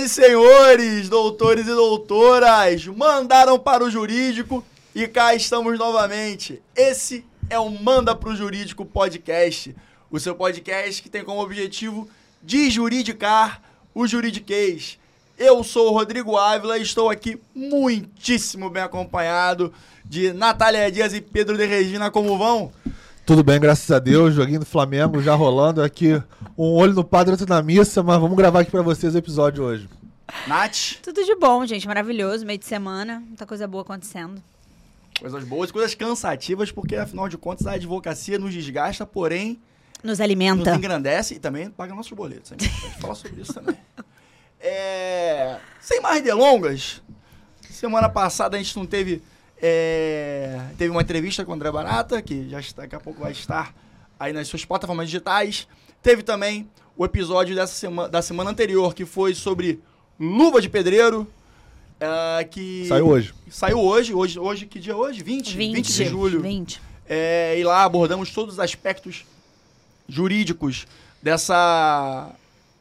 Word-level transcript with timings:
Senhoras 0.00 0.04
e 0.04 0.08
senhores, 0.08 1.08
doutores 1.08 1.66
e 1.66 1.74
doutoras, 1.74 2.86
mandaram 2.86 3.58
para 3.58 3.84
o 3.84 3.90
jurídico 3.90 4.64
e 4.94 5.06
cá 5.06 5.34
estamos 5.34 5.78
novamente. 5.78 6.62
Esse 6.74 7.24
é 7.50 7.58
o 7.58 7.68
Manda 7.68 8.14
pro 8.14 8.34
Jurídico 8.34 8.84
Podcast, 8.84 9.74
o 10.10 10.18
seu 10.18 10.34
podcast 10.34 11.02
que 11.02 11.10
tem 11.10 11.24
como 11.24 11.42
objetivo 11.42 12.08
desjuridicar 12.40 13.60
o 13.94 14.06
juridiquês. 14.06 14.98
Eu 15.36 15.62
sou 15.62 15.88
o 15.88 15.92
Rodrigo 15.92 16.36
Ávila 16.36 16.78
e 16.78 16.82
estou 16.82 17.10
aqui 17.10 17.40
muitíssimo 17.54 18.70
bem 18.70 18.82
acompanhado 18.82 19.72
de 20.04 20.32
Natália 20.32 20.90
Dias 20.90 21.12
e 21.12 21.20
Pedro 21.20 21.58
de 21.58 21.66
Regina. 21.66 22.10
Como 22.10 22.38
vão? 22.38 22.72
Tudo 23.30 23.44
bem, 23.44 23.60
graças 23.60 23.88
a 23.92 24.00
Deus. 24.00 24.34
Joguinho 24.34 24.58
do 24.58 24.66
Flamengo 24.66 25.22
já 25.22 25.36
rolando 25.36 25.84
aqui. 25.84 26.20
Um 26.58 26.72
olho 26.74 26.92
no 26.92 27.04
padre, 27.04 27.30
outro 27.30 27.46
na 27.48 27.62
missa, 27.62 28.02
mas 28.02 28.20
vamos 28.20 28.36
gravar 28.36 28.58
aqui 28.58 28.72
pra 28.72 28.82
vocês 28.82 29.14
o 29.14 29.18
episódio 29.18 29.62
hoje. 29.62 29.88
Nath, 30.48 30.96
Tudo 31.00 31.24
de 31.24 31.36
bom, 31.36 31.64
gente. 31.64 31.86
Maravilhoso. 31.86 32.44
Meio 32.44 32.58
de 32.58 32.64
semana. 32.64 33.20
Muita 33.24 33.46
coisa 33.46 33.68
boa 33.68 33.82
acontecendo. 33.82 34.42
coisas 35.20 35.44
boas, 35.44 35.70
coisas 35.70 35.94
cansativas, 35.94 36.72
porque 36.72 36.96
afinal 36.96 37.28
de 37.28 37.38
contas 37.38 37.68
a 37.68 37.74
advocacia 37.74 38.36
nos 38.36 38.52
desgasta, 38.52 39.06
porém 39.06 39.60
Nos 40.02 40.18
nos 40.18 40.20
alimenta. 40.20 40.74
engrandece 40.74 41.34
e 41.34 41.38
também 41.38 41.70
paga 41.70 41.94
nossos 41.94 42.10
boletos. 42.10 42.50
A 42.50 42.56
gente 42.60 43.00
falar 43.00 43.14
sobre 43.14 43.42
isso 43.42 43.54
também. 43.54 43.76
É, 44.58 45.56
Sem 45.80 46.00
mais 46.00 46.20
delongas, 46.20 47.00
semana 47.70 48.08
passada 48.08 48.56
a 48.56 48.60
gente 48.60 48.76
não 48.76 48.84
teve. 48.84 49.22
É, 49.62 50.58
Teve 50.78 50.90
uma 50.90 51.02
entrevista 51.02 51.44
com 51.44 51.52
o 51.52 51.54
André 51.54 51.70
Barata, 51.70 52.22
que 52.22 52.48
já 52.48 52.60
está, 52.60 52.82
daqui 52.82 52.94
a 52.94 53.00
pouco 53.00 53.20
vai 53.20 53.32
estar 53.32 53.74
aí 54.18 54.32
nas 54.32 54.48
suas 54.48 54.64
plataformas 54.64 55.06
digitais. 55.06 55.68
Teve 56.02 56.22
também 56.22 56.68
o 56.96 57.04
episódio 57.04 57.54
dessa 57.54 57.74
semana, 57.74 58.08
da 58.08 58.22
semana 58.22 58.50
anterior, 58.50 58.94
que 58.94 59.04
foi 59.04 59.34
sobre 59.34 59.80
luva 60.18 60.60
de 60.60 60.68
pedreiro. 60.68 61.26
é, 61.98 62.44
que 62.44 62.86
Saiu 62.86 63.08
hoje. 63.08 63.34
Saiu 63.50 63.78
hoje, 63.80 64.14
hoje, 64.14 64.38
hoje, 64.38 64.66
que 64.66 64.78
dia 64.78 64.92
é 64.92 64.96
hoje? 64.96 65.22
20? 65.22 65.56
20, 65.56 65.92
de 65.92 66.04
julho. 66.06 66.40
20. 66.40 66.80
É, 67.06 67.58
e 67.58 67.64
lá 67.64 67.84
abordamos 67.84 68.30
todos 68.30 68.54
os 68.54 68.60
aspectos 68.60 69.24
jurídicos 70.08 70.86
dessa 71.22 72.30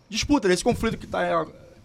disputa, 0.09 0.47
desse 0.47 0.63
conflito 0.63 0.97
que 0.97 1.05
está 1.05 1.23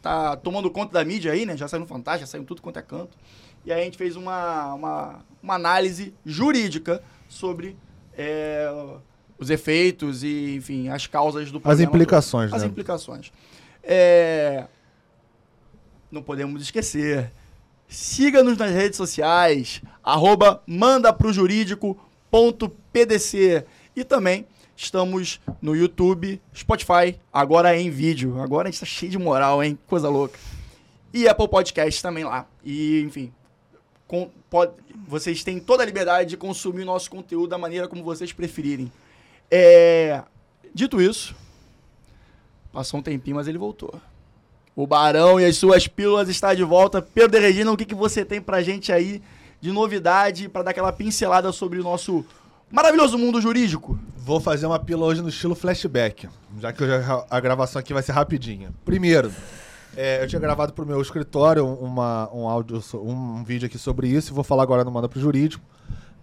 tá 0.04 0.36
tomando 0.36 0.70
conta 0.70 0.92
da 0.92 1.02
mídia 1.02 1.32
aí, 1.32 1.46
né? 1.46 1.56
Já 1.56 1.66
saiu 1.66 1.80
no 1.80 1.86
Fantástico, 1.86 2.26
já 2.26 2.30
saiu 2.30 2.44
tudo 2.44 2.60
quanto 2.60 2.78
é 2.78 2.82
canto. 2.82 3.16
E 3.64 3.72
aí 3.72 3.80
a 3.80 3.84
gente 3.84 3.96
fez 3.96 4.16
uma, 4.16 4.74
uma, 4.74 5.24
uma 5.42 5.54
análise 5.54 6.12
jurídica 6.26 7.02
sobre 7.26 7.74
é, 8.16 8.70
os 9.38 9.48
efeitos 9.48 10.22
e, 10.22 10.56
enfim, 10.56 10.90
as 10.90 11.06
causas 11.06 11.50
do 11.50 11.56
As 11.56 11.62
problema. 11.62 11.90
implicações, 11.90 12.52
As 12.52 12.60
né? 12.60 12.68
implicações. 12.68 13.32
É, 13.82 14.66
não 16.10 16.22
podemos 16.22 16.60
esquecer. 16.60 17.32
Siga-nos 17.88 18.58
nas 18.58 18.72
redes 18.72 18.98
sociais, 18.98 19.80
arroba 20.02 20.62
mandaprojurídico.pdc 20.66 23.64
e 23.96 24.04
também 24.04 24.46
estamos 24.76 25.40
no 25.60 25.74
YouTube, 25.74 26.40
Spotify, 26.54 27.18
agora 27.32 27.76
em 27.76 27.90
vídeo. 27.90 28.40
Agora 28.40 28.68
a 28.68 28.70
gente 28.70 28.80
tá 28.80 28.86
cheio 28.86 29.10
de 29.12 29.18
moral, 29.18 29.62
hein? 29.62 29.78
Coisa 29.86 30.08
louca. 30.08 30.38
E 31.12 31.28
Apple 31.28 31.48
Podcast 31.48 32.02
também 32.02 32.24
lá. 32.24 32.46
E, 32.64 33.00
enfim, 33.02 33.32
com- 34.06 34.30
pode- 34.50 34.72
vocês 35.06 35.44
têm 35.44 35.60
toda 35.60 35.82
a 35.82 35.86
liberdade 35.86 36.30
de 36.30 36.36
consumir 36.36 36.82
o 36.82 36.86
nosso 36.86 37.10
conteúdo 37.10 37.48
da 37.50 37.58
maneira 37.58 37.86
como 37.86 38.02
vocês 38.02 38.32
preferirem. 38.32 38.90
É, 39.50 40.22
dito 40.74 41.00
isso, 41.00 41.34
passou 42.72 42.98
um 43.00 43.02
tempinho, 43.02 43.36
mas 43.36 43.46
ele 43.46 43.58
voltou. 43.58 43.94
O 44.74 44.86
Barão 44.88 45.38
e 45.40 45.44
as 45.44 45.56
suas 45.56 45.86
pílulas 45.86 46.28
está 46.28 46.52
de 46.52 46.64
volta. 46.64 47.00
Pedro 47.00 47.30
de 47.30 47.38
Regina, 47.38 47.70
o 47.70 47.76
que, 47.76 47.84
que 47.84 47.94
você 47.94 48.24
tem 48.24 48.40
pra 48.40 48.60
gente 48.62 48.90
aí 48.90 49.22
de 49.60 49.70
novidade 49.70 50.48
para 50.48 50.64
dar 50.64 50.70
aquela 50.72 50.92
pincelada 50.92 51.52
sobre 51.52 51.78
o 51.78 51.82
nosso 51.84 52.24
maravilhoso 52.74 53.16
mundo 53.16 53.40
jurídico? 53.40 53.96
Vou 54.16 54.40
fazer 54.40 54.66
uma 54.66 54.80
pílula 54.80 55.06
hoje 55.06 55.22
no 55.22 55.28
estilo 55.28 55.54
flashback, 55.54 56.28
já 56.58 56.72
que 56.72 56.82
hoje 56.82 56.92
a 57.30 57.38
gravação 57.38 57.78
aqui 57.78 57.94
vai 57.94 58.02
ser 58.02 58.10
rapidinha. 58.10 58.74
Primeiro, 58.84 59.30
é, 59.96 60.24
eu 60.24 60.26
tinha 60.26 60.40
gravado 60.40 60.72
pro 60.72 60.84
meu 60.84 61.00
escritório 61.00 61.64
uma, 61.64 62.28
um 62.34 62.48
áudio, 62.48 62.82
um 62.94 63.44
vídeo 63.44 63.66
aqui 63.66 63.78
sobre 63.78 64.08
isso, 64.08 64.32
e 64.32 64.34
vou 64.34 64.42
falar 64.42 64.64
agora 64.64 64.82
no 64.82 64.90
Manda 64.90 65.08
pro 65.08 65.20
Jurídico. 65.20 65.64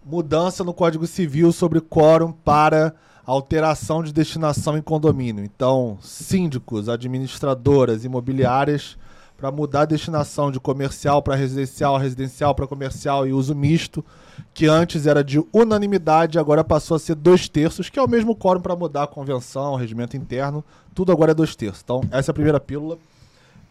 Mudança 0.06 0.62
no 0.62 0.74
Código 0.74 1.08
Civil 1.08 1.54
sobre 1.54 1.80
quórum 1.80 2.34
para 2.34 2.94
alteração 3.26 4.04
de 4.04 4.12
destinação 4.12 4.78
em 4.78 4.82
condomínio. 4.82 5.46
Então, 5.46 5.98
síndicos, 6.02 6.90
administradoras, 6.90 8.04
imobiliárias, 8.04 8.98
para 9.42 9.52
mudar 9.52 9.82
a 9.82 9.86
destinação 9.86 10.52
de 10.52 10.60
comercial 10.60 11.20
para 11.20 11.34
residencial, 11.34 11.98
residencial 11.98 12.54
para 12.54 12.68
comercial 12.68 13.28
e 13.28 13.34
uso 13.34 13.56
misto, 13.56 14.06
que 14.54 14.68
antes 14.68 15.08
era 15.08 15.24
de 15.24 15.44
unanimidade, 15.52 16.38
agora 16.38 16.64
passou 16.64 16.96
a 16.96 17.00
ser 17.00 17.16
dois 17.16 17.50
terços, 17.50 17.90
que 17.90 17.98
é 17.98 18.04
o 18.04 18.08
mesmo 18.08 18.36
quórum 18.36 18.62
para 18.62 18.76
mudar 18.76 19.04
a 19.04 19.08
convenção, 19.08 19.74
o 19.74 19.76
regimento 19.76 20.16
interno, 20.16 20.64
tudo 20.94 21.12
agora 21.12 21.32
é 21.32 21.34
dois 21.34 21.56
terços. 21.56 21.82
Então, 21.84 22.02
essa 22.12 22.30
é 22.30 22.32
a 22.32 22.36
primeira 22.36 22.60
pílula. 22.60 23.00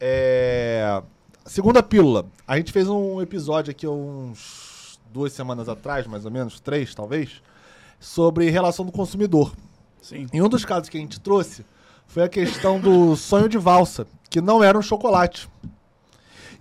É... 0.00 1.00
Segunda 1.44 1.84
pílula, 1.84 2.26
a 2.48 2.56
gente 2.56 2.72
fez 2.72 2.88
um 2.88 3.22
episódio 3.22 3.70
aqui 3.70 3.86
uns 3.86 4.98
duas 5.12 5.32
semanas 5.32 5.68
atrás, 5.68 6.04
mais 6.04 6.24
ou 6.24 6.32
menos, 6.32 6.58
três 6.58 6.92
talvez, 6.96 7.40
sobre 8.00 8.50
relação 8.50 8.84
do 8.84 8.90
consumidor. 8.90 9.52
Sim. 10.02 10.26
E 10.32 10.42
um 10.42 10.48
dos 10.48 10.64
casos 10.64 10.88
que 10.88 10.98
a 10.98 11.00
gente 11.00 11.20
trouxe 11.20 11.64
foi 12.10 12.24
a 12.24 12.28
questão 12.28 12.80
do 12.80 13.14
sonho 13.14 13.48
de 13.48 13.56
valsa, 13.56 14.04
que 14.28 14.40
não 14.40 14.62
era 14.62 14.76
um 14.76 14.82
chocolate. 14.82 15.48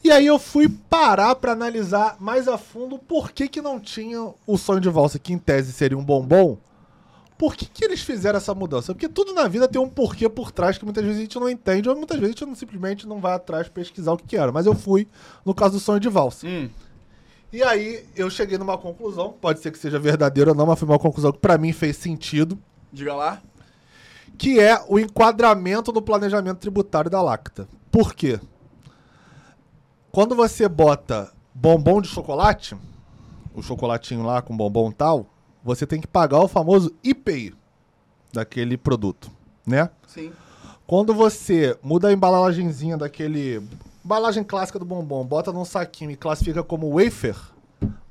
E 0.03 0.11
aí 0.11 0.27
eu 0.27 0.37
fui 0.37 0.69
parar 0.69 1.35
pra 1.35 1.51
analisar 1.51 2.15
mais 2.19 2.47
a 2.47 2.57
fundo 2.57 2.99
por 2.99 3.31
que, 3.31 3.47
que 3.47 3.61
não 3.61 3.79
tinha 3.79 4.31
o 4.45 4.57
sonho 4.57 4.79
de 4.79 4.89
valsa, 4.89 5.17
que 5.19 5.33
em 5.33 5.39
tese 5.39 5.73
seria 5.73 5.97
um 5.97 6.03
bombom. 6.03 6.57
Por 7.35 7.55
que, 7.55 7.65
que 7.65 7.83
eles 7.83 8.01
fizeram 8.01 8.37
essa 8.37 8.53
mudança? 8.53 8.93
Porque 8.93 9.09
tudo 9.09 9.33
na 9.33 9.47
vida 9.47 9.67
tem 9.67 9.81
um 9.81 9.89
porquê 9.89 10.29
por 10.29 10.51
trás 10.51 10.77
que 10.77 10.85
muitas 10.85 11.03
vezes 11.03 11.17
a 11.17 11.21
gente 11.21 11.39
não 11.39 11.49
entende, 11.49 11.89
ou 11.89 11.95
muitas 11.95 12.17
vezes 12.19 12.35
a 12.35 12.37
gente 12.37 12.45
não, 12.45 12.55
simplesmente 12.55 13.07
não 13.07 13.19
vai 13.19 13.33
atrás 13.33 13.67
pesquisar 13.67 14.13
o 14.13 14.17
que, 14.17 14.27
que 14.27 14.37
era. 14.37 14.51
Mas 14.51 14.67
eu 14.67 14.75
fui 14.75 15.07
no 15.43 15.53
caso 15.55 15.73
do 15.73 15.79
sonho 15.79 15.99
de 15.99 16.09
valsa. 16.09 16.45
Hum, 16.45 16.69
E 17.51 17.63
aí 17.63 18.05
eu 18.15 18.29
cheguei 18.29 18.57
numa 18.57 18.77
conclusão, 18.77 19.33
pode 19.33 19.61
ser 19.61 19.71
que 19.71 19.79
seja 19.79 19.97
verdadeira 19.97 20.51
ou 20.51 20.55
não, 20.55 20.67
mas 20.67 20.77
foi 20.77 20.87
uma 20.87 20.99
conclusão 20.99 21.31
que 21.31 21.39
pra 21.39 21.57
mim 21.57 21.73
fez 21.73 21.97
sentido 21.97 22.59
diga 22.93 23.15
lá. 23.15 23.41
Que 24.39 24.57
é 24.57 24.81
o 24.87 24.97
enquadramento 24.97 25.91
no 25.91 26.01
planejamento 26.01 26.59
tributário 26.59 27.11
da 27.11 27.21
Lacta. 27.21 27.67
Por 27.91 28.15
quê? 28.15 28.39
Quando 30.13 30.33
você 30.33 30.67
bota 30.69 31.29
bombom 31.53 32.01
de 32.01 32.07
chocolate, 32.07 32.75
o 33.53 33.61
chocolatinho 33.61 34.23
lá 34.23 34.41
com 34.41 34.55
bombom 34.55 34.91
tal, 34.91 35.25
você 35.61 35.85
tem 35.85 35.99
que 35.99 36.07
pagar 36.07 36.39
o 36.39 36.47
famoso 36.47 36.95
IPI 37.03 37.53
daquele 38.31 38.77
produto, 38.77 39.29
né? 39.67 39.89
Sim. 40.07 40.31
Quando 40.87 41.13
você 41.13 41.77
muda 41.83 42.07
a 42.07 42.13
embalagenzinha 42.13 42.97
daquele 42.97 43.61
embalagem 44.03 44.43
clássica 44.43 44.79
do 44.79 44.85
bombom, 44.85 45.25
bota 45.25 45.51
num 45.51 45.65
saquinho 45.65 46.11
e 46.11 46.15
classifica 46.15 46.63
como 46.63 46.97
wafer, 46.97 47.35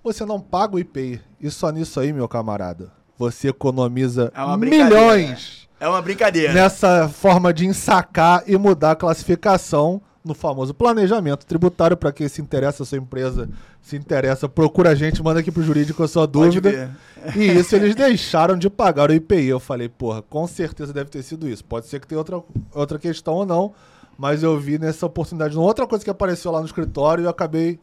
você 0.04 0.26
não 0.26 0.38
paga 0.38 0.76
o 0.76 0.78
IPI. 0.78 1.22
E 1.40 1.50
só 1.50 1.70
nisso 1.70 1.98
aí, 1.98 2.12
meu 2.12 2.28
camarada, 2.28 2.92
você 3.16 3.48
economiza 3.48 4.30
É 4.34 4.56
milhões 4.58 5.67
É 5.80 5.88
uma 5.88 6.02
brincadeira. 6.02 6.52
nessa 6.52 7.08
forma 7.08 7.52
de 7.52 7.66
ensacar 7.66 8.42
e 8.46 8.56
mudar 8.56 8.92
a 8.92 8.96
classificação 8.96 10.00
no 10.24 10.34
famoso 10.34 10.74
planejamento 10.74 11.46
tributário. 11.46 11.96
Para 11.96 12.12
quem 12.12 12.28
se 12.28 12.42
interessa, 12.42 12.82
a 12.82 12.86
sua 12.86 12.98
empresa 12.98 13.48
se 13.80 13.96
interessa, 13.96 14.48
procura 14.48 14.90
a 14.90 14.94
gente, 14.94 15.22
manda 15.22 15.40
aqui 15.40 15.50
pro 15.50 15.62
jurídico 15.62 16.02
a 16.02 16.08
sua 16.08 16.26
dúvida. 16.26 16.90
E 17.36 17.44
isso 17.44 17.74
eles 17.76 17.94
deixaram 17.94 18.56
de 18.58 18.68
pagar 18.68 19.08
o 19.10 19.14
IPI. 19.14 19.46
Eu 19.46 19.60
falei, 19.60 19.88
porra, 19.88 20.20
com 20.22 20.46
certeza 20.46 20.92
deve 20.92 21.10
ter 21.10 21.22
sido 21.22 21.48
isso. 21.48 21.64
Pode 21.64 21.86
ser 21.86 22.00
que 22.00 22.06
tenha 22.06 22.18
outra, 22.18 22.42
outra 22.74 22.98
questão 22.98 23.34
ou 23.34 23.46
não, 23.46 23.72
mas 24.18 24.42
eu 24.42 24.58
vi 24.58 24.78
nessa 24.78 25.06
oportunidade 25.06 25.56
uma 25.56 25.64
outra 25.64 25.86
coisa 25.86 26.04
que 26.04 26.10
apareceu 26.10 26.50
lá 26.50 26.58
no 26.60 26.66
escritório 26.66 27.22
e 27.22 27.24
eu 27.24 27.30
acabei 27.30 27.78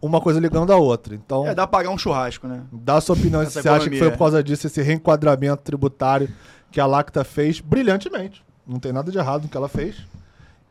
uma 0.00 0.20
coisa 0.20 0.38
ligando 0.38 0.72
a 0.72 0.76
outra. 0.76 1.14
Então, 1.14 1.46
É, 1.46 1.54
dá 1.54 1.66
pra 1.66 1.78
pagar 1.78 1.90
um 1.90 1.98
churrasco, 1.98 2.46
né? 2.46 2.62
Dá 2.70 2.96
a 2.96 3.00
sua 3.00 3.14
opinião 3.16 3.44
se 3.44 3.52
você 3.52 3.68
acha 3.68 3.78
que 3.84 3.88
foi 3.90 3.96
economia. 3.96 4.10
por 4.12 4.18
causa 4.18 4.42
disso, 4.42 4.66
esse 4.66 4.82
reenquadramento 4.82 5.62
tributário 5.62 6.28
que 6.72 6.80
a 6.80 6.86
Lacta 6.86 7.22
fez 7.22 7.60
brilhantemente. 7.60 8.42
Não 8.66 8.80
tem 8.80 8.92
nada 8.92 9.12
de 9.12 9.18
errado 9.18 9.42
no 9.44 9.48
que 9.48 9.56
ela 9.56 9.68
fez. 9.68 9.96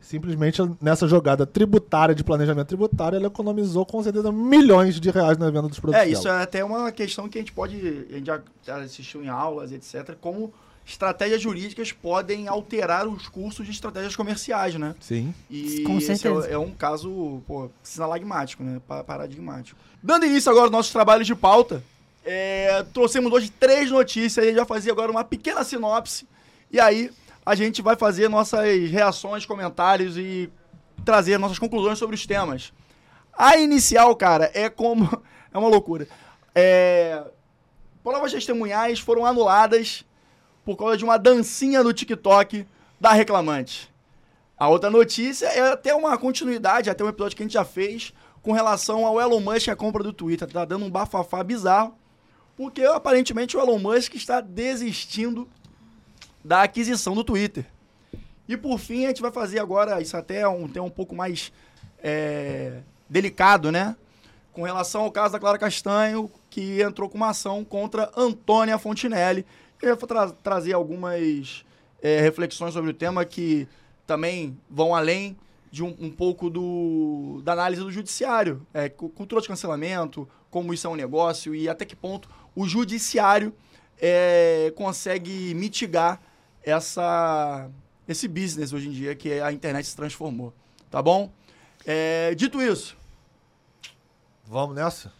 Simplesmente 0.01 0.59
nessa 0.81 1.07
jogada 1.07 1.45
tributária 1.45 2.15
de 2.15 2.24
planejamento 2.24 2.68
tributário, 2.68 3.15
ela 3.18 3.27
economizou 3.27 3.86
com 3.86 4.01
certeza 4.01 4.31
milhões 4.31 5.00
de 5.00 5.09
reais 5.12 5.38
na 5.38 5.50
venda 5.51 5.68
dos 5.69 5.80
produtos. 5.80 6.06
É, 6.06 6.09
isso 6.09 6.24
dela. 6.24 6.39
é 6.39 6.44
até 6.44 6.65
uma 6.65 6.92
questão 6.92 7.30
que 7.30 7.38
a 7.38 7.42
gente 7.42 7.53
pode. 7.53 7.75
A 8.09 8.13
gente 8.15 8.25
já 8.25 8.77
assistiu 8.77 9.24
em 9.24 9.30
aulas, 9.30 9.71
etc. 9.71 10.15
Como 10.19 10.51
estratégias 10.83 11.39
jurídicas 11.39 11.92
podem 11.92 12.48
alterar 12.48 13.07
os 13.07 13.27
cursos 13.27 13.63
de 13.65 13.71
estratégias 13.71 14.15
comerciais, 14.15 14.74
né? 14.75 14.95
Sim. 15.00 15.33
E 15.50 15.83
Com 15.83 15.98
esse 16.00 16.12
é, 16.12 16.15
certeza. 16.15 16.48
é 16.48 16.57
um 16.57 16.71
caso, 16.71 17.42
pô, 17.48 17.69
sinalagmático, 17.83 18.63
né? 18.63 18.81
Pa- 18.88 19.03
Paradigmático. 19.03 19.80
Dando 20.01 20.25
início 20.25 20.50
agora 20.50 20.65
aos 20.65 20.71
nossos 20.71 20.92
trabalhos 20.92 21.27
de 21.27 21.36
pauta, 21.36 21.83
é, 22.25 22.83
trouxemos 22.94 23.31
hoje 23.31 23.50
três 23.50 23.89
notícias, 23.89 24.44
a 24.44 24.47
gente 24.47 24.57
vai 24.57 24.65
fazer 24.65 24.91
agora 24.91 25.12
uma 25.12 25.23
pequena 25.23 25.63
sinopse, 25.63 26.27
e 26.71 26.79
aí 26.79 27.12
a 27.45 27.56
gente 27.56 27.81
vai 27.81 27.95
fazer 27.95 28.29
nossas 28.29 28.89
reações, 28.89 29.45
comentários 29.45 30.18
e 30.18 30.50
trazer 31.03 31.38
nossas 31.38 31.59
conclusões 31.59 31.97
sobre 31.97 32.15
os 32.15 32.25
temas. 32.25 32.71
A 33.33 33.57
inicial, 33.57 34.15
cara, 34.15 34.51
é 34.53 34.69
como. 34.69 35.09
É 35.53 35.57
uma 35.57 35.68
loucura. 35.68 36.07
É, 36.56 37.25
provas 38.01 38.31
testemunhais 38.31 39.01
foram 39.01 39.25
anuladas 39.25 40.06
por 40.63 40.77
causa 40.77 40.95
de 40.95 41.03
uma 41.03 41.17
dancinha 41.17 41.83
no 41.83 41.91
TikTok 41.91 42.65
da 42.97 43.12
reclamante. 43.12 43.91
A 44.57 44.69
outra 44.69 44.89
notícia 44.89 45.47
é 45.47 45.74
até 45.74 45.94
uma 45.94 46.17
continuidade, 46.17 46.89
até 46.89 47.03
um 47.03 47.09
episódio 47.09 47.35
que 47.35 47.44
a 47.44 47.45
gente 47.45 47.53
já 47.53 47.65
fez 47.65 48.13
com 48.41 48.53
relação 48.53 49.06
ao 49.06 49.19
Elon 49.19 49.41
Musk 49.41 49.67
e 49.67 49.71
a 49.71 49.75
compra 49.75 50.01
do 50.01 50.13
Twitter. 50.13 50.47
Tá 50.47 50.63
dando 50.63 50.85
um 50.85 50.89
bafafá 50.89 51.44
bizarro, 51.44 51.94
porque 52.62 52.84
aparentemente 52.84 53.58
o 53.58 53.60
Elon 53.60 53.80
Musk 53.80 54.13
está 54.13 54.40
desistindo 54.40 55.50
da 56.46 56.62
aquisição 56.62 57.16
do 57.16 57.24
Twitter. 57.24 57.66
E 58.48 58.56
por 58.56 58.78
fim, 58.78 59.06
a 59.06 59.08
gente 59.08 59.19
vai 59.19 59.31
fazer 59.31 59.58
agora, 59.58 60.00
isso 60.00 60.16
até 60.16 60.42
é 60.42 60.48
um 60.48 60.68
tema 60.68 60.86
um 60.86 60.92
pouco 60.92 61.16
mais 61.16 61.52
é, 62.04 62.81
delicado, 63.10 63.72
né? 63.72 63.96
Com 64.54 64.62
relação 64.62 65.02
ao 65.02 65.12
caso 65.12 65.34
da 65.34 65.40
Clara 65.40 65.58
Castanho, 65.58 66.30
que 66.52 66.80
entrou 66.84 67.10
com 67.10 67.18
uma 67.18 67.30
ação 67.30 67.66
contra 67.66 68.12
Antônia 68.16 68.78
Fontinelli. 68.78 69.44
Eu 69.81 69.98
vou 69.98 70.08
tra 70.08 70.30
trazer 70.30 70.74
algumas 70.74 71.66
é, 72.00 72.22
reflexões 72.22 72.75
sobre 72.75 72.92
o 72.92 72.94
tema 72.94 73.25
que 73.25 73.68
também 74.06 74.56
vão 74.69 74.94
além 74.94 75.36
de 75.72 75.84
um, 75.84 75.96
um 76.00 76.12
pouco 76.12 76.48
do, 76.48 77.42
da 77.44 77.54
análise 77.54 77.81
do 77.81 77.92
judiciário. 77.92 78.62
É, 78.72 78.88
cultura 78.88 79.42
de 79.42 79.48
cancelamento, 79.48 80.30
como 80.52 80.74
isso 80.74 80.86
é 80.86 80.90
um 80.90 80.96
negócio 80.96 81.56
e 81.56 81.68
até 81.68 81.86
que 81.86 81.96
ponto 81.96 82.30
o 82.56 82.68
judiciário 82.68 83.53
é, 84.01 84.71
consegue 84.75 85.53
mitigar 85.56 86.19
essa, 86.63 87.69
esse 88.07 88.27
business 88.27 88.74
hoje 88.74 88.88
em 88.89 88.92
dia 88.92 89.15
que 89.15 89.39
a 89.39 89.51
internet 89.51 89.86
se 89.88 89.95
transformou. 89.95 90.53
Tá 90.89 91.01
bom? 91.01 91.31
É, 91.86 92.33
dito 92.36 92.62
isso, 92.62 92.95
Vamos 94.48 94.75
nessa? 94.75 95.12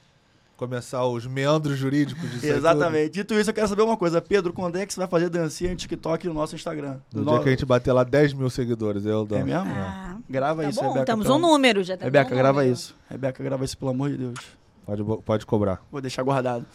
Começar 0.58 1.04
os 1.08 1.26
meandros 1.26 1.76
jurídicos 1.78 2.30
disso 2.30 2.46
Exatamente. 2.46 3.12
Dito 3.14 3.34
isso, 3.34 3.50
eu 3.50 3.54
quero 3.54 3.68
saber 3.68 3.82
uma 3.82 3.98
coisa. 3.98 4.22
Pedro, 4.22 4.54
quando 4.54 4.76
é 4.76 4.86
que 4.86 4.94
você 4.94 5.00
vai 5.00 5.08
fazer 5.10 5.30
dancinha 5.30 5.72
no 5.72 5.76
TikTok 5.76 6.28
no 6.28 6.34
nosso 6.36 6.54
Instagram? 6.54 7.00
tudo. 7.10 7.22
No 7.24 7.26
No- 7.26 7.32
dia 7.32 7.44
que 7.44 7.48
a 7.50 7.52
gente 7.54 7.66
bater 7.66 7.92
lá 7.94 8.04
10 8.04 8.34
mil 8.34 8.50
seguidores, 8.50 9.06
eu 9.06 9.26
dou. 9.26 9.38
É 9.40 9.44
mesmo? 9.44 9.72
Ah, 9.72 10.18
Grava 10.30 10.62
tá 10.64 10.70
isso, 10.70 10.82
bom, 10.82 10.94
Rebeca. 10.94 11.18
pelo 11.18 11.36
um 11.36 11.40
número, 11.40 11.84
já 11.84 11.96
Rebeca, 11.96 12.34
um 12.34 12.38
grava 12.38 12.60
número. 12.60 12.74
isso. 12.74 12.96
Rebeca, 13.10 13.44
grava 13.44 13.66
isso, 13.66 13.78
pelo 13.78 13.90
amor 13.92 14.12
de 14.12 14.18
Deus. 14.18 14.40
Pode, 14.86 15.04
pode 15.24 15.46
cobrar. 15.48 15.82
Vou 15.92 16.02
deixar 16.02 16.22
guardado. 16.24 16.66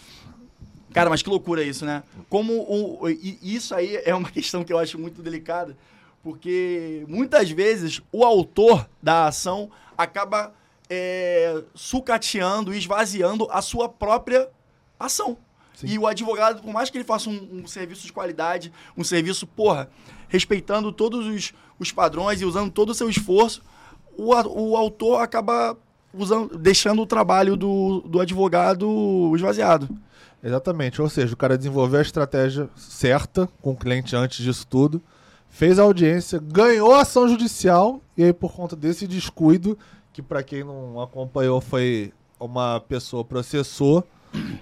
Cara, 0.93 1.11
mas 1.11 1.23
que 1.23 1.29
loucura 1.29 1.63
isso, 1.63 1.85
né? 1.85 2.03
Como 2.29 2.53
o, 2.53 3.09
e 3.09 3.39
isso 3.43 3.75
aí 3.75 4.01
é 4.05 4.15
uma 4.15 4.31
questão 4.33 4.65
que 4.65 4.73
eu 4.73 4.79
acho 4.79 4.99
muito 4.99 5.23
delicada, 5.23 5.77
porque 6.23 7.05
muitas 7.09 7.51
vezes 7.51 8.01
o 8.11 8.25
autor 8.25 8.89
da 9.03 9.27
ação 9.27 9.71
acaba 9.97 10.53
é, 10.89 11.63
sucateando 11.75 12.75
e 12.75 12.79
esvaziando 12.79 13.49
a 13.51 13.61
sua 13.61 13.89
própria 13.89 14.49
ação. 14.99 15.37
Sim. 15.75 15.89
E 15.89 15.99
o 15.99 16.07
advogado, 16.07 16.63
por 16.63 16.73
mais 16.73 16.89
que 16.89 16.97
ele 16.97 17.05
faça 17.05 17.29
um, 17.29 17.61
um 17.63 17.67
serviço 17.67 18.07
de 18.07 18.13
qualidade, 18.13 18.73
um 18.97 19.05
serviço, 19.05 19.47
porra, 19.47 19.91
respeitando 20.29 20.91
todos 20.91 21.27
os, 21.27 21.53
os 21.79 21.93
padrões 21.93 22.41
e 22.41 22.47
usando 22.47 22.71
todo 22.71 22.91
o 22.91 22.95
seu 22.95 23.11
esforço, 23.11 23.63
o, 24.17 24.33
o 24.33 24.77
autor 24.77 25.21
acaba 25.21 25.77
usando, 26.15 26.57
deixando 26.57 27.03
o 27.03 27.07
trabalho 27.07 27.57
do, 27.57 28.01
do 28.07 28.21
advogado 28.21 29.33
esvaziado. 29.37 29.89
Exatamente. 30.47 31.03
Ou 31.03 31.09
seja, 31.09 31.35
o 31.35 31.37
cara 31.37 31.59
desenvolveu 31.59 31.99
a 31.99 32.03
estratégia 32.03 32.71
certa 32.77 33.49
com 33.61 33.73
o 33.73 33.77
cliente 33.77 34.15
antes 34.15 34.45
disso 34.45 34.65
tudo, 34.65 35.03
fez 35.49 35.77
a 35.77 35.83
audiência, 35.83 36.39
ganhou 36.39 36.95
a 36.95 37.01
ação 37.01 37.29
judicial, 37.29 38.01
e 38.17 38.23
aí 38.23 38.33
por 38.33 38.53
conta 38.53 38.77
desse 38.77 39.09
descuido, 39.09 39.77
que 40.13 40.23
para 40.23 40.45
quem 40.45 40.63
não 40.63 41.01
acompanhou 41.01 41.61
foi 41.61 42.13
uma 42.39 42.79
pessoa 42.79 43.25
processou 43.25 44.07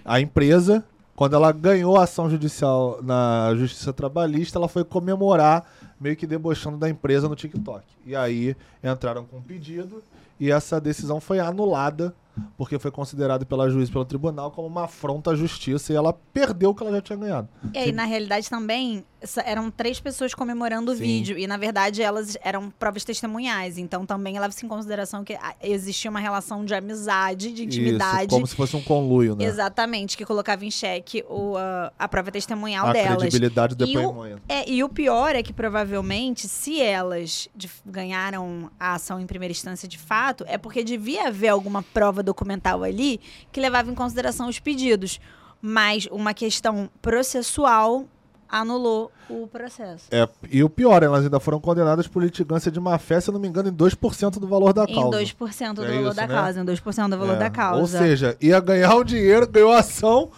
a 0.05 0.21
empresa, 0.21 0.83
quando 1.15 1.37
ela 1.37 1.53
ganhou 1.53 1.99
a 1.99 2.05
ação 2.05 2.31
judicial 2.31 2.99
na 3.03 3.55
Justiça 3.55 3.93
Trabalhista, 3.93 4.59
ela 4.59 4.69
foi 4.69 4.85
comemorar, 4.85 5.65
meio 6.01 6.17
que 6.17 6.27
debochando 6.27 6.79
da 6.79 6.89
empresa 6.89 7.29
no 7.29 7.37
TikTok. 7.37 7.85
E 8.07 8.17
aí 8.17 8.57
entraram 8.83 9.25
com 9.25 9.37
um 9.37 9.43
pedido 9.43 10.03
e 10.41 10.51
essa 10.51 10.81
decisão 10.81 11.21
foi 11.21 11.39
anulada 11.41 12.15
porque 12.57 12.79
foi 12.79 12.91
considerado 12.91 13.47
pela 13.47 13.69
juiz 13.71 13.89
pelo 13.91 14.05
tribunal 14.05 14.51
como 14.51 14.67
uma 14.69 14.85
afronta 14.85 15.31
à 15.31 15.35
justiça 15.37 15.93
e 15.93 15.97
ela 15.97 16.13
perdeu 16.33 16.71
o 16.71 16.75
que 16.75 16.83
ela 16.83 16.93
já 16.93 17.01
tinha 17.01 17.17
ganhado. 17.19 17.49
E 17.73 17.79
aí, 17.79 17.93
na 17.93 18.05
realidade, 18.05 18.49
também 18.51 19.05
eram 19.45 19.71
três 19.71 19.99
pessoas 20.01 20.35
comemorando 20.35 20.93
o 20.93 20.95
Sim. 20.95 21.03
vídeo. 21.03 21.39
E, 21.39 21.47
na 21.47 21.57
verdade, 21.57 22.03
elas 22.03 22.37
eram 22.43 22.71
provas 22.71 23.05
testemunhais. 23.05 23.79
Então, 23.79 24.05
também 24.05 24.39
leva-se 24.39 24.65
em 24.67 24.69
consideração 24.69 25.25
que 25.25 25.35
ah, 25.35 25.55
existia 25.63 26.11
uma 26.11 26.21
relação 26.21 26.65
de 26.65 26.75
amizade, 26.75 27.53
de 27.53 27.65
intimidade. 27.65 28.23
Isso, 28.25 28.29
como 28.31 28.47
se 28.47 28.55
fosse 28.55 28.77
um 28.77 28.83
conluio, 28.83 29.35
né? 29.35 29.45
Exatamente, 29.45 30.17
que 30.17 30.25
colocava 30.27 30.65
em 30.65 30.71
xeque 30.71 31.25
o, 31.29 31.57
a, 31.57 31.93
a 31.99 32.07
prova 32.09 32.31
testemunhal 32.31 32.87
a 32.89 32.93
delas. 32.93 33.17
credibilidade 33.19 33.75
do 33.75 33.87
E 33.87 33.97
o- 33.97 34.01
depoimento. 34.09 34.43
É, 34.49 34.69
e 34.69 34.85
o 34.85 34.89
pior 34.89 35.35
é 35.35 35.43
que 35.43 35.53
provavelmente, 35.53 36.47
se 36.49 36.81
elas 36.81 37.49
de- 37.55 37.71
ganharam 37.87 38.71
a 38.79 38.95
ação 38.95 39.19
em 39.21 39.27
primeira 39.27 39.53
instância 39.53 39.89
de 39.89 39.99
fato, 39.99 40.45
é 40.47 40.59
porque 40.59 40.85
devia 40.85 41.29
haver 41.29 41.49
alguma 41.49 41.83
prova 41.83 42.23
documental 42.25 42.83
ali 42.83 43.21
que 43.53 43.61
levava 43.61 43.91
em 43.91 43.95
consideração 43.95 44.49
os 44.49 44.59
pedidos. 44.59 45.21
Mas 45.63 46.07
uma 46.11 46.35
questão 46.35 46.91
processual 47.01 48.05
anulou 48.49 49.11
o 49.29 49.47
processo. 49.49 50.05
É, 50.11 50.29
e 50.51 50.63
o 50.63 50.69
pior, 50.71 51.03
elas 51.03 51.25
ainda 51.25 51.41
foram 51.41 51.59
condenadas 51.59 52.07
por 52.07 52.23
litigância 52.23 52.71
de 52.71 52.79
má 52.79 52.97
fé, 52.99 53.21
se 53.21 53.29
eu 53.31 53.33
não 53.33 53.41
me 53.41 53.49
engano, 53.49 53.69
em 53.69 53.73
2% 53.73 54.39
do 54.39 54.47
valor 54.47 54.73
da 54.73 54.85
Em 54.85 54.95
causa. 54.95 55.19
2% 55.19 55.73
do 55.75 55.85
É 55.85 55.89
valor 55.89 56.07
isso, 56.09 56.15
da 56.17 56.27
né? 56.27 56.35
causa, 56.35 56.61
em 56.61 56.65
2% 56.65 57.09
do 57.09 57.19
valor 57.19 57.35
É, 57.35 57.39
da 57.39 57.51
causa. 57.51 57.81
Ou 57.81 57.87
seja, 57.87 58.37
ia 58.41 58.61
ganhar 58.61 58.95
o 58.95 59.03
dinheiro, 59.03 59.49
ganhou 59.49 59.73
a 59.73 59.79
ação, 59.79 60.31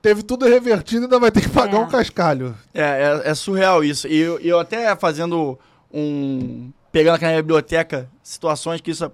teve 0.00 0.22
tudo 0.22 0.46
revertido 0.46 1.02
e 1.02 1.04
ainda 1.04 1.18
vai 1.18 1.30
ter 1.30 1.40
que 1.42 1.48
pagar 1.50 1.76
É. 1.78 1.80
um 1.80 1.88
cascalho. 1.88 2.56
É, 2.72 2.80
é, 3.24 3.30
é 3.30 3.34
surreal 3.34 3.82
isso. 3.84 4.06
E 4.08 4.16
eu, 4.16 4.38
eu 4.38 4.58
até 4.58 4.94
fazendo 4.96 5.58
um. 5.92 6.70
Pegando 6.92 7.16
aqui 7.16 7.24
na 7.24 7.32
biblioteca 7.32 8.08
situações 8.22 8.80
que 8.80 8.92
isso 8.92 9.10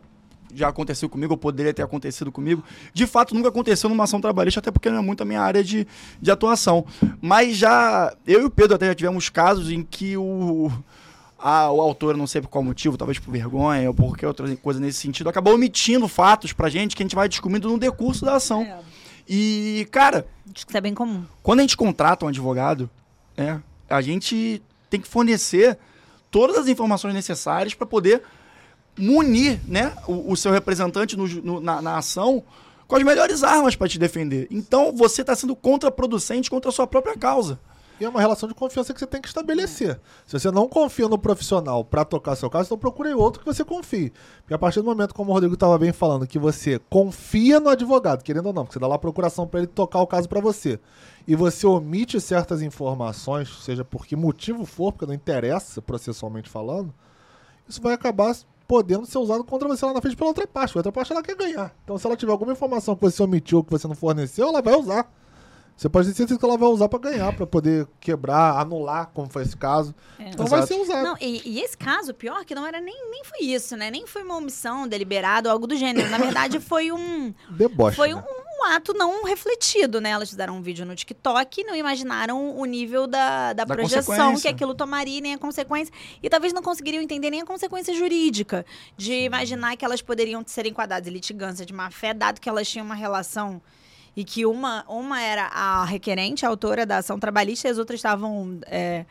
já 0.54 0.68
aconteceu 0.68 1.08
comigo, 1.08 1.32
ou 1.34 1.36
poderia 1.38 1.72
ter 1.74 1.82
acontecido 1.82 2.30
comigo. 2.32 2.62
De 2.92 3.06
fato, 3.06 3.34
nunca 3.34 3.48
aconteceu 3.48 3.88
numa 3.90 4.04
ação 4.04 4.20
trabalhista, 4.20 4.60
até 4.60 4.70
porque 4.70 4.90
não 4.90 4.98
é 4.98 5.02
muito 5.02 5.22
a 5.22 5.26
minha 5.26 5.40
área 5.40 5.62
de, 5.64 5.86
de 6.20 6.30
atuação. 6.30 6.84
Mas 7.20 7.56
já. 7.56 8.14
Eu 8.26 8.42
e 8.42 8.44
o 8.44 8.50
Pedro 8.50 8.74
até 8.76 8.86
já 8.86 8.94
tivemos 8.94 9.28
casos 9.28 9.70
em 9.70 9.82
que 9.82 10.16
o. 10.16 10.70
a- 11.38 11.70
o 11.70 11.80
autor, 11.80 12.16
não 12.16 12.26
sei 12.26 12.40
por 12.42 12.48
qual 12.48 12.62
motivo, 12.62 12.96
talvez 12.98 13.18
por 13.18 13.30
vergonha 13.32 13.88
ou 13.88 13.94
por 13.94 14.04
qualquer 14.08 14.26
outra 14.28 14.56
coisa 14.56 14.78
nesse 14.80 14.98
sentido, 14.98 15.28
acabou 15.30 15.54
omitindo 15.54 16.06
fatos 16.08 16.52
pra 16.52 16.68
gente 16.68 16.94
que 16.94 17.02
a 17.02 17.04
gente 17.04 17.14
vai 17.16 17.28
descobrindo 17.28 17.68
no 17.68 17.78
decurso 17.78 18.24
da 18.24 18.34
ação. 18.34 18.62
É, 18.62 18.78
E, 19.28 19.86
cara, 19.90 20.26
acho 20.54 20.66
que 20.66 20.70
isso 20.72 20.76
é 20.76 20.80
bem 20.80 20.92
comum. 20.94 21.24
quando 21.42 21.60
a 21.60 21.62
gente 21.62 21.76
contrata 21.76 22.24
um 22.26 22.28
advogado, 22.28 22.90
né, 23.36 23.62
a 23.88 24.00
gente 24.02 24.60
tem 24.90 25.00
que 25.00 25.06
fornecer 25.08 25.78
todas 26.30 26.56
as 26.58 26.68
informações 26.68 27.14
necessárias 27.14 27.72
para 27.74 27.86
poder 27.86 28.22
munir 29.00 29.60
né, 29.66 29.92
o, 30.06 30.32
o 30.32 30.36
seu 30.36 30.52
representante 30.52 31.16
no 31.16 31.26
no- 31.26 31.60
na, 31.60 31.80
na 31.82 31.98
ação 31.98 32.42
com 32.86 32.96
as 32.96 33.02
melhores 33.02 33.42
armas 33.42 33.74
para 33.76 33.88
te 33.88 33.98
defender. 33.98 34.46
Então 34.50 34.92
você 34.94 35.20
está 35.22 35.34
sendo 35.34 35.54
contraproducente 35.56 36.50
contra 36.50 36.70
a 36.70 36.72
sua 36.72 36.86
própria 36.86 37.16
causa. 37.16 37.58
E 38.00 38.04
é 38.04 38.08
uma 38.08 38.18
relação 38.18 38.48
de 38.48 38.54
confiança 38.54 38.94
que 38.94 38.98
você 38.98 39.06
tem 39.06 39.20
que 39.20 39.28
estabelecer. 39.28 40.00
Se 40.26 40.32
você 40.38 40.50
não 40.50 40.66
confia 40.66 41.06
no 41.06 41.18
profissional 41.18 41.84
para 41.84 42.02
tocar 42.02 42.34
seu 42.34 42.48
caso, 42.48 42.68
então 42.68 42.78
procure 42.78 43.12
outro 43.12 43.40
que 43.40 43.46
você 43.46 43.62
confie. 43.62 44.10
Porque 44.40 44.54
a 44.54 44.58
partir 44.58 44.80
do 44.80 44.86
momento, 44.86 45.14
como 45.14 45.30
o 45.30 45.34
Rodrigo 45.34 45.52
estava 45.52 45.76
bem 45.78 45.92
falando, 45.92 46.26
que 46.26 46.38
você 46.38 46.80
confia 46.88 47.60
no 47.60 47.68
advogado, 47.68 48.22
querendo 48.24 48.46
ou 48.46 48.52
não, 48.54 48.64
porque 48.64 48.72
você 48.72 48.78
dá 48.80 48.86
lá 48.86 48.94
a 48.94 48.98
procuração 48.98 49.46
para 49.46 49.60
ele 49.60 49.66
tocar 49.66 50.00
o 50.00 50.06
caso 50.06 50.26
para 50.30 50.40
você, 50.40 50.80
e 51.28 51.36
você 51.36 51.66
omite 51.66 52.18
certas 52.22 52.62
informações, 52.62 53.50
seja 53.62 53.84
por 53.84 54.06
que 54.06 54.16
motivo 54.16 54.64
for, 54.64 54.92
porque 54.92 55.04
não 55.04 55.12
interessa 55.12 55.82
processualmente 55.82 56.48
falando, 56.48 56.94
isso 57.68 57.82
vai 57.82 57.92
acabar 57.92 58.34
podendo 58.70 59.04
ser 59.04 59.18
usado 59.18 59.42
contra 59.42 59.66
você 59.66 59.84
lá 59.84 59.92
na 59.92 60.00
frente 60.00 60.16
pela 60.16 60.30
outra 60.30 60.46
parte. 60.46 60.76
A 60.76 60.78
outra 60.78 60.92
parte 60.92 61.10
ela 61.10 61.24
quer 61.24 61.34
ganhar. 61.34 61.74
Então, 61.82 61.98
se 61.98 62.06
ela 62.06 62.16
tiver 62.16 62.30
alguma 62.30 62.52
informação 62.52 62.94
que 62.94 63.02
você 63.02 63.20
omitiu 63.20 63.58
ou 63.58 63.64
que 63.64 63.70
você 63.72 63.88
não 63.88 63.96
forneceu, 63.96 64.46
ela 64.46 64.62
vai 64.62 64.76
usar. 64.76 65.12
Você 65.76 65.88
pode 65.88 66.06
ter 66.08 66.14
certeza 66.14 66.38
que 66.38 66.44
ela 66.44 66.56
vai 66.56 66.68
usar 66.68 66.88
para 66.88 67.00
ganhar, 67.00 67.34
para 67.34 67.46
poder 67.48 67.88
quebrar, 67.98 68.60
anular, 68.60 69.10
como 69.12 69.28
foi 69.28 69.42
esse 69.42 69.56
caso. 69.56 69.92
É. 70.20 70.28
Então 70.28 70.46
vai 70.46 70.60
Exato. 70.60 70.74
ser 70.74 70.80
usado. 70.80 71.02
Não, 71.02 71.16
e, 71.20 71.42
e 71.44 71.60
esse 71.60 71.76
caso, 71.76 72.14
pior, 72.14 72.44
que 72.44 72.54
não 72.54 72.64
era 72.64 72.80
nem, 72.80 73.10
nem 73.10 73.24
foi 73.24 73.40
isso, 73.40 73.76
né? 73.76 73.90
Nem 73.90 74.06
foi 74.06 74.22
uma 74.22 74.36
omissão 74.36 74.86
deliberada 74.86 75.48
ou 75.48 75.52
algo 75.52 75.66
do 75.66 75.74
gênero. 75.74 76.08
Na 76.08 76.18
verdade, 76.18 76.60
foi 76.60 76.92
um, 76.92 77.34
Deboche. 77.50 77.96
foi 77.96 78.14
né? 78.14 78.22
um 78.22 78.39
ato 78.64 78.92
não 78.94 79.24
refletido, 79.24 80.00
né? 80.00 80.10
Elas 80.10 80.30
fizeram 80.30 80.56
um 80.56 80.62
vídeo 80.62 80.84
no 80.86 80.94
TikTok 80.94 81.60
e 81.60 81.64
não 81.64 81.74
imaginaram 81.74 82.56
o 82.56 82.64
nível 82.64 83.06
da, 83.06 83.52
da, 83.52 83.64
Da 83.64 83.74
projeção 83.74 84.36
que 84.36 84.48
aquilo 84.48 84.74
tomaria 84.74 85.20
nem 85.20 85.34
a 85.34 85.38
consequência. 85.38 85.92
E 86.22 86.28
talvez 86.28 86.52
não 86.52 86.62
conseguiriam 86.62 87.02
entender 87.02 87.30
nem 87.30 87.42
a 87.42 87.46
consequência 87.46 87.94
jurídica 87.94 88.64
de 88.96 89.12
imaginar 89.24 89.76
que 89.76 89.84
elas 89.84 90.02
poderiam 90.02 90.42
ser 90.46 90.66
enquadradas 90.66 91.08
em 91.08 91.10
litigância 91.10 91.64
de 91.64 91.72
má 91.72 91.90
fé, 91.90 92.14
dado 92.14 92.40
que 92.40 92.48
elas 92.48 92.68
tinham 92.68 92.84
uma 92.84 92.94
relação 92.94 93.60
e 94.16 94.24
que 94.24 94.44
uma, 94.44 94.84
uma 94.88 95.22
era 95.22 95.46
a 95.46 95.84
requerente, 95.84 96.44
a 96.44 96.48
autora 96.48 96.84
da 96.84 96.98
ação 96.98 97.18
trabalhista, 97.18 97.68
e 97.68 97.70
as 97.70 97.78
outras 97.78 97.98
estavam 97.98 98.58
é, 98.66 99.04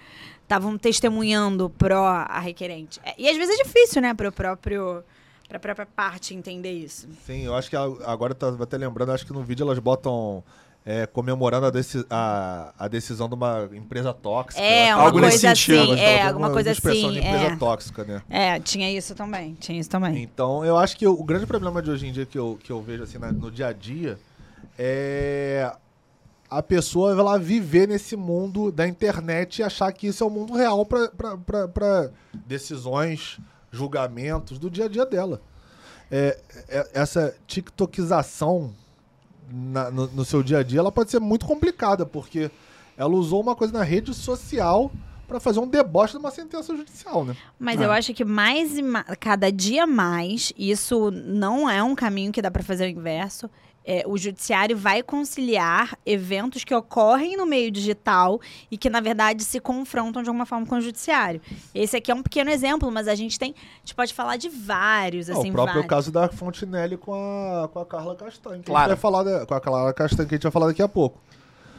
estavam 0.44 0.78
testemunhando 0.78 1.70
pró 1.70 2.06
a 2.06 2.40
requerente. 2.40 3.00
É, 3.04 3.14
E 3.18 3.30
às 3.30 3.38
vezes 3.38 3.60
é 3.60 3.64
difícil, 3.64 4.02
né, 4.02 4.14
para 4.16 4.30
o 4.30 4.32
próprio 4.32 5.04
para 5.50 5.58
a 5.58 5.60
própria 5.60 5.86
parte 5.88 6.34
entender 6.36 6.72
isso. 6.72 7.08
Sim, 7.26 7.42
eu 7.44 7.56
acho 7.56 7.70
que 7.70 7.76
agora 7.76 8.36
tá 8.36 8.56
até 8.62 8.78
lembrando, 8.78 9.12
acho 9.12 9.26
que 9.26 9.34
no 9.34 9.44
vídeo 9.44 9.64
elas 9.66 9.80
botam 9.80 10.44
é, 10.86 11.08
comemorando 11.08 11.66
a, 11.66 11.72
deci- 11.72 12.06
a, 12.08 12.72
a 12.78 12.88
decisão 12.88 13.28
de 13.28 13.34
uma 13.34 13.68
empresa 13.74 14.14
tóxica. 14.14 14.64
É, 14.64 14.94
uma 14.96 15.06
Algo 15.06 15.20
nesse 15.20 15.42
coisa 15.42 15.56
sentido, 15.56 15.92
assim, 15.94 16.02
é, 16.02 16.14
botam 16.14 16.28
alguma 16.28 16.52
coisa 16.52 16.72
assim, 16.72 17.12
de 17.12 17.18
empresa 17.18 17.46
é. 17.46 17.56
tóxica, 17.56 18.04
né? 18.04 18.22
É, 18.30 18.60
tinha 18.60 18.92
isso 18.96 19.16
também, 19.16 19.56
tinha 19.60 19.80
isso 19.80 19.90
também. 19.90 20.22
Então, 20.22 20.64
eu 20.64 20.78
acho 20.78 20.96
que 20.96 21.08
o, 21.08 21.14
o 21.14 21.24
grande 21.24 21.48
problema 21.48 21.82
de 21.82 21.90
hoje 21.90 22.06
em 22.08 22.12
dia 22.12 22.28
que 22.28 22.38
eu, 22.38 22.58
que 22.64 22.72
eu 22.72 22.80
vejo 22.80 23.02
assim 23.04 23.18
na- 23.18 23.32
no 23.32 23.50
dia 23.50 23.68
a 23.68 23.74
dia 23.74 24.20
é 24.78 25.72
a 26.50 26.64
pessoa 26.64 27.12
ela 27.12 27.38
viver 27.38 27.88
nesse 27.88 28.16
mundo 28.16 28.72
da 28.72 28.88
internet 28.88 29.60
e 29.60 29.64
achar 29.64 29.92
que 29.92 30.08
isso 30.08 30.24
é 30.24 30.28
o 30.28 30.30
mundo 30.32 30.54
real 30.54 30.86
para 30.86 32.12
decisões, 32.46 33.40
julgamentos 33.72 34.58
do 34.60 34.70
dia 34.70 34.86
a 34.86 34.88
dia 34.88 35.06
dela. 35.06 35.42
É, 36.12 36.40
é- 36.68 36.90
essa 36.94 37.36
tiktokização 37.48 38.74
na- 39.52 39.90
no, 39.92 40.08
no 40.08 40.26
seu 40.26 40.42
dia 40.44 40.60
a 40.60 40.64
dia 40.64 40.80
ela 40.80 40.92
pode 40.92 41.12
ser 41.12 41.20
muito 41.20 41.46
complicada, 41.46 42.06
porque 42.06 42.50
ela 42.98 43.14
usou 43.14 43.42
uma 43.42 43.56
coisa 43.56 43.74
na 43.74 43.84
rede 43.84 44.14
social 44.14 44.92
para 45.28 45.40
fazer 45.40 45.60
um 45.60 45.68
deboche 45.68 46.14
de 46.14 46.20
uma 46.20 46.32
sentença 46.32 46.76
judicial, 46.76 47.24
né? 47.24 47.36
Mas 47.60 47.80
É. 47.80 47.86
eu 47.86 47.92
acho 47.92 48.14
que 48.14 48.26
mais 48.26 48.78
e 48.78 48.82
ma- 48.82 49.04
cada 49.20 49.52
dia 49.52 49.86
mais, 49.86 50.52
isso 50.58 51.12
não 51.12 51.70
é 51.70 51.82
um 51.84 51.94
caminho 51.94 52.32
que 52.32 52.42
dá 52.42 52.50
para 52.50 52.64
fazer 52.64 52.86
o 52.86 52.90
inverso. 52.90 53.50
É, 53.92 54.04
o 54.06 54.20
judiciário 54.20 54.78
vai 54.78 55.02
conciliar 55.02 55.98
eventos 56.06 56.64
que 56.64 56.76
ocorrem 56.76 57.36
no 57.36 57.44
meio 57.48 57.72
digital 57.72 58.40
e 58.70 58.78
que, 58.78 58.88
na 58.88 59.00
verdade, 59.00 59.44
se 59.44 59.60
confrontam 59.60 60.22
de 60.22 60.30
alguma 60.30 60.46
forma 60.46 60.64
com 60.68 60.76
o 60.76 60.82
judiciário. 60.82 61.42
Esse 61.74 61.98
aqui 61.98 62.12
é 62.12 62.14
um 62.14 62.22
pequeno 62.22 62.52
exemplo, 62.52 62.92
mas 62.92 63.08
a 63.08 63.16
gente 63.16 63.40
tem. 63.40 63.56
A 63.58 63.80
gente 63.80 63.96
pode 63.96 64.14
falar 64.14 64.38
de 64.38 64.48
vários, 64.48 65.28
assim, 65.28 65.50
o 65.50 65.54
próprio 65.54 65.74
vários. 65.82 65.90
caso 65.90 66.12
da 66.12 66.30
Fontinelli 66.30 66.98
com 66.98 67.14
a, 67.16 67.68
com 67.68 67.80
a 67.80 67.86
Carla 67.86 68.16
Castanho. 68.16 68.60
Que 68.60 68.66
Claro. 68.68 68.92
a 68.92 68.96
gente 68.96 69.02
vai 69.02 69.12
falar 69.12 69.24
da- 69.24 69.46
com 69.48 69.54
a 69.56 69.60
Carla 69.60 69.92
Castanho, 69.94 70.30
que 70.30 70.36
a 70.36 70.38
gente 70.38 70.44
vai 70.44 70.52
falar 70.52 70.68
daqui 70.68 70.84
a 70.84 70.88
pouco. 70.88 71.20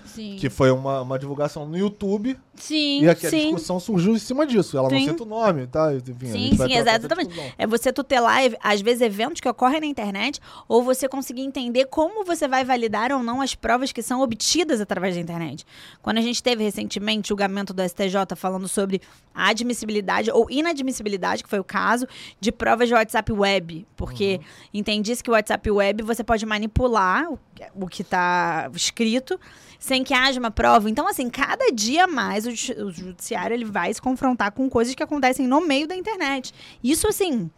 Sim, 0.04 0.37
Que 0.38 0.49
foi 0.50 0.71
uma, 0.71 1.02
uma 1.02 1.19
divulgação 1.19 1.66
no 1.66 1.76
YouTube 1.78 2.37
sim, 2.54 3.02
e 3.04 3.09
aqui 3.09 3.26
a 3.26 3.30
sim. 3.30 3.42
discussão 3.52 3.78
surgiu 3.80 4.14
em 4.14 4.19
cima 4.19 4.47
disso. 4.47 4.76
Ela 4.76 4.88
Sim. 4.90 4.95
não 5.07 5.12
cita 5.12 5.23
o 5.23 5.26
nome, 5.26 5.66
tá? 5.66 5.95
Enfim, 5.95 6.12
a 6.28 6.33
Sim, 6.33 6.38
gente 6.38 6.57
vai 6.57 6.69
sim, 6.69 6.75
tratar 6.75 6.90
essa 6.90 6.99
exatamente. 7.00 7.28
discussão. 7.28 7.52
É 7.59 7.66
você 7.66 7.92
tutelar, 7.92 8.42
ev- 8.45 8.57
às 8.62 8.80
vezes, 8.80 9.00
eventos 9.02 9.40
que 9.40 9.49
ocorrem 9.49 9.80
na 9.80 9.87
internet, 9.87 10.40
ou 10.69 10.83
você 10.83 11.09
conseguir 11.09 11.42
entender 11.42 11.87
como 11.87 12.25
você 12.25 12.49
vai 12.49 12.64
validar 12.64 13.12
ou 13.12 13.23
não 13.23 13.40
as 13.40 13.54
provas 13.54 13.92
que 13.92 14.02
são 14.02 14.21
obtidas 14.21 14.80
através 14.80 15.14
da 15.14 15.21
internet. 15.21 15.64
Quando 16.02 16.19
a 16.19 16.23
gente 16.23 16.42
teve 16.42 16.62
recentemente 16.64 17.26
o 17.26 17.28
julgamento 17.30 17.73
do 17.73 17.83
STJ 17.88 18.16
falando 18.37 18.66
sobre 18.69 19.00
a 19.35 19.49
admissibilidade 19.50 20.30
ou 20.30 20.50
inadmissibilidade, 20.50 21.42
que 21.42 21.49
foi 21.49 21.59
o 21.61 21.64
caso, 21.64 22.07
de 22.40 22.50
provas 22.50 22.88
de 22.88 22.95
WhatsApp 22.95 23.30
web. 23.33 23.87
Porque 23.97 24.40
entendi-se 24.75 25.23
que 25.23 25.30
o 25.30 25.35
WhatsApp 25.35 25.71
web 25.71 26.02
você 26.02 26.25
pode 26.25 26.45
manipular 26.45 27.28
o 27.75 27.87
que 27.87 28.02
está 28.02 28.71
escrito 28.75 29.38
sem 29.80 30.04
que 30.04 30.12
haja 30.14 30.38
uma 30.38 30.50
prova. 30.50 30.88
Então, 30.90 31.08
assim, 31.08 31.28
cada 31.30 31.72
dia 31.72 32.06
mais 32.06 32.46
o, 32.46 32.50
o 32.84 32.92
judiciário 32.92 33.54
ele 33.54 33.64
vai 33.64 33.92
se 33.92 34.00
confrontar 34.00 34.52
com 34.52 34.68
coisas 34.68 34.94
que 34.94 35.02
acontecem 35.02 35.49
no 35.49 35.60
meio 35.60 35.88
da 35.88 35.96
internet. 35.96 36.54
Isso, 36.84 37.08
assim, 37.08 37.50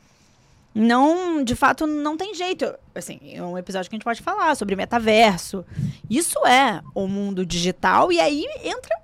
não, 0.72 1.42
de 1.42 1.56
fato, 1.56 1.86
não 1.86 2.16
tem 2.16 2.32
jeito. 2.34 2.72
Assim, 2.94 3.18
é 3.24 3.42
um 3.42 3.58
episódio 3.58 3.90
que 3.90 3.96
a 3.96 3.98
gente 3.98 4.04
pode 4.04 4.22
falar 4.22 4.54
sobre 4.54 4.76
metaverso. 4.76 5.66
Isso 6.08 6.38
é 6.46 6.80
o 6.94 7.08
mundo 7.08 7.44
digital 7.44 8.12
e 8.12 8.20
aí 8.20 8.46
entra 8.64 8.96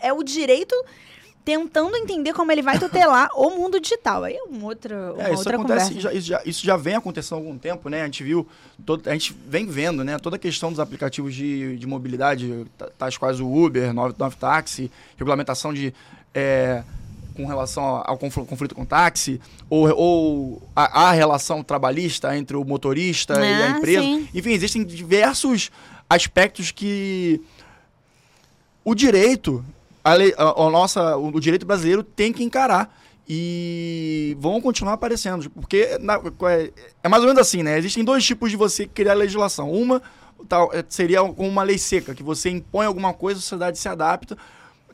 é 0.00 0.12
o 0.12 0.22
direito 0.22 0.74
tentando 1.48 1.96
entender 1.96 2.34
como 2.34 2.52
ele 2.52 2.60
vai 2.60 2.78
tutelar 2.78 3.30
o 3.34 3.48
mundo 3.50 3.80
digital. 3.80 4.24
Aí 4.24 4.34
é 4.36 4.42
uma 4.42 4.66
outra, 4.66 5.14
uma 5.14 5.22
É, 5.22 5.28
isso 5.28 5.38
outra 5.38 5.56
acontece, 5.56 5.86
conversa. 5.94 6.00
já, 6.00 6.12
isso, 6.12 6.26
já, 6.28 6.42
isso 6.44 6.66
já 6.66 6.76
vem 6.76 6.94
acontecendo 6.96 7.38
há 7.38 7.40
algum 7.40 7.56
tempo, 7.56 7.88
né? 7.88 8.02
A 8.02 8.04
gente 8.04 8.22
viu, 8.22 8.46
todo, 8.84 9.08
a 9.08 9.12
gente 9.14 9.34
vem 9.46 9.66
vendo, 9.66 10.04
né? 10.04 10.18
Toda 10.18 10.36
a 10.36 10.38
questão 10.38 10.70
dos 10.70 10.78
aplicativos 10.78 11.34
de, 11.34 11.78
de 11.78 11.86
mobilidade, 11.86 12.66
ta- 12.76 12.90
tais 12.98 13.16
quais 13.16 13.40
o 13.40 13.46
Uber, 13.50 13.94
99 13.94 14.36
Táxi, 14.36 14.90
regulamentação 15.16 15.72
de... 15.72 15.94
é, 16.34 16.82
com 17.34 17.46
relação 17.46 18.02
ao 18.04 18.18
confl- 18.18 18.42
conflito 18.42 18.74
com 18.74 18.84
táxi, 18.84 19.40
ou, 19.70 19.88
ou 19.96 20.62
a, 20.74 21.04
a 21.08 21.12
relação 21.12 21.62
trabalhista 21.62 22.36
entre 22.36 22.56
o 22.56 22.64
motorista 22.64 23.34
e 23.34 23.62
a 23.62 23.66
Ah, 23.66 23.70
empresa. 23.70 24.02
sim. 24.02 24.28
Enfim, 24.34 24.50
existem 24.50 24.84
diversos 24.84 25.70
aspectos 26.10 26.72
que 26.72 27.40
o 28.84 28.92
direito, 28.94 29.64
a 30.10 30.14
lei, 30.14 30.34
a, 30.36 30.62
a 30.62 30.70
nossa, 30.70 31.16
o, 31.16 31.28
o 31.28 31.40
direito 31.40 31.66
brasileiro 31.66 32.02
tem 32.02 32.32
que 32.32 32.42
encarar. 32.42 32.94
E 33.30 34.34
vão 34.40 34.58
continuar 34.60 34.94
aparecendo. 34.94 35.50
Porque 35.50 35.98
na- 36.00 36.18
é, 36.50 36.72
é 37.02 37.08
mais 37.08 37.22
ou 37.22 37.28
menos 37.28 37.42
assim, 37.42 37.62
né? 37.62 37.76
Existem 37.78 38.02
dois 38.02 38.24
tipos 38.24 38.50
de 38.50 38.56
você 38.56 38.86
criar 38.86 39.12
legislação. 39.12 39.70
Uma 39.70 40.00
tal, 40.48 40.70
é, 40.72 40.82
seria 40.88 41.22
uma 41.22 41.62
lei 41.62 41.76
seca, 41.76 42.14
que 42.14 42.22
você 42.22 42.48
impõe 42.48 42.86
alguma 42.86 43.12
coisa, 43.12 43.38
a 43.38 43.42
sociedade 43.42 43.78
se 43.78 43.88
adapta. 43.88 44.36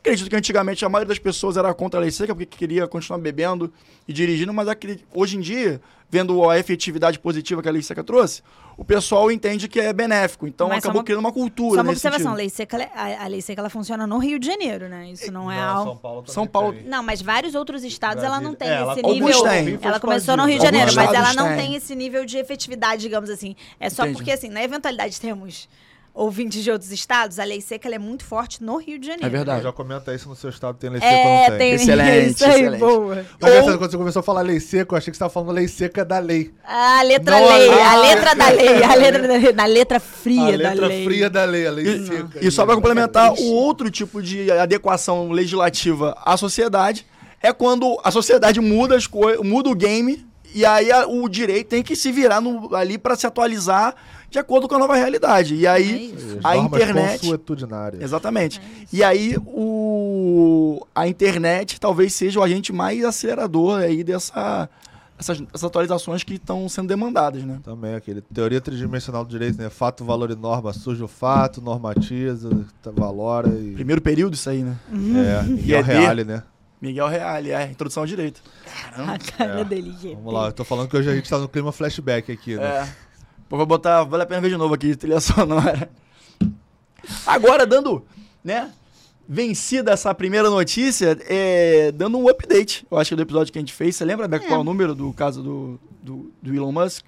Acredito 0.05 0.29
que 0.29 0.35
antigamente 0.35 0.85
a 0.85 0.89
maioria 0.89 1.09
das 1.09 1.17
pessoas 1.17 1.57
era 1.57 1.73
contra 1.73 1.99
a 1.99 2.01
lei 2.01 2.11
seca 2.11 2.35
porque 2.35 2.45
queria 2.45 2.87
continuar 2.87 3.17
bebendo 3.17 3.73
e 4.07 4.13
dirigindo, 4.13 4.53
mas 4.53 4.67
hoje 5.11 5.35
em 5.35 5.39
dia, 5.41 5.81
vendo 6.07 6.47
a 6.47 6.59
efetividade 6.59 7.17
positiva 7.17 7.59
que 7.59 7.67
a 7.67 7.71
lei 7.71 7.81
seca 7.81 8.03
trouxe, 8.03 8.43
o 8.77 8.85
pessoal 8.85 9.31
entende 9.31 9.67
que 9.67 9.79
é 9.79 9.91
benéfico. 9.91 10.45
Então 10.45 10.67
Mas 10.69 10.77
acabou 10.79 10.99
uma- 10.99 11.03
criando 11.03 11.21
uma 11.21 11.31
cultura 11.31 11.77
Só 11.77 11.81
uma 11.81 11.91
nesse 11.91 12.05
observação, 12.07 12.33
a 12.33 12.35
lei 12.35 12.49
seca, 12.51 12.77
ela- 12.77 12.91
a, 12.93 13.23
a 13.23 13.27
lei 13.27 13.41
seca 13.41 13.61
ela 13.61 13.69
funciona 13.69 14.05
no 14.05 14.19
Rio 14.19 14.37
de 14.37 14.45
Janeiro, 14.45 14.87
né? 14.87 15.09
Isso 15.09 15.31
não 15.31 15.51
é 15.51 15.59
algo... 15.59 15.85
São 15.93 15.97
Paulo. 15.97 16.21
também 16.21 16.33
São 16.35 16.45
Paulo- 16.47 16.73
tem. 16.73 16.83
Não, 16.83 17.01
mas 17.01 17.19
vários 17.23 17.55
outros 17.55 17.83
estados 17.83 18.23
ela 18.23 18.39
não 18.39 18.53
tem 18.53 18.67
É, 18.67 18.73
ela- 18.75 18.91
esse 18.93 19.01
alguns 19.03 19.19
nível. 19.25 19.43
têm. 19.43 19.79
Ela 19.81 19.99
começou 19.99 20.37
no 20.37 20.45
Rio 20.45 20.59
de 20.59 20.65
Alguns 20.67 20.79
Janeiro, 20.81 20.95
mas 20.95 21.13
ela 21.13 21.33
não 21.33 21.47
têm. 21.55 21.65
tem 21.65 21.75
esse 21.75 21.95
nível 21.95 22.25
de 22.25 22.37
efetividade, 22.37 23.01
digamos 23.01 23.29
assim. 23.31 23.55
É 23.79 23.89
só 23.89 24.03
Entendi. 24.03 24.17
porque, 24.17 24.31
assim, 24.31 24.49
na 24.49 24.63
eventualidade 24.63 25.19
temos 25.19 25.67
ouvintes 26.15 26.63
de 26.63 26.71
outros 26.71 26.91
estados, 26.91 27.37
a 27.39 27.43
lei 27.43 27.59
seca 27.59 27.87
ela 27.89 27.95
é 27.95 27.99
muito 27.99 28.23
forte 28.23 28.63
no 28.63 28.77
Rio 28.77 28.97
de 28.97 29.05
Janeiro. 29.07 29.27
É 29.27 29.29
verdade. 29.29 29.63
Já 29.63 29.71
comenta 29.73 30.15
isso 30.15 30.29
no 30.29 30.35
seu 30.35 30.49
estado, 30.49 30.77
tem 30.77 30.89
lei 30.89 31.01
seca 31.01 31.13
ou 31.13 31.27
É, 31.35 31.49
não 31.51 31.57
tem 31.57 31.71
Excelente, 31.73 32.29
isso 32.33 32.45
aí, 32.45 32.51
excelente. 32.61 32.79
boa. 32.79 33.25
Mas 33.41 33.53
Ou- 33.53 33.77
quando 33.77 33.91
você 33.91 33.97
começou 33.97 34.19
a 34.21 34.23
falar 34.23 34.41
lei 34.41 34.59
seca, 34.61 34.93
eu 34.93 34.97
achei 34.97 35.11
que 35.11 35.17
você 35.17 35.23
estava 35.23 35.29
falando 35.33 35.51
lei 35.51 35.67
seca 35.67 36.05
da 36.05 36.17
lei. 36.19 36.53
A 36.63 37.01
letra 37.03 37.39
Não, 37.39 37.47
lei, 37.49 37.69
a 37.69 37.91
a 37.91 38.01
letra 38.01 38.33
da 38.35 38.49
lei, 38.49 38.83
a 38.83 38.95
letra 38.95 39.27
da 39.27 39.33
lei, 39.35 39.53
na 39.53 39.65
letra 39.65 39.99
fria 39.99 40.41
a 40.55 40.57
da 40.57 40.69
letra 40.71 40.87
lei. 40.87 41.03
fria 41.05 41.29
da 41.29 41.43
lei, 41.43 41.67
a 41.67 41.71
lei 41.71 41.85
E, 41.85 42.07
seca. 42.07 42.39
e 42.45 42.49
só 42.49 42.65
para 42.65 42.75
complementar, 42.75 43.33
o 43.33 43.51
outro 43.51 43.91
tipo 43.91 44.21
de 44.23 44.49
adequação 44.51 45.29
legislativa 45.31 46.17
à 46.25 46.37
sociedade 46.37 47.05
é 47.43 47.51
quando 47.51 47.99
a 48.03 48.09
sociedade 48.09 48.61
muda, 48.61 48.95
as 48.95 49.05
coi- 49.05 49.37
muda 49.39 49.69
o 49.69 49.75
game 49.75 50.25
e 50.53 50.65
aí 50.65 50.89
a- 50.91 51.05
o 51.05 51.27
direito 51.27 51.67
tem 51.67 51.83
que 51.83 51.93
se 51.95 52.09
virar 52.11 52.39
no- 52.39 52.73
ali 52.73 52.97
para 52.97 53.15
se 53.17 53.27
atualizar 53.27 53.93
de 54.29 54.39
acordo 54.39 54.67
com 54.67 54.75
a 54.75 54.79
nova 54.79 54.95
realidade. 54.95 55.55
E 55.55 55.65
É 55.65 55.69
aí 55.69 56.13
isso. 56.15 56.39
a 56.43 56.55
Normas 56.55 56.81
internet- 56.81 57.19
consuetudinárias. 57.21 58.01
Exatamente. 58.03 58.59
É. 58.59 58.85
E 58.93 59.03
aí 59.03 59.35
o 59.45 60.85
a 60.93 61.07
internet 61.07 61.79
talvez 61.79 62.13
seja 62.13 62.39
o 62.39 62.43
agente 62.43 62.71
mais 62.73 63.03
acelerador 63.03 63.79
aí 63.81 64.03
dessa 64.03 64.69
essas, 65.17 65.41
essas 65.53 65.63
atualizações 65.63 66.23
que 66.23 66.33
estão 66.33 66.67
sendo 66.67 66.89
demandadas, 66.89 67.41
né? 67.45 67.59
Também 67.63 67.95
aquele 67.95 68.19
teoria 68.21 68.59
tridimensional 68.59 69.23
do 69.23 69.29
direito, 69.29 69.57
né? 69.57 69.69
Fato, 69.69 70.03
valor 70.03 70.29
e 70.29 70.35
norma. 70.35 70.73
Surge 70.73 71.01
o 71.01 71.07
fato, 71.07 71.61
normatiza, 71.61 72.49
valora 72.93 73.47
e. 73.47 73.71
Primeiro 73.75 74.01
período 74.01 74.33
isso 74.33 74.49
aí, 74.49 74.61
né? 74.61 74.75
É, 74.91 75.45
e 75.65 75.73
é 75.73 75.77
o 75.77 75.79
ED. 75.79 75.85
reale, 75.87 76.23
né? 76.25 76.43
Miguel 76.81 77.07
Reale, 77.07 77.51
é, 77.51 77.63
introdução 77.71 78.03
ao 78.03 78.07
direito. 78.07 78.41
A 78.97 79.17
cara 79.17 79.61
É. 79.61 79.63
dele, 79.63 79.91
gente. 79.99 80.15
Vamos 80.15 80.33
lá, 80.33 80.47
eu 80.47 80.51
tô 80.51 80.63
falando 80.65 80.89
que 80.89 80.95
hoje 80.97 81.09
a 81.09 81.15
gente 81.15 81.27
tá 81.27 81.39
no 81.39 81.47
clima 81.47 81.71
flashback 81.71 82.29
aqui, 82.31 82.57
né? 82.57 82.63
É. 82.63 82.87
Pô, 83.49 83.57
vou 83.57 83.65
botar, 83.65 84.03
vale 84.03 84.23
a 84.23 84.25
pena 84.25 84.41
ver 84.41 84.49
de 84.49 84.57
novo 84.57 84.73
aqui, 84.73 84.95
trilha 84.95 85.19
sonora. 85.21 85.89
Agora, 87.25 87.65
dando, 87.65 88.03
né, 88.43 88.71
vencida 89.27 89.91
essa 89.91 90.13
primeira 90.15 90.49
notícia, 90.49 91.17
é, 91.27 91.91
dando 91.91 92.17
um 92.17 92.27
update, 92.27 92.85
eu 92.89 92.97
acho 92.97 93.09
que 93.09 93.15
do 93.15 93.21
episódio 93.21 93.53
que 93.53 93.59
a 93.59 93.61
gente 93.61 93.73
fez. 93.73 93.95
Você 93.95 94.05
lembra, 94.05 94.27
Beco, 94.27 94.45
É. 94.45 94.47
qual 94.47 94.59
é 94.59 94.61
o 94.61 94.65
número 94.65 94.95
do 94.95 95.13
caso 95.13 95.41
do, 95.43 95.79
do, 96.01 96.31
do 96.41 96.53
Elon 96.53 96.71
Musk? 96.71 97.05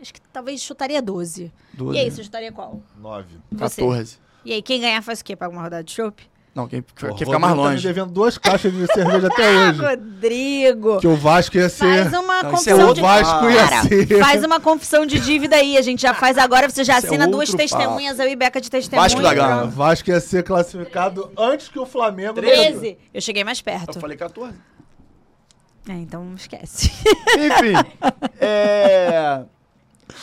Acho 0.00 0.14
que 0.14 0.20
talvez 0.32 0.60
chutaria 0.62 1.02
12. 1.02 1.52
Do, 1.74 1.92
E 1.92 1.98
aí, 1.98 2.10
você 2.10 2.22
chutaria 2.22 2.52
qual? 2.52 2.80
Nove. 2.96 3.34
Você. 3.50 3.80
14. 3.82 4.18
E 4.44 4.52
aí, 4.52 4.62
quem 4.62 4.80
ganhar 4.80 5.02
faz 5.02 5.20
o 5.20 5.24
quê? 5.24 5.34
Paga 5.34 5.52
uma 5.52 5.62
rodada 5.62 5.82
de 5.82 5.90
chopp? 5.90 6.22
Não, 6.58 6.66
quem, 6.66 6.82
quem 6.82 7.08
Pô, 7.10 7.16
fica 7.16 7.38
mais 7.38 7.40
Rodrigo 7.40 7.40
Tá 7.40 7.54
me 7.54 7.70
longe. 7.70 7.86
devendo 7.86 8.10
duas 8.10 8.36
caixas 8.36 8.72
de 8.72 8.86
cerveja 8.92 9.28
até 9.28 9.44
Ah, 9.54 9.70
hoje. 9.70 9.80
Rodrigo! 9.80 10.98
Que 11.00 11.06
o 11.06 11.14
Vasco 11.16 11.56
ia 11.56 11.68
ser. 11.68 12.02
Faz 12.10 12.12
uma 12.12 12.42
Não, 12.42 12.48
é 12.48 12.50
confissão 12.52 12.78
outro 12.80 12.94
de... 12.94 13.00
Vasco 13.00 13.50
ia 13.50 13.68
Cara, 13.68 13.82
ser. 13.84 14.18
faz 14.18 14.44
uma 14.44 14.60
confissão 14.60 15.06
de 15.06 15.20
dívida 15.20 15.54
aí. 15.54 15.76
A 15.78 15.82
gente 15.82 16.02
já 16.02 16.12
faz 16.12 16.36
agora, 16.36 16.68
você 16.68 16.82
já 16.82 16.98
Isso 16.98 17.06
é 17.06 17.08
assina 17.10 17.26
duas 17.28 17.48
outro 17.50 17.64
testemunhas, 17.64 18.18
eu 18.18 18.28
e 18.28 18.34
Beca 18.34 18.60
de 18.60 18.68
testemunha. 18.68 19.08
Vasco 19.08 19.22
da 19.22 19.32
Gama. 19.34 19.56
pronto. 19.58 19.70
Vasco 19.76 20.10
ia 20.10 20.18
ser 20.20 20.42
classificado 20.42 21.30
antes 21.38 21.68
que 21.68 21.78
o 21.78 21.86
Flamengo. 21.86 22.34
13. 22.34 22.98
Eu 23.14 23.20
cheguei 23.20 23.44
mais 23.44 23.60
perto. 23.60 23.94
Eu 23.96 24.00
falei 24.00 24.16
14. 24.16 24.52
É, 25.88 25.92
então 25.92 26.34
esquece. 26.36 26.90
Enfim, 27.38 27.72
é... 28.40 29.42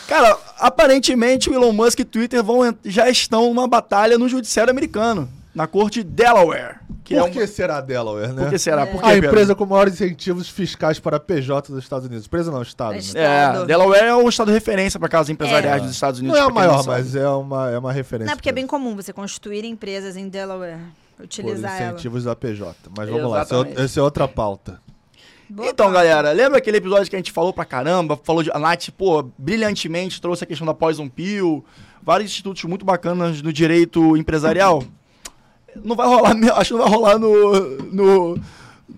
Cara, 0.08 0.38
aparentemente 0.60 1.50
o 1.50 1.54
Elon 1.54 1.72
Musk 1.72 2.00
e 2.00 2.02
o 2.02 2.06
Twitter 2.06 2.44
vão, 2.44 2.76
já 2.84 3.10
estão 3.10 3.54
numa 3.54 3.68
batalha 3.68 4.18
no 4.18 4.28
judiciário 4.28 4.70
americano, 4.70 5.30
na 5.56 5.66
corte 5.68 6.04
de 6.04 6.10
Delaware. 6.10 6.76
Que 7.04 7.16
é 7.16 7.20
Por 7.22 7.30
um- 7.30 7.32
que 7.32 7.46
será 7.48 7.80
Delaware, 7.82 8.34
né? 8.34 8.44
Por 8.44 8.50
que 8.50 8.58
será? 8.58 8.86
Por 8.88 9.00
que, 9.02 9.08
A 9.08 9.12
Pedro? 9.12 9.30
empresa 9.30 9.54
com 9.56 9.66
maiores 9.66 9.94
incentivos 9.94 10.50
fiscais 10.50 11.00
para 11.00 11.20
PJ 11.20 11.72
dos 11.72 11.84
Estados 11.84 12.08
Unidos. 12.08 12.26
Empresa 12.26 12.52
não, 12.52 12.62
Estado. 12.64 12.94
É 12.94 12.96
né? 12.96 13.00
Estado. 13.00 13.64
É. 13.64 13.66
Delaware 13.66 14.04
é 14.06 14.16
um 14.16 14.28
estado 14.28 14.48
de 14.48 14.54
referência 14.54 15.00
para 15.00 15.08
casos 15.08 15.30
empresariais 15.30 15.82
É. 15.82 15.86
dos 15.86 15.94
Estados 15.94 16.20
Não 16.20 16.32
Unidos. 16.32 16.48
é 16.48 16.52
a 16.52 16.54
maior, 16.54 16.84
mas 16.86 17.16
é 17.16 17.30
uma, 17.30 17.70
é 17.72 17.78
uma 17.78 17.94
referência. 17.94 18.32
Não, 18.32 18.36
porque 18.38 18.50
é 18.50 18.52
bem 18.52 18.66
comum 18.68 18.96
você 18.96 19.14
constituir 19.14 19.64
empresas 19.66 20.18
em 20.18 20.28
Delaware. 20.28 20.78
Por 21.16 21.24
Utilizar 21.26 21.80
ela. 21.80 21.92
incentivos 21.92 22.24
da 22.26 22.36
PJ. 22.36 22.76
Mas 22.98 23.08
vamos 23.10 23.32
lá, 23.32 23.42
essa 23.42 23.54
é, 23.54 23.58
Exatamente. 23.58 23.68
outra- 23.70 23.84
essa 23.86 24.00
é 24.00 24.04
outra 24.04 24.28
pauta. 24.28 24.82
Boa 25.48 25.70
Então, 25.70 25.92
galera, 25.92 26.32
lembra 26.32 26.58
aquele 26.58 26.78
episódio 26.78 27.08
que 27.08 27.16
a 27.16 27.20
gente 27.20 27.32
falou 27.32 27.54
pra 27.54 27.64
caramba? 27.64 28.20
Falou 28.24 28.42
de. 28.42 28.50
A 28.52 28.58
Nath, 28.58 28.90
pô, 28.98 29.24
brilhantemente 29.38 30.20
trouxe 30.20 30.44
a 30.44 30.48
questão 30.48 30.66
da 30.66 30.74
Poison 30.74 31.08
Pill, 31.08 31.64
vários 32.02 32.32
institutos 32.32 32.64
muito 32.64 32.84
bacanas 32.84 33.44
no 33.44 33.54
direito 33.54 34.18
empresarial. 34.18 34.84
Não 35.84 35.96
vai 35.96 36.08
rolar, 36.08 36.36
acho 36.58 36.74
que 36.74 36.80
não 36.80 36.86
vai 36.88 36.90
rolar 36.96 37.20
no. 37.20 37.60
no 37.92 38.40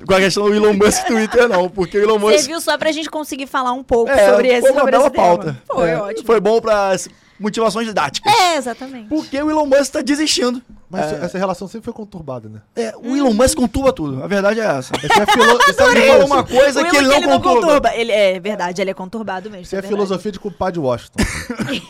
com 0.05 0.13
a 0.13 0.17
questão 0.19 0.43
do 0.45 0.53
Elon 0.53 0.73
Musk 0.73 1.05
Twitter, 1.07 1.47
não, 1.49 1.69
porque 1.69 1.97
o 1.97 2.03
Elon 2.03 2.19
Musk. 2.19 2.37
Serviu 2.39 2.61
só 2.61 2.77
pra 2.77 2.91
gente 2.91 3.09
conseguir 3.09 3.47
falar 3.47 3.71
um 3.73 3.83
pouco 3.83 4.11
É, 4.11 4.29
sobre 4.31 4.47
esse, 4.49 4.61
foi 4.61 4.71
uma 4.71 4.79
sobre 4.79 4.91
bela 4.91 5.03
esse 5.05 5.11
tema. 5.13 5.25
pauta. 5.27 5.61
Foi 5.65 5.89
É, 5.89 5.97
ótimo. 5.97 6.25
Foi 6.25 6.39
bom 6.39 6.61
pra 6.61 6.95
motivações 7.39 7.87
didáticas. 7.87 8.31
É, 8.33 8.57
exatamente. 8.57 9.07
Porque 9.09 9.41
o 9.41 9.49
Elon 9.49 9.65
Musk 9.65 9.93
tá 9.93 10.01
desistindo. 10.01 10.61
Mas 10.89 11.11
É. 11.11 11.25
essa 11.25 11.37
relação 11.37 11.67
sempre 11.67 11.85
foi 11.85 11.93
conturbada, 11.93 12.47
né? 12.47 12.61
É, 12.75 12.93
o 12.97 13.15
Elon 13.15 13.33
Musk 13.33 13.57
conturba 13.57 13.91
tudo. 13.91 14.23
A 14.23 14.27
verdade 14.27 14.59
é 14.59 14.65
essa. 14.65 14.93
Isso 14.95 15.21
é, 15.21 15.25
filo... 15.25 15.59
isso 15.67 15.81
é, 15.81 15.85
Ele 15.85 15.95
filo- 16.01 16.07
fala 16.13 16.25
uma 16.25 16.43
coisa 16.43 16.83
que 16.85 16.95
ele 16.95 17.07
Willow 17.07 17.21
não 17.29 17.41
conturba. 17.41 17.93
Ele 17.95 18.11
é 18.11 18.39
verdade, 18.39 18.81
ele 18.81 18.91
é 18.91 18.93
conturbado 18.93 19.49
mesmo. 19.49 19.63
isso 19.63 19.75
é 19.75 19.81
verdade. 19.81 19.93
filosofia 19.93 20.31
de 20.31 20.39
compadre 20.39 20.79
Washington. 20.79 21.19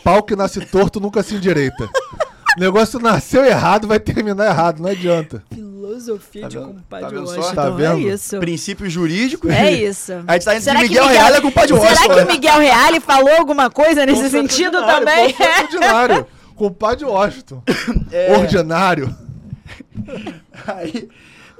Pau 0.02 0.22
que 0.22 0.34
nasce 0.34 0.64
torto 0.66 0.98
nunca 1.00 1.22
se 1.22 1.34
endireita. 1.34 1.88
O 2.58 2.60
negócio 2.60 2.98
nasceu 2.98 3.44
errado, 3.44 3.86
vai 3.86 4.00
terminar 4.00 4.46
errado, 4.46 4.80
não 4.82 4.90
adianta. 4.90 5.42
Filosofia 5.54 6.42
Tá 6.42 6.48
de 6.48 6.58
compadre 6.58 7.14
Tá? 7.16 7.20
Washington. 7.22 7.54
Tá 7.54 7.70
vendo? 7.70 7.96
É 8.08 8.12
isso. 8.14 8.38
Princípios 8.40 8.92
jurídicos. 8.92 9.50
É 9.50 9.72
isso. 9.72 10.12
A 10.26 10.32
gente 10.34 10.44
tá 10.44 10.54
indo 10.56 10.62
Será 10.62 10.80
Miguel 10.80 11.06
Miguel- 11.06 11.22
Real 11.24 11.40
com 11.42 11.48
o 11.48 11.52
Padre 11.52 11.74
Será 11.78 11.80
Washington. 11.90 12.08
que 12.08 12.16
né? 12.16 12.24
o 12.24 12.26
Miguel 12.32 12.58
Reale 12.58 13.00
falou 13.00 13.30
alguma 13.36 13.70
coisa 13.70 14.04
nesse 14.04 14.28
sentido 14.28 14.80
também? 14.84 15.34
ordinário. 15.62 16.26
Compadre 16.56 17.04
Washington. 17.04 17.62
É. 18.10 18.36
Ordinário. 18.36 19.14
Aí, 20.66 21.08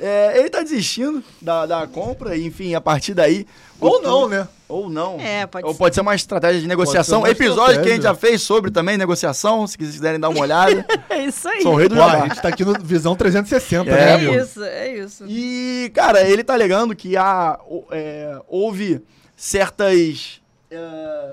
é, 0.01 0.39
ele 0.39 0.51
tá 0.51 0.63
desistindo 0.63 1.23
da, 1.41 1.67
da 1.67 1.87
compra, 1.87 2.37
e, 2.37 2.47
enfim, 2.47 2.75
a 2.75 2.81
partir 2.81 3.15
daí. 3.15 3.47
Ou 3.81 3.99
o- 3.99 4.03
não, 4.03 4.29
né? 4.29 4.47
Ou 4.69 4.91
não. 4.91 5.19
É, 5.19 5.47
pode 5.47 5.65
Ou 5.67 5.73
ser. 5.73 5.79
pode 5.79 5.95
ser 5.95 6.01
uma 6.03 6.15
estratégia 6.15 6.61
de 6.61 6.67
negociação. 6.69 7.27
Episódio 7.27 7.81
que 7.83 7.89
a 7.89 7.93
gente 7.93 8.03
já 8.03 8.15
fez 8.15 8.43
sobre 8.43 8.71
também, 8.71 8.99
negociação, 8.99 9.67
se 9.67 9.79
quiserem 9.79 10.21
dar 10.21 10.29
uma 10.29 10.41
olhada. 10.41 10.85
É 11.09 11.25
isso 11.25 11.49
aí. 11.49 11.63
Sou 11.63 11.73
o 11.73 11.77
rei 11.77 11.89
do 11.89 11.95
Pô, 11.97 12.03
a 12.03 12.29
gente 12.29 12.41
tá 12.43 12.49
aqui 12.49 12.65
no 12.65 12.75
Visão 12.83 13.17
360, 13.17 13.91
É, 13.91 13.95
né, 13.95 14.01
É 14.11 14.15
amigo? 14.15 14.35
isso, 14.35 14.63
é 14.63 14.95
isso. 14.99 15.25
E, 15.27 15.91
cara, 15.95 16.21
ele 16.29 16.45
tá 16.45 16.53
alegando 16.55 16.95
que 16.95 17.17
há, 17.17 17.59
é, 17.91 18.39
houve 18.47 19.01
certas 19.37 20.41
é, 20.71 21.33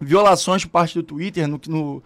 violações 0.00 0.64
por 0.64 0.70
parte 0.70 0.94
do 0.94 1.02
Twitter 1.02 1.46
no, 1.46 1.60
no, 1.68 2.02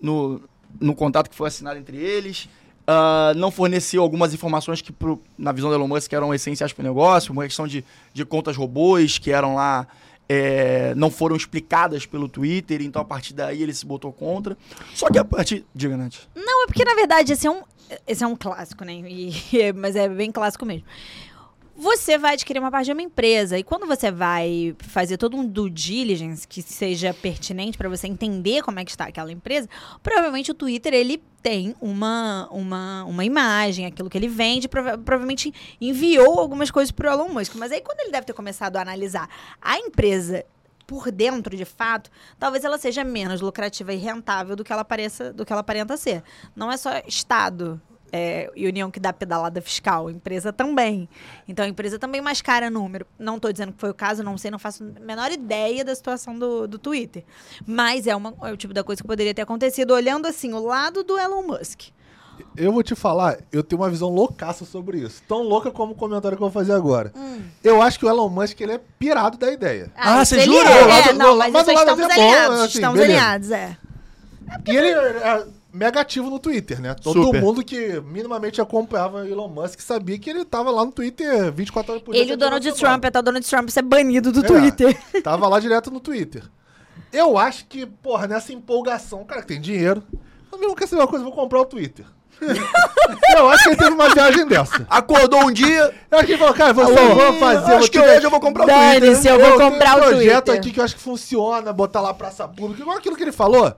no, 0.00 0.40
no 0.80 0.94
contrato 0.94 1.30
que 1.30 1.36
foi 1.36 1.48
assinado 1.48 1.78
entre 1.78 1.96
eles. 1.96 2.48
Ah, 2.86 3.32
não 3.36 3.50
forneceu 3.50 4.02
algumas 4.02 4.34
informações 4.34 4.82
que, 4.82 4.92
pro- 4.92 5.20
na 5.38 5.52
visão 5.52 5.70
do 5.70 5.76
Elon 5.76 5.88
Musk, 5.88 6.12
eram 6.12 6.34
essenciais 6.34 6.72
para 6.72 6.82
o 6.82 6.84
negócio, 6.86 7.32
uma 7.32 7.44
questão 7.44 7.66
de, 7.66 7.82
de 8.12 8.24
contas 8.26 8.56
robôs 8.56 9.16
que 9.16 9.30
eram 9.30 9.54
lá, 9.54 9.86
é, 10.28 10.94
não 10.94 11.10
foram 11.10 11.34
explicadas 11.36 12.04
pelo 12.04 12.28
Twitter, 12.28 12.82
então 12.82 13.00
a 13.00 13.04
partir 13.04 13.32
daí 13.32 13.62
ele 13.62 13.72
se 13.72 13.86
botou 13.86 14.12
contra. 14.12 14.56
Só 14.94 15.08
que 15.08 15.18
a 15.18 15.24
partir. 15.24 15.64
Diga, 15.74 15.96
Nath. 15.96 16.14
Não, 16.34 16.64
é 16.64 16.66
porque, 16.66 16.84
na 16.84 16.94
verdade, 16.94 17.32
esse 17.32 17.46
é 17.46 17.50
um, 17.50 17.62
esse 18.06 18.22
é 18.22 18.26
um 18.26 18.36
clássico, 18.36 18.84
né? 18.84 18.92
E- 18.94 19.72
mas 19.74 19.96
é 19.96 20.06
bem 20.08 20.30
clássico 20.30 20.66
mesmo. 20.66 20.84
Você 21.76 22.16
vai 22.16 22.34
adquirir 22.34 22.60
uma 22.60 22.70
parte 22.70 22.86
de 22.86 22.92
uma 22.92 23.02
empresa 23.02 23.58
e 23.58 23.64
quando 23.64 23.84
você 23.84 24.08
vai 24.10 24.76
fazer 24.78 25.16
todo 25.16 25.36
um 25.36 25.44
due 25.44 25.68
diligence 25.68 26.46
que 26.46 26.62
seja 26.62 27.12
pertinente 27.12 27.76
para 27.76 27.88
você 27.88 28.06
entender 28.06 28.62
como 28.62 28.78
é 28.78 28.84
que 28.84 28.92
está 28.92 29.06
aquela 29.06 29.32
empresa, 29.32 29.68
provavelmente 30.00 30.52
o 30.52 30.54
Twitter 30.54 30.94
ele 30.94 31.20
tem 31.42 31.74
uma, 31.80 32.48
uma, 32.52 33.04
uma 33.04 33.24
imagem, 33.24 33.86
aquilo 33.86 34.08
que 34.08 34.16
ele 34.16 34.28
vende, 34.28 34.68
prova- 34.68 34.96
provavelmente 34.96 35.52
enviou 35.80 36.38
algumas 36.38 36.70
coisas 36.70 36.92
para 36.92 37.10
o 37.10 37.12
Elon 37.12 37.28
Musk. 37.28 37.56
Mas 37.56 37.72
aí 37.72 37.80
quando 37.80 38.00
ele 38.00 38.12
deve 38.12 38.24
ter 38.26 38.34
começado 38.34 38.76
a 38.76 38.80
analisar 38.80 39.28
a 39.60 39.76
empresa 39.76 40.44
por 40.86 41.10
dentro, 41.10 41.56
de 41.56 41.64
fato, 41.64 42.08
talvez 42.38 42.62
ela 42.62 42.78
seja 42.78 43.02
menos 43.02 43.40
lucrativa 43.40 43.92
e 43.92 43.96
rentável 43.96 44.54
do 44.54 44.62
que 44.62 44.72
ela 44.72 44.84
pareça, 44.84 45.32
do 45.32 45.44
que 45.44 45.52
ela 45.52 45.60
aparenta 45.60 45.96
ser. 45.96 46.22
Não 46.54 46.70
é 46.70 46.76
só 46.76 46.90
Estado 47.06 47.82
é, 48.16 48.48
e 48.54 48.68
União 48.68 48.92
que 48.92 49.00
dá 49.00 49.12
pedalada 49.12 49.60
fiscal, 49.60 50.08
empresa 50.08 50.52
também. 50.52 51.08
Então 51.48 51.64
a 51.64 51.68
empresa 51.68 51.98
também 51.98 52.20
mascara 52.20 52.70
número. 52.70 53.04
Não 53.18 53.34
estou 53.34 53.50
dizendo 53.50 53.72
que 53.72 53.80
foi 53.80 53.90
o 53.90 53.94
caso, 53.94 54.22
não 54.22 54.38
sei, 54.38 54.52
não 54.52 54.58
faço 54.58 54.84
a 54.84 55.00
menor 55.00 55.32
ideia 55.32 55.84
da 55.84 55.92
situação 55.92 56.38
do, 56.38 56.68
do 56.68 56.78
Twitter. 56.78 57.24
Mas 57.66 58.06
é, 58.06 58.14
uma, 58.14 58.32
é 58.44 58.52
o 58.52 58.56
tipo 58.56 58.72
da 58.72 58.84
coisa 58.84 59.02
que 59.02 59.08
poderia 59.08 59.34
ter 59.34 59.42
acontecido 59.42 59.90
olhando 59.90 60.26
assim 60.26 60.52
o 60.52 60.64
lado 60.64 61.02
do 61.02 61.18
Elon 61.18 61.42
Musk. 61.42 61.88
Eu 62.56 62.72
vou 62.72 62.84
te 62.84 62.94
falar, 62.94 63.38
eu 63.50 63.64
tenho 63.64 63.82
uma 63.82 63.90
visão 63.90 64.10
loucaça 64.10 64.64
sobre 64.64 64.98
isso. 64.98 65.20
Tão 65.26 65.42
louca 65.42 65.72
como 65.72 65.92
o 65.92 65.96
comentário 65.96 66.36
que 66.36 66.42
eu 66.42 66.48
vou 66.48 66.52
fazer 66.52 66.72
agora. 66.72 67.12
Hum. 67.16 67.42
Eu 67.64 67.82
acho 67.82 67.98
que 67.98 68.06
o 68.06 68.08
Elon 68.08 68.28
Musk 68.28 68.60
ele 68.60 68.74
é 68.74 68.80
pirado 68.96 69.36
da 69.38 69.52
ideia. 69.52 69.90
Ah, 69.96 70.22
isso 70.22 70.36
você 70.36 70.40
jura? 70.42 70.70
É, 70.70 71.08
é, 71.08 71.12
não, 71.14 71.32
do 71.32 71.38
mas, 71.38 71.52
mas 71.52 71.66
do 71.66 71.72
lado 71.72 71.90
estamos 71.90 72.04
é 72.04 72.14
bom, 72.14 72.22
alinhados. 72.22 72.60
assim, 72.60 72.78
estamos 72.78 73.00
beleza. 73.00 73.20
alinhados, 73.20 73.50
é. 73.50 73.76
E 74.68 74.76
ele 74.76 74.88
é 74.88 75.46
mega 75.74 76.00
ativo 76.00 76.30
no 76.30 76.38
Twitter, 76.38 76.80
né? 76.80 76.94
Todo 76.94 77.24
Super. 77.24 77.42
mundo 77.42 77.64
que 77.64 78.00
minimamente 78.00 78.60
acompanhava 78.60 79.28
Elon 79.28 79.48
Musk 79.48 79.80
sabia 79.80 80.16
que 80.18 80.30
ele 80.30 80.44
tava 80.44 80.70
lá 80.70 80.84
no 80.84 80.92
Twitter 80.92 81.52
24 81.52 81.92
horas 81.92 82.02
por 82.04 82.12
dia. 82.12 82.22
Ele 82.22 82.30
e 82.30 82.34
o 82.34 82.36
Donald. 82.36 82.72
Trump, 82.72 83.04
até 83.04 83.18
o 83.18 83.22
Donald 83.22 83.46
Trump 83.46 83.68
ser 83.68 83.82
banido 83.82 84.30
do 84.30 84.40
É, 84.40 84.46
Twitter. 84.46 84.96
Tava 85.22 85.48
lá 85.48 85.58
direto 85.58 85.90
no 85.90 85.98
Twitter. 85.98 86.44
Eu 87.12 87.36
acho 87.36 87.66
que, 87.66 87.84
porra, 87.84 88.26
nessa 88.26 88.52
empolgação, 88.52 89.22
o 89.22 89.24
cara 89.24 89.42
que 89.42 89.48
tem 89.48 89.60
dinheiro, 89.60 90.02
eu 90.52 90.58
mesmo 90.58 90.74
quer 90.76 90.86
saber 90.86 91.02
uma 91.02 91.08
coisa, 91.08 91.24
eu 91.24 91.28
vou 91.30 91.38
comprar 91.38 91.60
o 91.60 91.64
Twitter. 91.64 92.06
eu 93.36 93.48
acho 93.48 93.62
que 93.62 93.68
ele 93.70 93.76
teve 93.76 93.90
uma 93.90 94.08
viagem 94.12 94.46
dessa. 94.46 94.86
Acordou 94.90 95.44
um 95.44 95.52
dia. 95.52 95.94
Eu 96.10 96.18
acho 96.18 96.26
que 96.26 96.32
ele 96.32 96.38
falou, 96.38 96.54
cara, 96.54 96.72
vou, 96.72 96.84
Alô, 96.84 97.14
vou 97.14 97.32
fazer, 97.34 97.72
acho 97.74 97.90
que 97.90 98.00
hoje 98.00 98.24
eu 98.24 98.30
vou 98.30 98.40
comprar 98.40 98.64
o 98.64 98.66
Twitter. 98.66 99.00
Dane-se, 99.00 99.28
eu 99.28 99.38
vou 99.38 99.52
comprar 99.58 99.94
um 99.96 99.98
o 99.98 100.02
projeto 100.02 100.44
Twitter. 100.46 100.54
aqui 100.60 100.72
que 100.72 100.80
eu 100.80 100.84
acho 100.84 100.96
que 100.96 101.02
funciona, 101.02 101.72
botar 101.72 102.00
lá 102.00 102.12
praça 102.12 102.46
pública, 102.48 102.82
igual 102.82 102.96
aquilo 102.96 103.16
que 103.16 103.22
ele 103.22 103.32
falou. 103.32 103.72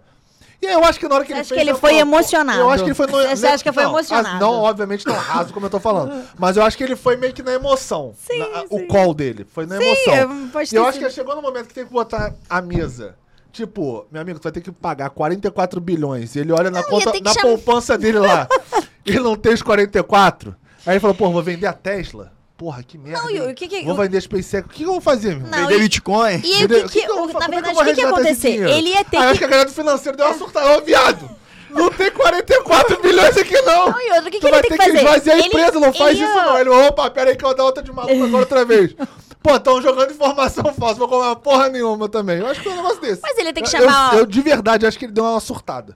E 0.60 0.66
aí 0.66 0.72
eu 0.72 0.84
acho 0.84 0.98
que 0.98 1.06
na 1.06 1.14
hora 1.16 1.24
que 1.24 1.32
ele 1.32 1.40
acha 1.40 1.48
fez... 1.50 1.58
que 1.58 1.62
ele 1.64 1.70
eu 1.70 1.78
foi 1.78 1.96
emocionado? 1.96 2.58
Eu 2.60 2.70
acho 2.70 2.82
que 2.82 2.88
ele 2.90 2.94
foi... 2.94 3.06
No, 3.06 3.12
Você 3.36 3.46
acha 3.46 3.62
que 3.62 3.72
foi 3.72 3.82
não, 3.84 3.90
emocionado? 3.90 4.40
Não, 4.40 4.54
obviamente 4.62 5.06
não 5.06 5.14
raso 5.14 5.52
como 5.52 5.66
eu 5.66 5.70
tô 5.70 5.78
falando. 5.78 6.24
Mas 6.38 6.56
eu 6.56 6.62
acho 6.62 6.76
que 6.76 6.82
ele 6.84 6.96
foi 6.96 7.16
meio 7.16 7.32
que 7.34 7.42
na 7.42 7.52
emoção. 7.52 8.14
Sim, 8.16 8.38
Na- 8.38 8.60
sim. 8.60 8.66
O 8.70 8.86
call 8.86 9.12
dele. 9.12 9.46
Foi 9.52 9.66
na 9.66 9.76
Sim, 9.76 9.84
emoção. 9.84 10.14
é, 10.14 10.64
E 10.64 10.68
ter 10.68 10.76
eu 10.78 10.86
acho 10.86 10.98
que 10.98 11.10
chegou 11.10 11.36
no 11.36 11.42
momento 11.42 11.66
que 11.68 11.74
tem 11.74 11.84
que 11.86 11.92
botar 11.92 12.32
a 12.48 12.62
mesa. 12.62 13.16
Tipo, 13.52 14.06
meu 14.10 14.20
amigo, 14.20 14.38
tu 14.38 14.44
vai 14.44 14.52
ter 14.52 14.60
que 14.60 14.70
pagar 14.72 15.08
44 15.10 15.80
bilhões. 15.80 16.34
E 16.34 16.40
ele 16.40 16.52
olha 16.52 16.70
na, 16.70 16.80
Não, 16.82 16.98
ia 16.98 17.04
conta, 17.04 17.20
na 17.20 17.32
chamar- 17.32 17.42
poupança 17.48 17.96
dele 17.98 18.18
lá. 18.18 18.46
e 19.04 19.12
não 19.18 19.36
tem 19.36 19.52
os 19.54 19.62
44. 19.62 20.54
Aí 20.84 20.94
ele 20.94 21.00
falou, 21.00 21.16
pô, 21.16 21.30
vou 21.30 21.42
vender 21.42 21.66
a 21.66 21.72
Tesla. 21.72 22.32
Porra, 22.56 22.82
que 22.82 22.96
merda. 22.96 23.20
Não, 23.22 23.30
e 23.30 23.40
o 23.50 23.54
que 23.54 23.68
que- 23.68 23.84
Vou 23.84 23.94
vender 23.94 24.16
a 24.16 24.20
SpaceX. 24.20 24.64
O 24.66 24.68
que, 24.70 24.76
que 24.78 24.84
eu 24.84 24.92
vou 24.92 25.00
fazer, 25.00 25.36
meu? 25.36 25.46
Não, 25.46 25.58
Vender 25.58 25.76
e- 25.76 25.78
Bitcoin. 25.80 26.40
E 26.42 26.54
aí, 26.54 26.62
o 26.62 26.64
Entendeu? 26.64 26.88
que, 26.88 27.00
que, 27.02 27.10
eu 27.10 27.14
vou 27.16 27.26
na 27.26 27.32
como 27.34 27.44
é 27.44 27.48
verdade, 27.48 27.76
eu 27.76 27.82
o 27.82 27.84
que, 27.84 27.94
que 27.94 28.00
ia 28.00 28.06
vou 28.06 28.14
resgatar 28.16 28.30
esse 28.30 28.46
acontecer? 28.46 28.50
dinheiro? 28.52 28.70
Ele 28.72 28.88
ia 28.88 29.04
ter 29.04 29.16
Aí 29.18 29.22
eu 29.24 29.28
acho 29.28 29.32
que. 29.34 29.38
que 29.40 29.44
a 29.44 29.48
galera 29.48 29.68
do 29.68 29.74
financeiro 29.74 30.16
deu 30.16 30.26
uma 30.26 30.38
surtada. 30.38 30.78
Ô, 30.78 30.80
viado! 30.80 31.30
Não 31.68 31.90
tem 31.90 32.10
44 32.10 33.02
bilhões 33.02 33.36
aqui, 33.36 33.60
não! 33.60 33.90
Não, 33.90 34.00
e 34.00 34.10
outro, 34.12 34.28
o 34.28 34.30
que, 34.30 34.38
tu 34.38 34.40
que 34.40 34.46
ele 34.46 34.50
vai 34.52 34.62
tem 34.62 34.70
ter 34.70 34.78
que 34.78 34.84
fazer? 34.84 34.96
esvaziar 35.04 35.36
a 35.36 35.38
Ele- 35.38 35.48
empresa, 35.48 35.80
não 35.80 35.92
faz 35.92 36.16
ele 36.16 36.24
isso 36.24 36.34
ia- 36.38 36.44
não. 36.46 36.58
Ele, 36.58 36.70
opa, 36.70 37.10
pera 37.10 37.30
aí 37.30 37.36
que 37.36 37.44
eu 37.44 37.48
vou 37.48 37.56
dar 37.56 37.64
outra 37.64 37.82
de 37.82 37.92
maluco 37.92 38.14
agora 38.24 38.36
outra 38.38 38.64
vez. 38.64 38.94
Pô, 39.42 39.54
estão 39.54 39.82
jogando 39.82 40.10
informação 40.12 40.64
falsa, 40.72 40.94
vou 40.94 41.08
comer 41.08 41.24
uma 41.26 41.36
porra 41.36 41.68
nenhuma 41.68 42.08
também. 42.08 42.38
Eu 42.38 42.46
acho 42.46 42.62
que 42.62 42.68
é 42.68 42.72
um 42.72 42.76
negócio 42.76 43.00
desse. 43.02 43.20
Mas 43.22 43.36
ele 43.36 43.52
tem 43.52 43.62
que 43.62 43.68
Eu- 43.76 43.80
chamar- 43.82 44.14
Eu, 44.14 44.20
eu, 44.20 44.26
de 44.26 44.40
verdade 44.40 44.86
acho 44.86 44.98
que 44.98 45.04
ele 45.04 45.12
deu 45.12 45.24
uma 45.24 45.38
surtada. 45.40 45.94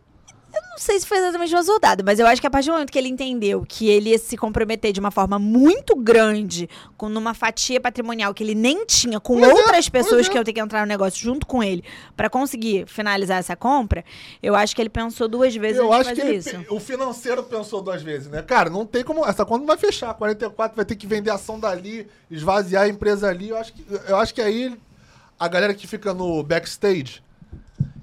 Não 0.81 0.87
sei 0.87 0.99
se 0.99 1.07
foi 1.07 1.19
exatamente 1.19 1.55
uma 1.55 1.63
soldada, 1.63 2.03
mas 2.03 2.19
eu 2.19 2.27
acho 2.27 2.41
que 2.41 2.47
a 2.47 2.51
partir 2.51 2.69
do 2.71 2.73
momento 2.73 2.91
que 2.91 2.99
ele 2.99 3.11
entendeu 3.11 3.63
que 3.69 3.91
ele 3.91 4.09
ia 4.13 4.19
se 4.19 4.35
comprometer 4.35 4.95
de 4.95 4.99
uma 4.99 5.11
forma 5.11 5.39
muito 5.39 5.95
grande, 5.95 6.71
com 6.97 7.07
numa 7.07 7.35
fatia 7.35 7.79
patrimonial 7.79 8.33
que 8.33 8.43
ele 8.43 8.55
nem 8.55 8.87
tinha, 8.87 9.21
com 9.21 9.35
Pois 9.39 9.47
é, 9.47 9.53
outras 9.53 9.91
pois 9.91 10.05
pessoas 10.05 10.27
é. 10.27 10.31
que 10.31 10.39
iam 10.39 10.43
ter 10.43 10.55
que 10.55 10.61
entrar 10.61 10.81
no 10.81 10.87
negócio 10.87 11.21
junto 11.23 11.47
com 11.47 11.63
ele 11.63 11.85
pra 12.17 12.31
conseguir 12.31 12.87
finalizar 12.87 13.37
essa 13.41 13.55
compra, 13.55 14.03
eu 14.43 14.55
acho 14.55 14.75
que 14.75 14.81
ele 14.81 14.89
pensou 14.89 15.29
duas 15.29 15.55
vezes 15.55 15.77
Eu 15.77 15.93
antes 15.93 16.09
acho 16.09 16.15
de 16.15 16.21
que 16.23 16.27
fazer 16.39 16.51
ele, 16.57 16.63
isso. 16.65 16.75
o 16.75 16.81
financeiro 16.81 17.43
pensou 17.43 17.83
duas 17.83 18.01
vezes, 18.03 18.29
né? 18.29 18.41
Cara, 18.41 18.71
não 18.71 18.87
tem 18.87 19.05
como. 19.05 19.27
Essa 19.27 19.45
conta 19.45 19.59
não 19.59 19.67
vai 19.67 19.77
fechar. 19.77 20.15
44 20.15 20.75
vai 20.75 20.85
ter 20.87 20.97
que 20.97 21.07
vender 21.07 21.29
ação 21.29 21.61
dali, 21.61 22.09
esvaziar 22.31 22.85
a 22.85 22.89
empresa 22.89 23.29
ali. 23.29 23.51
Eu 23.51 23.59
acho 23.59 23.75
que, 23.75 23.85
eu 24.09 24.17
acho 24.17 24.33
que 24.35 24.41
aí 24.41 24.75
a 25.39 25.47
galera 25.47 25.75
que 25.75 25.87
fica 25.87 26.15
no 26.15 26.43
backstage 26.43 27.23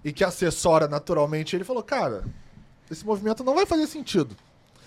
e 0.06 0.13
que 0.13 0.24
assessora 0.24 0.88
naturalmente, 0.88 1.56
ele 1.56 1.63
falou: 1.63 1.82
cara, 1.82 2.24
esse 2.91 3.06
movimento 3.06 3.43
não 3.43 3.56
vai 3.56 3.65
fazer 3.65 3.88
sentido. 3.88 4.36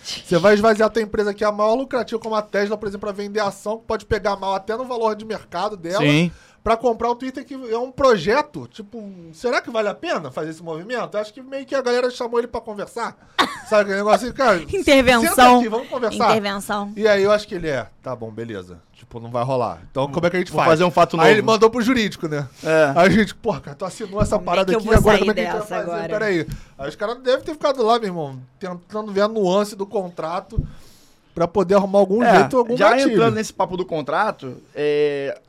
Você 0.03 0.39
vai 0.39 0.55
esvaziar 0.55 0.87
a 0.87 0.91
tua 0.91 1.03
empresa 1.03 1.35
que 1.35 1.45
é 1.45 1.47
a 1.47 1.53
maior 1.53 1.75
lucrativa, 1.75 2.21
como 2.21 2.35
a 2.35 2.43
Tesla, 2.43 2.77
por 2.77 2.89
exemplo, 2.89 3.07
para 3.07 3.17
vender 3.17 3.41
ação, 3.41 3.79
que 3.79 3.85
pode 3.85 4.07
pegar 4.07 4.37
mal 4.37 4.55
até 4.55 4.77
no 4.77 4.85
valor 4.85 5.15
de 5.15 5.25
mercado 5.25 5.77
dela. 5.77 6.01
Sim. 6.01 6.33
pra 6.65 6.77
comprar 6.77 7.11
o 7.11 7.15
Twitter, 7.15 7.45
que 7.45 7.55
é 7.55 7.79
um 7.79 7.91
projeto. 7.91 8.67
Tipo, 8.69 9.03
será 9.33 9.61
que 9.61 9.71
vale 9.71 9.89
a 9.89 9.95
pena 9.95 10.31
fazer 10.31 10.51
esse 10.51 10.63
movimento? 10.63 11.17
Acho 11.17 11.33
que 11.33 11.43
meio 11.43 11.67
que 11.67 11.75
a 11.75 11.83
galera 11.83 12.11
chamou 12.11 12.39
ele 12.39 12.49
pra 12.49 12.61
conversar. 12.61 13.17
Sabe 13.69 13.83
aquele 13.83 13.97
negócio 13.97 14.27
assim, 14.27 14.37
cara? 14.37 14.63
Intervenção. 14.63 15.59
Aqui, 15.59 15.69
vamos 15.69 15.89
conversar. 15.89 16.31
Intervenção. 16.31 16.93
E 16.97 17.07
aí 17.07 17.23
eu 17.23 17.31
acho 17.31 17.47
que 17.47 17.55
ele 17.55 17.69
é, 17.69 17.87
tá 18.03 18.17
bom, 18.17 18.31
beleza. 18.31 18.81
Tipo, 19.01 19.19
não 19.19 19.31
vai 19.31 19.43
rolar. 19.43 19.83
Então 19.91 20.11
como 20.13 20.27
é 20.27 20.31
que 20.31 20.37
a 20.37 20.39
gente 20.41 20.53
Vou 20.53 20.59
faz? 20.59 20.69
fazer 20.73 20.85
um 20.85 20.91
fato 20.91 21.15
Aí 21.17 21.21
novo. 21.21 21.31
ele 21.31 21.41
mandou 21.43 21.71
pro 21.71 21.81
jurídico, 21.81 22.29
né? 22.29 22.47
É. 22.63 22.93
Aí 22.95 23.07
a 23.07 23.11
gente, 23.11 23.35
porra, 23.35 23.59
cara, 23.61 23.75
tu 23.75 23.87
assinou 23.87 24.21
essa 24.21 24.37
Como 24.37 24.43
é 24.43 24.45
parada 24.45 24.71
que 24.71 24.77
eu 24.77 24.79
aqui, 24.79 24.89
vou 24.89 24.95
agora 24.99 25.17
sair 25.17 25.21
como 25.21 25.31
é 25.31 25.35
que 25.35 25.41
a 25.41 25.45
gente 25.45 25.53
vai 25.53 25.61
dessa 25.63 25.75
fazer? 25.75 25.91
agora? 25.91 26.09
Peraí. 26.09 26.47
Aí 26.79 26.89
os 26.91 26.97
caras 26.97 27.19
devem 27.23 27.43
ter 27.43 27.53
ficado 27.55 27.83
lá, 27.83 27.99
meu 27.99 28.09
irmão, 28.09 28.39
tentando 28.59 29.11
ver 29.11 29.23
a 29.23 29.29
nuance 29.29 29.75
do 29.75 29.87
contrato 29.87 30.63
pra 31.35 31.49
poder 31.49 31.77
arrumar 31.77 31.99
algum 32.01 32.23
É, 32.23 32.41
jeito, 32.41 32.59
algum 32.59 32.77
já 32.77 32.91
gatilho. 32.91 33.13
entrando 33.13 33.35
nesse 33.37 33.55
papo 33.55 33.75
do 33.75 33.87
contrato, 33.87 34.59
é, 34.75 35.41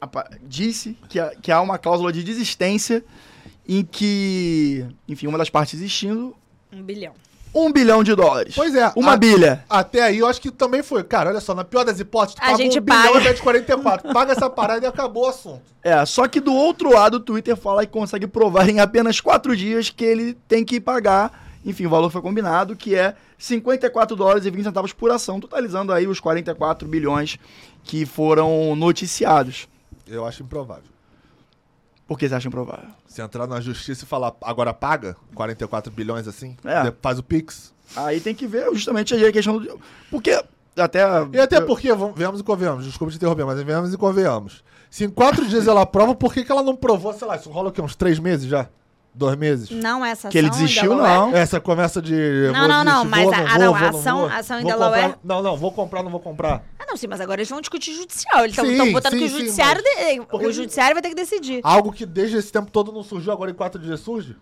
apa- 0.00 0.30
disse 0.42 0.96
que, 1.08 1.18
que 1.42 1.50
há 1.50 1.60
uma 1.60 1.78
cláusula 1.78 2.12
de 2.12 2.22
desistência 2.22 3.04
em 3.68 3.84
que, 3.84 4.86
enfim, 5.08 5.26
uma 5.26 5.36
das 5.36 5.50
partes 5.50 5.74
existindo, 5.74 6.32
Um 6.72 6.80
bilhão. 6.82 7.12
Um 7.54 7.72
bilhão 7.72 8.02
de 8.04 8.14
dólares. 8.14 8.54
Pois 8.54 8.74
é. 8.74 8.92
Uma 8.96 9.12
a- 9.12 9.16
bilha. 9.16 9.64
Até 9.68 10.02
aí 10.02 10.18
eu 10.18 10.26
acho 10.26 10.40
que 10.40 10.50
também 10.50 10.82
foi. 10.82 11.02
Cara, 11.04 11.30
olha 11.30 11.40
só, 11.40 11.54
na 11.54 11.64
pior 11.64 11.84
das 11.84 11.98
hipóteses, 12.00 12.34
tu 12.36 12.42
A 12.42 12.46
paga 12.46 12.56
gente 12.56 12.78
um 12.78 12.82
bilhão 12.82 13.02
paga. 13.02 13.18
invés 13.20 13.36
de 13.36 13.42
44. 13.42 14.12
Paga 14.12 14.32
essa 14.32 14.48
parada 14.50 14.84
e 14.84 14.88
acabou 14.88 15.24
o 15.24 15.28
assunto. 15.28 15.62
É, 15.82 16.04
só 16.06 16.26
que 16.28 16.40
do 16.40 16.52
outro 16.54 16.92
lado 16.92 17.14
o 17.14 17.20
Twitter 17.20 17.56
fala 17.56 17.84
que 17.86 17.92
consegue 17.92 18.26
provar 18.26 18.68
em 18.68 18.80
apenas 18.80 19.20
quatro 19.20 19.56
dias 19.56 19.90
que 19.90 20.04
ele 20.04 20.34
tem 20.46 20.64
que 20.64 20.80
pagar, 20.80 21.48
enfim, 21.64 21.86
o 21.86 21.90
valor 21.90 22.10
foi 22.10 22.20
combinado, 22.22 22.76
que 22.76 22.94
é 22.94 23.14
54 23.38 24.14
dólares 24.16 24.44
e 24.44 24.50
20 24.50 24.64
centavos 24.64 24.92
por 24.92 25.10
ação, 25.10 25.38
totalizando 25.40 25.92
aí 25.92 26.06
os 26.06 26.20
44 26.20 26.86
bilhões 26.88 27.38
que 27.84 28.04
foram 28.04 28.74
noticiados. 28.76 29.68
Eu 30.06 30.26
acho 30.26 30.42
improvável. 30.42 30.84
Por 32.08 32.18
que 32.18 32.26
você 32.28 32.34
acha 32.34 32.48
improvável? 32.48 32.88
Se 33.06 33.20
entrar 33.22 33.46
na 33.46 33.60
justiça 33.60 34.04
e 34.04 34.06
falar, 34.08 34.32
agora 34.42 34.74
paga 34.74 35.14
44 35.34 35.92
bilhões 35.92 36.26
assim, 36.26 36.56
É. 36.64 36.90
faz 37.02 37.18
o 37.18 37.22
Pix. 37.22 37.72
Aí 37.94 38.18
tem 38.18 38.34
que 38.34 38.46
ver 38.46 38.68
justamente 38.72 39.14
a 39.14 39.30
questão 39.32 39.58
do. 39.58 39.78
Porque 40.10 40.42
até. 40.76 41.00
E 41.32 41.38
até 41.38 41.60
porque, 41.60 41.92
vamos, 41.92 42.16
venhamos 42.16 42.40
e 42.40 42.44
convenhamos, 42.44 42.84
desculpa 42.86 43.10
te 43.12 43.16
interromper, 43.16 43.44
mas 43.44 43.62
venhamos 43.62 43.92
e 43.92 43.96
convenhamos. 43.98 44.64
Se 44.90 45.04
em 45.04 45.10
quatro 45.10 45.46
dias 45.46 45.66
ela 45.68 45.84
prova, 45.84 46.14
por 46.14 46.32
que, 46.32 46.42
que 46.42 46.50
ela 46.50 46.62
não 46.62 46.74
provou, 46.74 47.12
sei 47.12 47.28
lá, 47.28 47.36
isso 47.36 47.50
rola 47.50 47.68
o 47.68 47.72
quê? 47.72 47.82
Uns 47.82 47.94
três 47.94 48.18
meses 48.18 48.48
já? 48.48 48.68
Dois 49.14 49.36
meses? 49.36 49.70
Não 49.70 50.04
essa 50.04 50.28
ação 50.28 50.30
Que 50.30 50.38
ele 50.38 50.48
desistiu, 50.48 50.90
Delaware? 50.90 51.12
não. 51.32 51.36
Essa 51.36 51.58
começa 51.60 52.00
de. 52.00 52.14
Não, 52.52 52.60
vou 52.60 52.68
não, 52.68 52.84
não, 52.84 53.04
mas 53.04 53.24
vou, 53.24 53.34
a- 53.34 53.38
não 53.38 53.48
vou, 53.48 53.58
não, 53.58 53.66
vou, 53.72 53.76
a 53.76 53.80
não 53.80 53.98
ação- 53.98 54.26
ação 54.26 54.60
em 54.60 54.64
Delaware- 54.64 55.02
comprar- 55.02 55.18
Não, 55.24 55.42
não, 55.42 55.56
vou 55.56 55.72
comprar, 55.72 56.02
não 56.04 56.10
vou 56.10 56.20
comprar. 56.20 56.62
Ah, 56.78 56.84
não, 56.88 56.96
sim, 56.96 57.08
mas 57.08 57.20
agora 57.20 57.40
eles 57.40 57.50
vão 57.50 57.60
discutir 57.60 57.94
judicial. 57.94 58.44
Eles 58.44 58.56
estão 58.56 58.92
botando 58.92 59.12
que 59.18 59.24
o 59.24 59.28
judiciário. 59.28 59.82
sim, 59.82 60.20
de- 60.20 60.26
Porque- 60.26 60.46
O 60.46 60.52
judiciário 60.52 60.94
vai 60.94 61.02
ter 61.02 61.08
que 61.08 61.14
decidir. 61.16 61.60
Algo 61.64 61.90
que 61.92 62.06
desde 62.06 62.36
esse 62.36 62.52
tempo 62.52 62.70
todo 62.70 62.92
não 62.92 63.02
surgiu, 63.02 63.32
agora 63.32 63.50
em 63.50 63.54
quatro 63.54 63.80
dias 63.80 63.98
surge? 64.00 64.36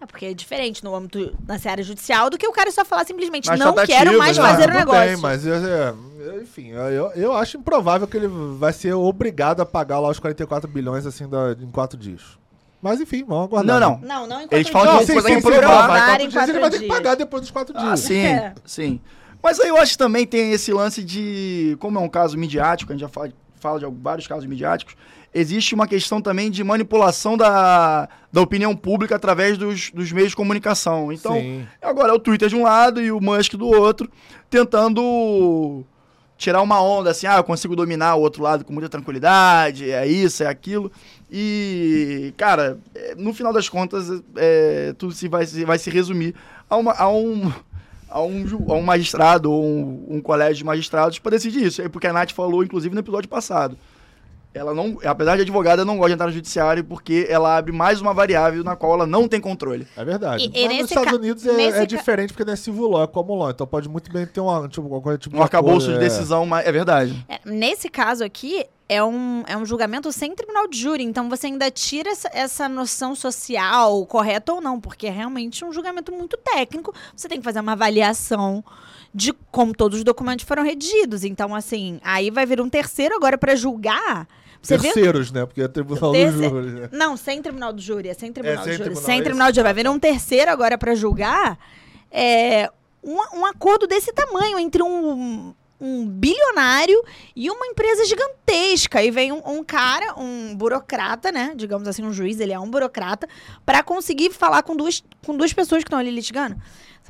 É 0.00 0.06
porque 0.06 0.26
é 0.26 0.34
diferente 0.34 0.82
no 0.82 0.96
âmbito 0.96 1.36
na 1.46 1.58
seara 1.60 1.80
judicial 1.82 2.28
do 2.28 2.36
que 2.36 2.46
o 2.48 2.52
cara 2.52 2.72
só 2.72 2.84
falar 2.84 3.04
simplesmente 3.04 3.46
Mas 3.48 3.60
não 3.60 3.72
quero 3.74 4.18
mais 4.18 4.36
né? 4.36 4.42
fazer 4.42 4.62
o 4.62 4.66
tudo 4.66 4.76
negócio. 4.78 5.00
Bem, 5.02 5.16
mas 5.18 5.46
é, 5.46 5.50
é, 5.54 6.42
enfim, 6.42 6.70
eu, 6.70 7.12
eu 7.14 7.32
acho 7.34 7.56
improvável 7.56 8.08
que 8.08 8.16
ele 8.16 8.26
vai 8.26 8.72
ser 8.72 8.94
obrigado 8.94 9.60
a 9.60 9.66
pagar 9.66 10.00
lá 10.00 10.08
os 10.08 10.18
44 10.18 10.68
bilhões 10.68 11.06
assim 11.06 11.28
da- 11.28 11.52
em 11.60 11.70
quatro 11.70 11.96
dias. 11.96 12.40
Mas 12.82 13.00
enfim, 13.00 13.24
vamos 13.24 13.44
aguardar. 13.44 13.80
Não, 13.80 13.90
né? 13.92 13.98
não. 14.02 14.20
Não, 14.22 14.26
não 14.26 14.40
em 14.42 14.48
Eles 14.50 14.68
falam 14.68 14.86
que 14.88 14.92
Não, 14.92 15.00
não 15.00 15.06
sim, 15.06 15.34
sim, 15.36 15.40
provar. 15.40 16.20
ele 16.20 16.58
vai 16.58 16.70
ter 16.70 16.80
que 16.80 16.86
pagar 16.88 17.14
depois 17.14 17.40
dos 17.42 17.50
quatro 17.52 17.72
dias. 17.72 17.88
Ah, 17.92 17.96
sim, 17.96 18.18
É. 18.18 18.54
sim. 18.64 19.00
Mas 19.40 19.60
aí 19.60 19.68
eu 19.68 19.76
acho 19.76 19.92
que 19.92 19.98
também 19.98 20.26
tem 20.26 20.52
esse 20.52 20.72
lance 20.72 21.02
de, 21.02 21.76
como 21.80 21.98
é 21.98 22.02
um 22.02 22.08
caso 22.08 22.36
midiático, 22.36 22.92
a 22.92 22.94
gente 22.94 23.00
já 23.02 23.08
fala, 23.08 23.32
fala 23.60 23.78
de 23.78 23.86
vários 24.00 24.26
casos 24.26 24.46
midiáticos, 24.46 24.94
existe 25.34 25.74
uma 25.74 25.86
questão 25.86 26.20
também 26.20 26.50
de 26.50 26.62
manipulação 26.62 27.36
da, 27.36 28.08
da 28.32 28.40
opinião 28.40 28.74
pública 28.76 29.16
através 29.16 29.56
dos, 29.58 29.90
dos 29.90 30.12
meios 30.12 30.30
de 30.30 30.36
comunicação. 30.36 31.12
Então, 31.12 31.34
Sim. 31.34 31.66
agora 31.80 32.10
é 32.10 32.12
o 32.14 32.18
Twitter 32.20 32.48
de 32.48 32.54
um 32.56 32.62
lado 32.64 33.00
e 33.00 33.10
o 33.10 33.20
Musk 33.20 33.54
do 33.54 33.66
outro, 33.66 34.08
tentando 34.48 35.84
tirar 36.36 36.60
uma 36.62 36.80
onda 36.82 37.10
assim, 37.10 37.26
ah, 37.26 37.36
eu 37.36 37.44
consigo 37.44 37.76
dominar 37.76 38.14
o 38.16 38.20
outro 38.20 38.42
lado 38.42 38.64
com 38.64 38.72
muita 38.72 38.88
tranquilidade, 38.88 39.90
é 39.90 40.06
isso, 40.06 40.42
é 40.42 40.46
aquilo. 40.46 40.90
E, 41.34 42.34
cara, 42.36 42.78
é, 42.94 43.14
no 43.16 43.32
final 43.32 43.52
das 43.54 43.66
contas, 43.68 44.06
é, 44.36 44.94
tudo 44.98 45.14
se 45.14 45.26
vai, 45.28 45.46
se 45.46 45.64
vai 45.64 45.78
se 45.78 45.88
resumir 45.88 46.34
a, 46.68 46.76
uma, 46.76 46.92
a 46.92 47.08
um. 47.08 47.50
A 48.10 48.20
um, 48.20 48.44
a 48.68 48.74
um 48.74 48.82
magistrado 48.82 49.50
ou 49.50 49.64
um, 49.64 50.04
um 50.10 50.20
colégio 50.20 50.56
de 50.56 50.64
magistrados 50.64 51.18
para 51.18 51.30
decidir 51.30 51.64
isso. 51.64 51.80
É 51.80 51.88
porque 51.88 52.06
a 52.06 52.12
Nath 52.12 52.32
falou, 52.32 52.62
inclusive, 52.62 52.94
no 52.94 53.00
episódio 53.00 53.26
passado. 53.26 53.74
Ela 54.52 54.74
não, 54.74 54.98
apesar 55.02 55.36
de 55.36 55.40
advogada, 55.42 55.82
não 55.82 55.96
gosta 55.96 56.10
de 56.10 56.14
entrar 56.16 56.26
no 56.26 56.32
judiciário 56.34 56.84
porque 56.84 57.24
ela 57.26 57.56
abre 57.56 57.72
mais 57.72 58.02
uma 58.02 58.12
variável 58.12 58.62
na 58.62 58.76
qual 58.76 58.92
ela 58.92 59.06
não 59.06 59.26
tem 59.26 59.40
controle. 59.40 59.86
É 59.96 60.04
verdade. 60.04 60.44
E- 60.54 60.60
e 60.62 60.68
Mas 60.68 60.78
nos 60.82 60.90
Estados 60.90 61.10
ca- 61.10 61.16
Unidos 61.16 61.46
é, 61.46 61.62
é 61.68 61.72
ca- 61.72 61.84
diferente 61.86 62.34
porque 62.34 62.44
não 62.44 62.52
é 62.52 62.56
civil 62.56 62.86
law, 62.86 63.02
é 63.04 63.06
common 63.06 63.38
law. 63.38 63.50
Então 63.50 63.66
pode 63.66 63.88
muito 63.88 64.12
bem 64.12 64.26
ter 64.26 64.40
uma, 64.40 64.68
tipo, 64.68 64.82
alguma 64.82 65.00
coisa 65.00 65.16
tipo 65.18 65.34
Um 65.34 65.42
arcabouço 65.42 65.88
de 65.88 65.94
é. 65.94 65.98
decisão, 65.98 66.44
mas 66.44 66.66
é 66.66 66.70
verdade. 66.70 67.24
É, 67.30 67.38
nesse 67.46 67.88
caso 67.88 68.22
aqui, 68.22 68.66
é 68.92 69.02
um, 69.02 69.42
é 69.46 69.56
um 69.56 69.64
julgamento 69.64 70.12
sem 70.12 70.34
tribunal 70.34 70.68
de 70.68 70.78
júri. 70.78 71.02
Então 71.02 71.28
você 71.28 71.46
ainda 71.46 71.70
tira 71.70 72.10
essa, 72.10 72.30
essa 72.32 72.68
noção 72.68 73.14
social, 73.14 74.04
correta 74.06 74.52
ou 74.52 74.60
não, 74.60 74.80
porque 74.80 75.06
é 75.06 75.10
realmente 75.10 75.64
um 75.64 75.72
julgamento 75.72 76.12
muito 76.12 76.36
técnico. 76.36 76.94
Você 77.16 77.28
tem 77.28 77.38
que 77.38 77.44
fazer 77.44 77.60
uma 77.60 77.72
avaliação 77.72 78.64
de 79.14 79.32
como 79.50 79.74
todos 79.74 79.98
os 79.98 80.04
documentos 80.04 80.44
foram 80.44 80.62
redigidos. 80.62 81.24
Então, 81.24 81.54
assim, 81.54 82.00
aí 82.02 82.30
vai 82.30 82.44
vir 82.44 82.60
um 82.60 82.68
terceiro 82.68 83.14
agora 83.14 83.38
para 83.38 83.54
julgar. 83.54 84.28
Você 84.60 84.78
Terceiros, 84.78 85.32
né? 85.32 85.44
Porque 85.44 85.62
é 85.62 85.68
tribunal 85.68 86.12
Terce- 86.12 86.36
do 86.36 86.44
júri, 86.44 86.70
né? 86.70 86.88
Não, 86.92 87.16
sem 87.16 87.42
tribunal 87.42 87.72
do 87.72 87.80
júri. 87.80 88.08
É 88.08 88.14
sem 88.14 88.32
tribunal 88.32 88.62
sem 88.62 88.72
do 88.72 88.76
júri. 88.76 88.84
tribunal, 88.84 89.04
sem 89.04 89.18
é 89.18 89.22
tribunal 89.22 89.50
de 89.50 89.56
júri. 89.56 89.64
Vai 89.64 89.74
vir 89.74 89.88
um 89.88 89.98
terceiro 89.98 90.50
agora 90.50 90.78
para 90.78 90.94
julgar 90.94 91.58
é, 92.10 92.70
um, 93.02 93.40
um 93.40 93.46
acordo 93.46 93.86
desse 93.86 94.12
tamanho 94.12 94.58
entre 94.58 94.82
um, 94.82 95.52
um 95.82 96.06
bilionário 96.06 97.02
e 97.34 97.50
uma 97.50 97.66
empresa 97.66 98.04
gigantesca. 98.06 99.02
E 99.02 99.10
vem 99.10 99.32
um, 99.32 99.42
um 99.44 99.64
cara, 99.64 100.14
um 100.16 100.54
burocrata, 100.54 101.32
né? 101.32 101.52
Digamos 101.56 101.88
assim, 101.88 102.04
um 102.04 102.12
juiz, 102.12 102.38
ele 102.38 102.52
é 102.52 102.58
um 102.58 102.70
burocrata, 102.70 103.28
para 103.66 103.82
conseguir 103.82 104.30
falar 104.30 104.62
com 104.62 104.76
duas, 104.76 105.02
com 105.26 105.36
duas 105.36 105.52
pessoas 105.52 105.82
que 105.82 105.88
estão 105.88 105.98
ali 105.98 106.10
litigando. 106.10 106.56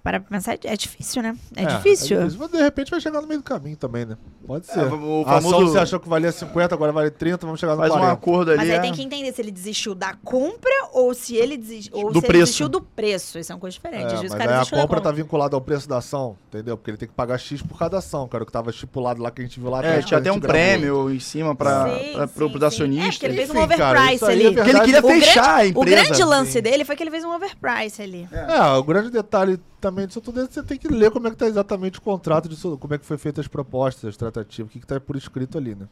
Você 0.03 0.11
para 0.11 0.19
pra 0.21 0.31
pensar, 0.37 0.59
é 0.65 0.77
difícil, 0.77 1.23
né? 1.23 1.37
É, 1.55 1.65
difícil. 1.65 2.17
É 2.19 2.25
difícil. 2.25 2.41
Mas 2.41 2.51
de 2.51 2.59
repente 2.61 2.91
vai 2.91 3.01
chegar 3.01 3.21
no 3.21 3.29
meio 3.29 3.39
do 3.41 3.45
caminho 3.45 3.77
também, 3.77 4.05
né? 4.05 4.17
Pode 4.45 4.67
ser. 4.67 4.81
É, 4.81 4.83
o 4.83 5.23
A 5.25 5.37
ação 5.39 5.51
famoso- 5.53 5.73
você 5.73 5.79
achou 5.79 6.01
que 6.01 6.09
valia 6.09 6.33
50, 6.33 6.75
agora 6.75 6.91
vale 6.91 7.09
30, 7.11 7.47
vamos 7.47 7.61
chegar 7.61 7.75
no 7.75 7.79
Faz 7.79 7.93
um 7.93 7.99
40. 7.99 8.13
acordo 8.13 8.51
ali. 8.51 8.59
Mas 8.59 8.71
aí 8.71 8.77
é- 8.77 8.81
tem 8.81 8.93
que 8.93 9.01
entender 9.03 9.33
se 9.33 9.41
ele 9.41 9.53
desistiu 9.53 9.95
da 9.95 10.15
compra 10.15 10.73
ou 10.93 11.15
se 11.15 11.37
ele, 11.37 11.57
desis... 11.57 11.89
ou 11.93 12.11
Do 12.13 12.21
se 12.21 12.27
preço. 12.27 12.33
ele 12.33 12.39
desistiu 12.41 12.69
do 12.69 12.81
preço. 12.81 13.39
Isso 13.39 13.53
é 13.53 13.55
uma 13.55 13.61
coisa 13.61 13.75
diferente. 13.75 14.13
É, 14.13 14.17
mas 14.17 14.33
o 14.33 14.37
cara 14.37 14.43
aí 14.43 14.49
a 14.49 14.59
desistiu 14.59 14.79
compra 14.79 15.01
tá 15.01 15.13
vinculada 15.13 15.55
ao 15.57 15.61
preço 15.61 15.89
da 15.89 15.99
ação, 15.99 16.37
entendeu? 16.49 16.77
Porque 16.77 16.91
ele 16.91 16.99
tem 16.99 17.09
que 17.09 17.15
pagar 17.15 17.39
X 17.39 17.63
por 17.63 17.79
cada 17.79 17.99
ação, 17.99 18.27
cara, 18.27 18.43
o 18.43 18.47
que 18.47 18.53
tava 18.53 18.71
estipulado 18.71 19.23
lá 19.23 19.31
que 19.31 19.41
a 19.41 19.45
gente 19.45 19.61
viu 19.61 19.71
lá 19.71 19.85
É, 19.85 20.03
tinha 20.03 20.19
até 20.19 20.33
um 20.33 20.41
gravou. 20.41 20.49
prêmio 20.61 21.11
em 21.13 21.21
cima 21.21 21.51
Sim, 21.51 21.57
pra, 21.57 21.85
sim, 21.89 22.13
pro, 22.35 22.47
sim. 22.47 22.51
pros 22.51 22.63
É, 22.63 22.67
acionistas. 22.67 23.15
porque 23.19 23.27
ele 23.27 23.37
fez 23.37 23.51
um 23.51 23.55
Enfim, 23.55 23.63
overprice 23.65 24.25
aí 24.25 24.31
ali. 24.33 24.47
é 24.47 24.53
Porque 24.53 24.71
ele 24.71 24.81
queria 24.81 24.99
O 24.99 25.03
grande- 25.03 25.21
fechar 25.25 25.61
a 25.61 25.63
O 25.63 25.67
empresa. 25.67 26.03
grande 26.05 26.25
lance 26.25 26.61
dele 26.61 26.85
foi 26.85 26.97
que 26.97 27.03
ele 27.05 27.11
fez 27.13 27.25
um 27.25 27.31
overprice 27.33 28.03
ali. 28.03 28.29
É, 28.33 28.63
o 28.77 28.83
grande 28.83 29.09
detalhe 29.11 29.61
também 29.83 30.07
disso 30.07 30.21
tudo 30.21 30.41
é 30.41 30.47
você 30.47 30.63
tem 30.63 30.79
que 30.79 30.89
ler 30.89 31.11
como 31.11 31.27
é 31.27 31.31
que 31.31 31.37
tá 31.37 31.47
exatamente 31.47 31.99
o 31.99 32.03
contrato 32.03 32.49
disso, 32.49 32.79
como 32.79 32.95
é 32.95 32.99
que 32.99 33.05
foi 33.05 33.19
feitas 33.19 33.45
as 33.45 33.49
propostas, 33.49 34.09
as 34.11 34.17
tratativas, 34.17 34.71
o 34.71 34.73
que, 34.73 34.81
que 34.81 34.87
tá 34.87 34.99
por 35.01 35.17
escrito 35.17 35.59
ali, 35.59 35.75
né? 35.75 35.87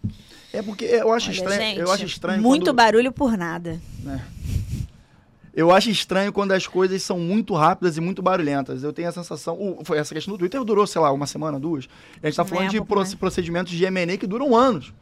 É 0.52 0.62
porque 0.62 0.84
eu 0.84 1.12
acho 1.12 1.28
Olha, 1.28 1.34
estranho. 1.36 1.60
gente, 1.60 1.80
eu 1.80 1.90
acho 1.92 2.04
estranho. 2.06 2.40
muito 2.40 2.66
quando, 2.66 2.76
barulho 2.76 3.12
por 3.12 3.36
nada. 3.36 3.80
Eu 5.52 5.72
acho 5.72 5.90
estranho 5.90 6.32
quando 6.32 6.52
as 6.52 6.66
coisas 6.66 7.02
são 7.02 7.18
muito 7.18 7.54
rápidas 7.54 7.96
e 7.96 8.00
muito 8.00 8.22
barulhentas. 8.22 8.84
Eu 8.84 8.92
tenho 8.92 9.08
a 9.08 9.12
sensação. 9.12 9.54
o- 9.56 9.80
foi 9.84 9.98
essa 9.98 10.14
questão 10.14 10.32
do 10.34 10.38
Twitter 10.38 10.62
durou, 10.64 10.86
sei 10.86 11.00
lá, 11.00 11.10
uma 11.12 11.26
semana, 11.26 11.58
duas. 11.58 11.88
A 12.22 12.26
gente 12.26 12.36
tá 12.36 12.42
É, 12.42 12.46
falando 12.46 12.70
de 12.70 12.80
pro- 12.84 12.98
mais. 12.98 13.14
procedimentos 13.16 13.72
de 13.72 13.84
M&A 13.84 14.16
que 14.16 14.26
duram 14.28 14.56
anos. 14.56 14.92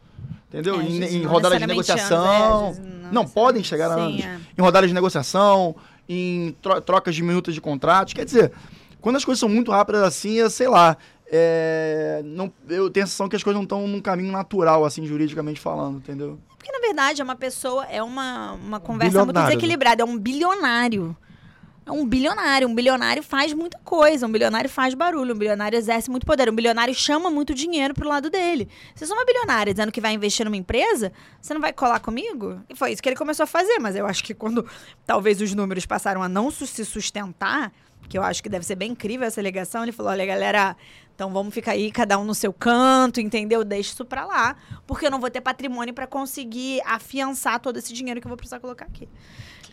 Entendeu? 0.47 0.79
É, 0.81 0.83
em 0.83 1.03
em 1.17 1.23
rodadas 1.23 1.59
de 1.59 1.67
negociação. 1.67 2.63
anos, 2.65 2.79
é, 2.79 2.81
não, 2.81 3.11
não 3.23 3.25
podem 3.27 3.63
chegar 3.63 3.91
a 3.91 3.93
anos. 3.93 4.23
Sim, 4.23 4.27
Em 4.57 4.61
rodadas 4.61 4.89
de 4.89 4.93
negociação, 4.95 5.75
em 6.09 6.55
tro- 6.59 6.81
trocas 6.81 7.13
de 7.13 7.21
minutos 7.21 7.53
de 7.53 7.61
contratos. 7.61 8.15
Quer 8.15 8.25
dizer, 8.25 8.51
quando 9.01 9.15
as 9.15 9.25
coisas 9.25 9.39
são 9.39 9.49
muito 9.49 9.71
rápidas 9.71 10.03
assim, 10.03 10.41
é, 10.41 10.49
sei 10.49 10.67
lá. 10.67 10.97
é, 11.31 12.21
não, 12.25 12.51
eu 12.67 12.89
tenho 12.89 13.03
a 13.03 13.07
sensação 13.07 13.29
que 13.29 13.35
as 13.35 13.43
coisas 13.43 13.57
não 13.57 13.63
estão 13.63 13.87
num 13.87 14.01
caminho 14.01 14.31
natural, 14.31 14.83
assim, 14.85 15.05
juridicamente 15.05 15.59
falando, 15.59 15.97
entendeu? 15.97 16.39
Porque, 16.57 16.71
na 16.71 16.79
verdade, 16.79 17.21
é 17.21 17.23
uma 17.23 17.35
pessoa, 17.35 17.85
é 17.85 18.03
uma, 18.03 18.53
uma 18.53 18.79
conversa 18.79 19.23
muito 19.23 19.35
né? 19.35 19.45
desequilibrada. 19.45 20.03
É 20.03 20.05
um 20.05 20.17
bilionário. 20.17 21.15
É 21.85 21.91
um 21.91 22.05
bilionário. 22.05 22.67
Um 22.67 22.75
bilionário 22.75 23.23
faz 23.23 23.53
muita 23.53 23.79
coisa. 23.79 24.27
Um 24.27 24.31
bilionário 24.31 24.69
faz 24.69 24.93
barulho. 24.93 25.33
Um 25.33 25.37
bilionário 25.37 25.77
exerce 25.77 26.11
muito 26.11 26.25
poder. 26.25 26.49
Um 26.49 26.55
bilionário 26.55 26.93
chama 26.93 27.31
muito 27.31 27.53
dinheiro 27.53 27.93
pro 27.93 28.07
lado 28.07 28.29
dele. 28.29 28.67
Se 28.93 29.05
você 29.05 29.13
é 29.13 29.15
uma 29.15 29.25
bilionária 29.25 29.73
dizendo 29.73 29.91
que 29.91 30.01
vai 30.01 30.13
investir 30.13 30.45
numa 30.45 30.57
empresa, 30.57 31.13
você 31.41 31.53
não 31.53 31.61
vai 31.61 31.71
colar 31.71 32.01
comigo? 32.01 32.61
E 32.69 32.75
foi 32.75 32.91
isso 32.91 33.01
que 33.01 33.07
ele 33.07 33.15
começou 33.15 33.45
a 33.45 33.47
fazer. 33.47 33.79
Mas 33.79 33.95
eu 33.95 34.05
acho 34.05 34.21
que 34.23 34.33
quando 34.33 34.67
talvez 35.05 35.39
os 35.39 35.55
números 35.55 35.85
passaram 35.85 36.21
a 36.21 36.27
não 36.27 36.51
se 36.51 36.83
sustentar, 36.83 37.71
que 38.07 38.17
eu 38.17 38.23
acho 38.23 38.41
que 38.41 38.49
deve 38.49 38.65
ser 38.65 38.75
bem 38.75 38.91
incrível 38.91 39.27
essa 39.27 39.41
ligação. 39.41 39.83
Ele 39.83 39.91
falou: 39.91 40.11
olha, 40.11 40.25
galera, 40.25 40.75
então 41.13 41.31
vamos 41.31 41.53
ficar 41.53 41.71
aí, 41.71 41.91
cada 41.91 42.17
um 42.17 42.23
no 42.23 42.33
seu 42.33 42.53
canto, 42.53 43.19
entendeu? 43.19 43.63
Deixa 43.63 43.91
isso 43.91 44.05
pra 44.05 44.25
lá, 44.25 44.55
porque 44.87 45.05
eu 45.05 45.11
não 45.11 45.19
vou 45.19 45.29
ter 45.29 45.41
patrimônio 45.41 45.93
para 45.93 46.07
conseguir 46.07 46.81
afiançar 46.85 47.59
todo 47.59 47.77
esse 47.77 47.93
dinheiro 47.93 48.21
que 48.21 48.27
eu 48.27 48.29
vou 48.29 48.37
precisar 48.37 48.59
colocar 48.59 48.85
aqui. 48.85 49.07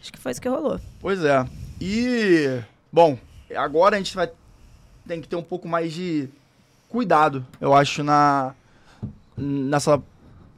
Acho 0.00 0.12
que 0.12 0.18
foi 0.18 0.32
isso 0.32 0.40
que 0.40 0.48
rolou. 0.48 0.80
Pois 1.00 1.24
é. 1.24 1.46
E, 1.80 2.60
bom, 2.92 3.18
agora 3.54 3.96
a 3.96 3.98
gente 3.98 4.14
vai 4.14 4.30
tem 5.06 5.20
que 5.20 5.28
ter 5.28 5.36
um 5.36 5.42
pouco 5.42 5.68
mais 5.68 5.92
de 5.92 6.28
cuidado, 6.88 7.46
eu 7.60 7.72
acho, 7.72 8.02
na 8.02 8.54
nessa 9.36 10.02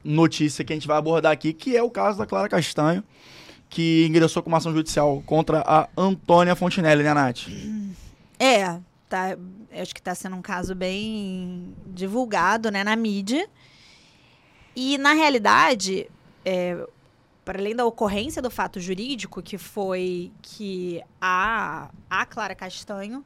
notícia 0.03 0.63
que 0.63 0.71
a 0.71 0.75
gente 0.75 0.87
vai 0.87 0.97
abordar 0.97 1.33
aqui, 1.33 1.51
que 1.51 1.75
é 1.75 1.83
o 1.83 1.89
caso 1.89 2.17
da 2.17 2.25
Clara 2.25 2.47
Castanho, 2.47 3.03
que 3.69 4.05
ingressou 4.07 4.41
com 4.41 4.49
uma 4.49 4.57
ação 4.57 4.73
judicial 4.73 5.21
contra 5.25 5.63
a 5.65 5.87
Antônia 5.95 6.55
Fontinelli, 6.55 7.03
né, 7.03 7.13
Nath? 7.13 7.47
É, 8.39 8.79
tá, 9.07 9.37
acho 9.71 9.93
que 9.93 10.01
está 10.01 10.15
sendo 10.15 10.35
um 10.35 10.41
caso 10.41 10.73
bem 10.73 11.75
divulgado 11.85 12.71
né, 12.71 12.83
na 12.83 12.95
mídia. 12.95 13.47
E, 14.75 14.97
na 14.97 15.13
realidade, 15.13 16.09
é, 16.43 16.87
para 17.45 17.59
além 17.59 17.75
da 17.75 17.85
ocorrência 17.85 18.41
do 18.41 18.49
fato 18.49 18.79
jurídico, 18.79 19.41
que 19.41 19.57
foi 19.57 20.31
que 20.41 21.01
a, 21.21 21.89
a 22.09 22.25
Clara 22.25 22.55
Castanho 22.55 23.23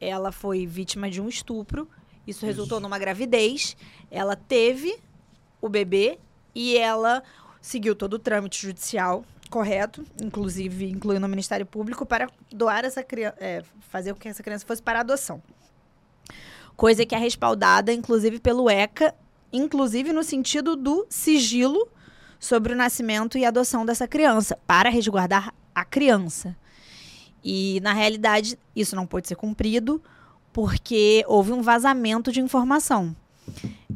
ela 0.00 0.32
foi 0.32 0.66
vítima 0.66 1.10
de 1.10 1.20
um 1.20 1.28
estupro, 1.28 1.88
isso 2.26 2.44
resultou 2.44 2.80
numa 2.80 2.98
gravidez, 2.98 3.76
ela 4.10 4.36
teve 4.36 4.98
o 5.60 5.68
bebê 5.68 6.18
e 6.54 6.76
ela 6.76 7.22
seguiu 7.60 7.94
todo 7.94 8.14
o 8.14 8.18
trâmite 8.18 8.60
judicial 8.60 9.24
correto, 9.50 10.04
inclusive 10.20 10.90
incluindo 10.90 11.26
o 11.26 11.28
Ministério 11.28 11.66
Público, 11.66 12.04
para 12.04 12.28
doar 12.50 12.84
essa 12.84 13.02
criança, 13.02 13.36
é, 13.38 13.62
fazer 13.88 14.12
com 14.12 14.20
que 14.20 14.28
essa 14.28 14.42
criança 14.42 14.66
fosse 14.66 14.82
para 14.82 15.00
adoção. 15.00 15.42
Coisa 16.76 17.06
que 17.06 17.14
é 17.14 17.18
respaldada, 17.18 17.92
inclusive, 17.92 18.40
pelo 18.40 18.68
ECA, 18.68 19.14
inclusive 19.52 20.12
no 20.12 20.24
sentido 20.24 20.74
do 20.74 21.06
sigilo 21.08 21.88
sobre 22.40 22.72
o 22.72 22.76
nascimento 22.76 23.38
e 23.38 23.44
adoção 23.44 23.86
dessa 23.86 24.08
criança, 24.08 24.58
para 24.66 24.90
resguardar 24.90 25.54
a 25.74 25.84
criança. 25.84 26.56
E, 27.42 27.78
na 27.80 27.92
realidade, 27.92 28.58
isso 28.74 28.96
não 28.96 29.06
pode 29.06 29.28
ser 29.28 29.36
cumprido 29.36 30.02
porque 30.52 31.24
houve 31.26 31.52
um 31.52 31.62
vazamento 31.62 32.32
de 32.32 32.40
informação. 32.40 33.14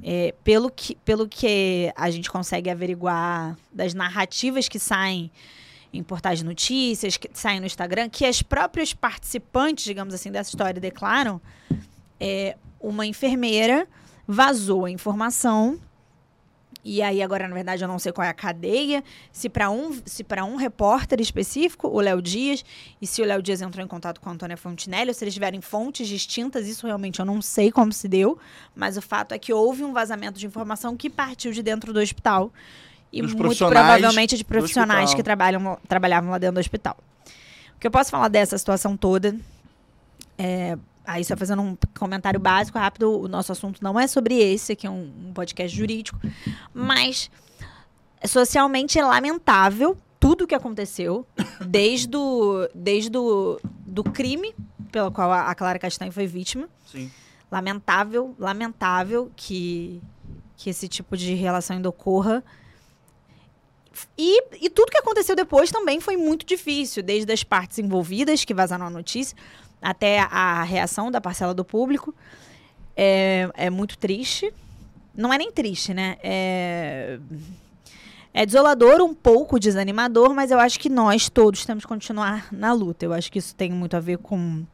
É, 0.02 0.34
pelo, 0.44 0.70
que, 0.70 0.94
pelo 1.04 1.28
que 1.28 1.92
a 1.96 2.10
gente 2.10 2.30
consegue 2.30 2.70
averiguar 2.70 3.56
das 3.72 3.94
narrativas 3.94 4.68
que 4.68 4.78
saem 4.78 5.30
em 5.92 6.02
portais 6.02 6.38
de 6.38 6.44
notícias, 6.44 7.16
que 7.16 7.28
saem 7.32 7.60
no 7.60 7.66
Instagram, 7.66 8.08
que 8.08 8.24
as 8.24 8.42
próprias 8.42 8.92
participantes, 8.92 9.84
digamos 9.84 10.14
assim, 10.14 10.30
dessa 10.30 10.50
história 10.50 10.80
declaram, 10.80 11.40
é, 12.20 12.56
uma 12.80 13.06
enfermeira 13.06 13.88
vazou 14.26 14.84
a 14.84 14.90
informação 14.90 15.80
e 16.88 17.02
aí 17.02 17.22
agora 17.22 17.46
na 17.46 17.54
verdade 17.54 17.84
eu 17.84 17.88
não 17.88 17.98
sei 17.98 18.12
qual 18.12 18.26
é 18.26 18.30
a 18.30 18.34
cadeia, 18.34 19.04
se 19.30 19.50
para 19.50 19.68
um 19.68 19.92
se 20.06 20.24
para 20.24 20.42
um 20.44 20.56
repórter 20.56 21.20
específico, 21.20 21.86
o 21.86 22.00
Léo 22.00 22.22
Dias, 22.22 22.64
e 23.00 23.06
se 23.06 23.20
o 23.20 23.26
Léo 23.26 23.42
Dias 23.42 23.60
entrou 23.60 23.84
em 23.84 23.88
contato 23.88 24.20
com 24.20 24.30
a 24.30 24.32
Antônia 24.32 24.56
Fontinelli, 24.56 25.10
ou 25.10 25.14
se 25.14 25.22
eles 25.22 25.34
tiverem 25.34 25.60
fontes 25.60 26.08
distintas, 26.08 26.66
isso 26.66 26.86
realmente 26.86 27.20
eu 27.20 27.26
não 27.26 27.42
sei 27.42 27.70
como 27.70 27.92
se 27.92 28.08
deu, 28.08 28.38
mas 28.74 28.96
o 28.96 29.02
fato 29.02 29.32
é 29.32 29.38
que 29.38 29.52
houve 29.52 29.84
um 29.84 29.92
vazamento 29.92 30.38
de 30.38 30.46
informação 30.46 30.96
que 30.96 31.10
partiu 31.10 31.52
de 31.52 31.62
dentro 31.62 31.92
do 31.92 32.00
hospital 32.00 32.50
e 33.12 33.20
Dos 33.20 33.34
muito 33.34 33.56
provavelmente 33.56 34.36
de 34.36 34.44
profissionais 34.44 35.12
que 35.12 35.22
trabalham 35.22 35.78
trabalhavam 35.86 36.30
lá 36.30 36.38
dentro 36.38 36.54
do 36.54 36.60
hospital. 36.60 36.96
O 37.76 37.80
que 37.80 37.86
eu 37.86 37.90
posso 37.90 38.10
falar 38.10 38.28
dessa 38.28 38.56
situação 38.56 38.96
toda 38.96 39.36
é, 40.38 40.78
Aí, 41.08 41.24
só 41.24 41.34
fazendo 41.34 41.62
um 41.62 41.74
comentário 41.98 42.38
básico, 42.38 42.78
rápido, 42.78 43.22
o 43.22 43.26
nosso 43.26 43.50
assunto 43.50 43.82
não 43.82 43.98
é 43.98 44.06
sobre 44.06 44.34
esse, 44.38 44.72
aqui 44.72 44.86
é 44.86 44.90
um, 44.90 45.10
um 45.28 45.32
podcast 45.32 45.74
jurídico, 45.74 46.20
mas 46.74 47.30
socialmente 48.26 48.98
é 48.98 49.02
lamentável 49.02 49.96
tudo 50.20 50.44
o 50.44 50.46
que 50.46 50.54
aconteceu, 50.54 51.26
desde 51.66 52.14
o, 52.14 52.68
desde 52.74 53.16
o 53.16 53.58
do 53.86 54.04
crime 54.04 54.54
pelo 54.92 55.10
qual 55.10 55.32
a, 55.32 55.48
a 55.48 55.54
Clara 55.54 55.78
Castanho 55.78 56.12
foi 56.12 56.26
vítima. 56.26 56.68
Sim. 56.84 57.10
Lamentável, 57.50 58.34
lamentável 58.38 59.32
que, 59.34 60.02
que 60.58 60.68
esse 60.68 60.86
tipo 60.88 61.16
de 61.16 61.32
relação 61.32 61.76
ainda 61.76 61.88
ocorra. 61.88 62.44
E, 64.16 64.42
e 64.60 64.68
tudo 64.68 64.90
que 64.90 64.98
aconteceu 64.98 65.34
depois 65.34 65.70
também 65.70 66.00
foi 66.00 66.18
muito 66.18 66.44
difícil, 66.44 67.02
desde 67.02 67.32
as 67.32 67.42
partes 67.42 67.78
envolvidas 67.78 68.44
que 68.44 68.52
vazaram 68.52 68.86
a 68.86 68.90
notícia, 68.90 69.34
até 69.80 70.20
a 70.20 70.62
reação 70.62 71.10
da 71.10 71.20
parcela 71.20 71.54
do 71.54 71.64
público. 71.64 72.14
É, 72.96 73.48
é 73.54 73.70
muito 73.70 73.96
triste. 73.96 74.52
Não 75.14 75.32
é 75.32 75.38
nem 75.38 75.50
triste, 75.50 75.94
né? 75.94 76.16
É, 76.22 77.18
é 78.32 78.46
desolador, 78.46 79.00
um 79.00 79.14
pouco 79.14 79.58
desanimador, 79.58 80.34
mas 80.34 80.50
eu 80.50 80.58
acho 80.58 80.78
que 80.78 80.88
nós 80.88 81.28
todos 81.28 81.64
temos 81.64 81.84
que 81.84 81.88
continuar 81.88 82.48
na 82.52 82.72
luta. 82.72 83.04
Eu 83.04 83.12
acho 83.12 83.30
que 83.30 83.38
isso 83.38 83.54
tem 83.54 83.70
muito 83.70 83.96
a 83.96 84.00
ver 84.00 84.18
com 84.18 84.64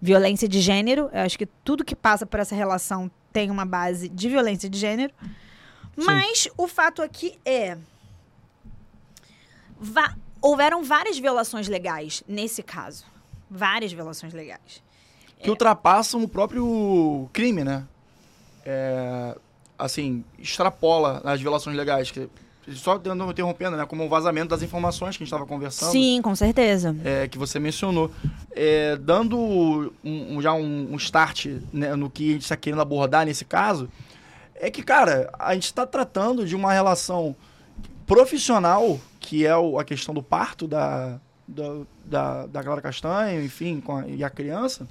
violência 0.00 0.48
de 0.48 0.60
gênero. 0.60 1.08
Eu 1.12 1.20
acho 1.20 1.38
que 1.38 1.46
tudo 1.46 1.84
que 1.84 1.94
passa 1.94 2.26
por 2.26 2.40
essa 2.40 2.54
relação 2.54 3.10
tem 3.32 3.50
uma 3.50 3.64
base 3.64 4.08
de 4.08 4.28
violência 4.28 4.68
de 4.68 4.78
gênero. 4.78 5.12
Mas 5.96 6.48
o 6.56 6.68
fato 6.68 7.00
aqui 7.00 7.38
é. 7.44 7.78
houveram 10.40 10.82
várias 10.82 11.18
violações 11.18 11.68
legais 11.68 12.22
nesse 12.28 12.62
caso. 12.62 13.04
Várias 13.50 13.92
violações 13.92 14.32
legais. 14.34 14.82
que 15.42 15.50
ultrapassam 15.50 16.22
o 16.22 16.28
próprio 16.28 17.28
crime, 17.32 17.62
né? 17.62 17.84
É, 18.64 19.36
assim, 19.78 20.24
extrapola 20.38 21.20
as 21.24 21.40
violações 21.40 21.76
legais. 21.76 22.10
Que, 22.10 22.28
só 22.74 22.96
interrompendo, 23.30 23.76
né? 23.76 23.86
Como 23.86 24.04
o 24.04 24.08
vazamento 24.08 24.48
das 24.48 24.62
informações 24.62 25.16
que 25.16 25.22
a 25.22 25.24
gente 25.24 25.32
estava 25.32 25.46
conversando. 25.46 25.92
Sim, 25.92 26.20
com 26.22 26.34
certeza. 26.34 26.96
é, 27.04 27.28
que 27.28 27.38
você 27.38 27.60
mencionou. 27.60 28.10
É, 28.50 28.96
dando 28.96 29.38
um- 29.38 29.90
um- 30.02 30.42
já 30.42 30.52
um, 30.52 30.88
um 30.92 30.96
start 30.96 31.46
né, 31.72 31.94
no 31.94 32.10
que 32.10 32.30
a 32.30 32.32
gente 32.32 32.42
está 32.42 32.56
querendo 32.56 32.80
abordar 32.82 33.24
nesse 33.26 33.44
caso, 33.44 33.88
é 34.54 34.68
que, 34.70 34.82
cara, 34.82 35.30
a 35.38 35.54
gente 35.54 35.64
está 35.66 35.86
tratando 35.86 36.44
de 36.46 36.56
uma 36.56 36.72
relação 36.72 37.36
profissional, 38.06 38.98
que 39.20 39.46
é 39.46 39.56
o- 39.56 39.78
a 39.78 39.84
questão 39.84 40.14
do 40.14 40.22
parto 40.22 40.66
da, 40.66 41.20
da, 41.46 41.76
da, 42.04 42.46
da 42.46 42.62
Clara 42.62 42.80
Castanho, 42.80 43.42
enfim, 43.44 43.80
com 43.80 43.96
a- 43.98 44.06
e 44.06 44.22
a 44.24 44.30
criança, 44.30 44.86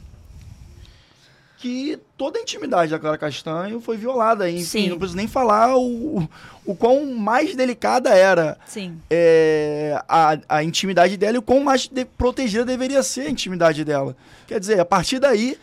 que 1.58 1.98
toda 2.18 2.38
a 2.38 2.42
intimidade 2.42 2.92
da 2.92 3.00
Clara 3.00 3.18
Castanho 3.18 3.80
foi 3.80 3.98
violada. 3.98 4.50
Enfim, 4.50 4.64
Sim. 4.84 4.90
não 4.90 4.98
preciso 4.98 5.18
nem 5.18 5.28
falar 5.28 5.76
o, 5.76 6.20
o, 6.20 6.30
o 6.66 6.76
quão 6.76 7.06
mais 7.14 7.56
delicada 7.56 8.10
era 8.10 8.58
Sim. 8.68 9.00
é, 9.10 10.00
a, 10.08 10.38
a 10.50 10.64
intimidade 10.64 11.18
dela 11.18 11.36
e 11.36 11.40
o 11.40 11.42
quão 11.42 11.62
mais 11.64 11.88
de- 11.88 12.06
protegida 12.06 12.66
deveria 12.66 13.02
ser 13.02 13.22
a 13.22 13.30
intimidade 13.30 13.84
dela. 13.84 14.16
Quer 14.46 14.60
dizer, 14.60 14.80
a 14.80 14.86
partir 14.86 15.18
daí, 15.18 15.58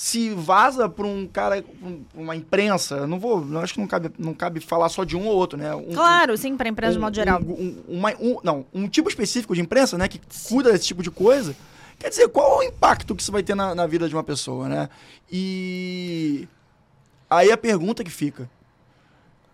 se 0.00 0.30
vaza 0.30 0.88
para 0.88 1.04
um 1.04 1.26
cara, 1.26 1.64
um- 1.82 2.04
uma 2.14 2.36
imprensa, 2.36 3.04
não 3.04 3.18
vou, 3.18 3.44
eu 3.50 3.58
acho 3.58 3.74
que 3.74 3.80
não 3.80 3.88
cabe, 3.88 4.12
não 4.16 4.32
cabe 4.32 4.60
falar 4.60 4.88
só 4.90 5.02
de 5.02 5.16
um 5.16 5.26
ou 5.26 5.34
outro, 5.34 5.58
né? 5.58 5.74
Um, 5.74 5.92
Claro, 5.92 6.36
sim, 6.38 6.56
para 6.56 6.68
empresa 6.68 6.92
de 6.92 6.98
um- 6.98 7.00
modo 7.02 7.16
geral. 7.16 7.40
um- 7.42 7.52
um- 7.88 7.96
uma- 7.98 8.14
um- 8.20 8.38
não, 8.44 8.64
um 8.72 8.86
tipo 8.88 9.08
específico 9.08 9.56
de 9.56 9.60
imprensa, 9.60 9.98
né, 9.98 10.06
que 10.06 10.20
cuida 10.48 10.70
desse 10.70 10.86
tipo 10.86 11.02
de 11.02 11.10
coisa. 11.10 11.52
Quer 11.98 12.10
dizer, 12.10 12.28
qual 12.28 12.62
é 12.62 12.66
o 12.66 12.68
impacto 12.68 13.12
que 13.12 13.22
isso 13.22 13.32
vai 13.32 13.42
ter 13.42 13.56
na, 13.56 13.74
na 13.74 13.88
vida 13.88 14.08
de 14.08 14.14
uma 14.14 14.22
pessoa, 14.22 14.68
né? 14.68 14.88
E 15.32 16.46
aí 17.28 17.50
a 17.50 17.56
pergunta 17.56 18.04
que 18.04 18.10
fica: 18.10 18.48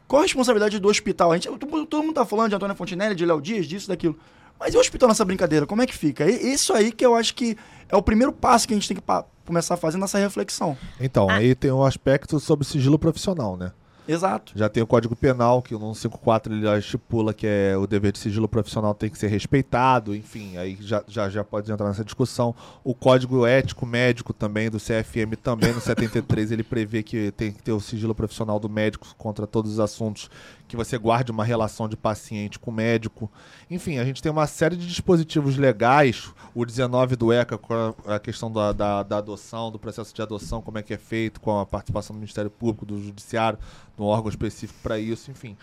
qual 0.07 0.21
a 0.21 0.25
responsabilidade 0.27 0.79
do 0.79 0.89
hospital? 0.89 1.33
A 1.33 1.37
gente, 1.39 1.49
todo 1.59 1.87
todo 1.87 2.03
mundo 2.03 2.15
tá 2.15 2.27
falando 2.27 2.51
de 2.51 2.55
Antônia 2.57 2.75
Fontinelli, 2.77 3.15
de 3.15 3.25
Léo 3.25 3.41
Dias, 3.41 3.65
disso, 3.65 3.89
daquilo. 3.89 4.15
Mas 4.61 4.75
e 4.75 4.77
o 4.77 4.81
hospital 4.81 5.09
nessa 5.09 5.25
brincadeira? 5.25 5.65
Como 5.67 5.81
é 5.81 5.87
que 5.87 5.97
fica? 5.97 6.31
E- 6.31 6.53
Isso 6.53 6.75
aí 6.75 6.93
que 6.93 7.05
eu 7.05 7.15
acho 7.15 7.35
que 7.35 7.57
é 7.89 7.97
o 7.97 8.03
primeiro 8.03 8.31
passo 8.31 8.69
que 8.69 8.75
a 8.75 8.77
gente 8.77 8.87
tem 8.89 8.95
que 8.97 9.03
começar 9.47 9.75
a 9.75 9.77
fazer 9.77 9.99
nessa 9.99 10.19
reflexão. 10.19 10.77
Então, 11.01 11.29
Ah. 11.29 11.35
aí 11.35 11.55
tem 11.55 11.71
um 11.71 11.85
aspecto 11.85 12.39
sobre 12.41 12.67
sigilo 12.67 12.99
profissional, 12.99 13.57
né? 13.57 13.73
Exato. 14.07 14.53
Já 14.55 14.69
tem 14.69 14.83
o 14.83 14.87
Código 14.87 15.17
Penal, 15.17 15.63
que 15.63 15.75
o 15.75 15.79
154 15.79 16.53
ele 16.53 16.61
já 16.61 16.79
estipula 16.79 17.33
que 17.33 17.47
é 17.47 17.75
o 17.75 17.87
dever 17.87 18.13
de 18.13 18.19
sigilo 18.19 18.47
profissional 18.47 18.93
tem 18.95 19.09
que 19.09 19.17
ser 19.17 19.29
respeitado, 19.29 20.15
enfim, 20.15 20.59
aí 20.59 20.77
já, 20.79 21.03
já, 21.09 21.31
já 21.31 21.43
pode 21.43 21.73
entrar 21.73 21.89
nessa 21.89 22.05
discussão. 22.05 22.55
O 22.85 22.95
Código 22.95 23.47
Ético 23.47 23.87
Médico 23.87 24.35
também, 24.35 24.69
do 24.69 24.77
CFM, 24.79 25.37
também 25.43 25.73
no 25.73 25.81
73, 25.81 26.53
ele 26.53 26.63
prevê 26.63 27.03
que 27.03 27.31
tem 27.33 27.51
que 27.51 27.63
ter 27.63 27.73
o 27.73 27.81
sigilo 27.81 28.15
profissional 28.15 28.61
do 28.61 28.69
médico 28.69 29.07
contra 29.17 29.47
todos 29.47 29.73
os 29.73 29.81
assuntos 29.81 30.29
que 30.67 30.77
você 30.77 30.97
guarde 30.97 31.31
uma 31.31 31.45
relação 31.45 31.89
de 31.89 31.97
paciente 31.97 32.59
com 32.59 32.71
médico. 32.71 33.31
Enfim, 33.71 33.99
a 33.99 34.05
gente 34.05 34.23
tem 34.23 34.33
uma 34.33 34.47
série 34.47 34.77
de 34.77 34.87
dispositivos 34.87 35.57
legais, 35.57 36.33
o 36.55 36.65
19 36.65 37.17
do 37.17 37.33
ECA, 37.33 37.59
com 37.59 37.95
a- 38.07 38.19
questão 38.19 38.51
da, 38.51 38.73
da, 38.73 39.03
da 39.03 39.19
adoção, 39.19 39.71
do 39.71 39.79
processo 39.79 40.15
de 40.15 40.23
adoção, 40.23 40.63
como 40.63 40.79
é 40.79 40.83
que 40.83 40.95
é 40.95 40.99
feito, 40.99 41.41
com 41.41 41.59
a 41.61 41.67
participação 41.67 42.15
do 42.17 42.21
Ministério 42.21 42.51
Público, 42.51 42.87
do 42.87 43.01
Judiciário, 43.03 43.59
no 43.99 44.05
órgão 44.07 44.29
específico 44.31 44.79
para 44.83 44.99
isso, 44.99 45.31
enfim. 45.31 45.57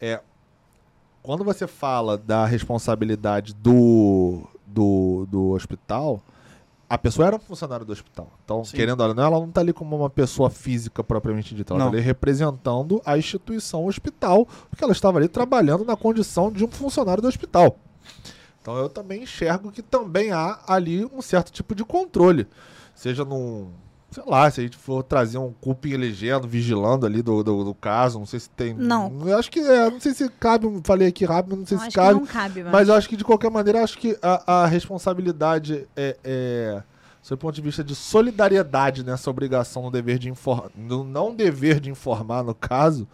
É, 0.00 0.20
quando 1.22 1.42
você 1.42 1.66
fala 1.66 2.16
da 2.16 2.44
responsabilidade 2.46 3.54
do, 3.54 4.42
do, 4.66 5.26
do 5.30 5.50
hospital, 5.50 6.22
a 6.88 6.98
pessoa 6.98 7.26
era 7.26 7.36
um 7.36 7.40
funcionário 7.40 7.84
do 7.84 7.92
hospital. 7.92 8.30
Então, 8.44 8.64
Sim. 8.64 8.76
querendo 8.76 9.00
ou 9.00 9.14
não, 9.14 9.22
ela 9.24 9.40
não 9.40 9.50
tá 9.50 9.60
ali 9.60 9.72
como 9.72 9.96
uma 9.96 10.10
pessoa 10.10 10.50
física 10.50 11.02
propriamente 11.02 11.54
dita. 11.54 11.72
Ela 11.74 11.84
Não. 11.84 11.90
tá 11.90 11.96
ali 11.96 12.04
representando 12.04 13.00
a 13.04 13.16
instituição 13.16 13.86
hospital, 13.86 14.46
porque 14.68 14.84
ela 14.84 14.92
estava 14.92 15.18
ali 15.18 15.28
trabalhando 15.28 15.84
na 15.84 15.96
condição 15.96 16.52
de 16.52 16.64
um 16.64 16.68
funcionário 16.68 17.22
do 17.22 17.28
hospital. 17.28 17.76
Então 18.60 18.76
eu 18.76 18.88
também 18.88 19.22
enxergo 19.24 19.70
que 19.70 19.82
também 19.82 20.32
há 20.32 20.58
ali 20.66 21.04
um 21.04 21.20
certo 21.20 21.52
tipo 21.52 21.74
de 21.74 21.84
controle. 21.84 22.46
Seja 22.94 23.24
num. 23.24 23.70
Sei 24.14 24.22
lá, 24.24 24.48
se 24.48 24.60
a 24.60 24.62
gente 24.62 24.76
for 24.76 25.02
trazer 25.02 25.38
um 25.38 25.52
cupim 25.60 25.96
legendo, 25.96 26.46
vigilando 26.46 27.04
ali 27.04 27.20
do, 27.20 27.42
do, 27.42 27.64
do 27.64 27.74
caso, 27.74 28.16
não 28.16 28.26
sei 28.26 28.38
se 28.38 28.48
tem. 28.48 28.72
Não. 28.72 29.12
Eu 29.26 29.36
acho 29.36 29.50
que 29.50 29.58
é, 29.58 29.90
não 29.90 29.98
sei 29.98 30.14
se 30.14 30.28
cabe, 30.28 30.68
falei 30.84 31.08
aqui 31.08 31.24
rápido, 31.24 31.56
não 31.56 31.66
sei 31.66 31.76
Então, 31.76 31.90
se 31.90 31.96
cabe. 31.96 32.20
não 32.20 32.24
cabe, 32.24 32.62
mas... 32.62 32.72
Mas 32.72 32.88
eu 32.88 32.94
acho 32.94 33.08
que, 33.08 33.16
de 33.16 33.24
qualquer 33.24 33.50
maneira, 33.50 33.82
acho 33.82 33.98
que 33.98 34.16
a, 34.22 34.62
a 34.62 34.66
responsabilidade 34.66 35.88
é, 35.96 36.16
é, 36.22 36.82
sob 37.20 37.34
o 37.34 37.38
ponto 37.38 37.56
de 37.56 37.60
vista 37.60 37.82
de 37.82 37.92
solidariedade 37.92 39.02
nessa 39.04 39.28
obrigação 39.28 39.82
no 39.82 39.90
dever 39.90 40.20
de 40.20 40.28
informar, 40.28 40.70
no 40.76 41.02
não 41.02 41.34
dever 41.34 41.80
de 41.80 41.90
informar, 41.90 42.44
no 42.44 42.54
caso, 42.54 43.08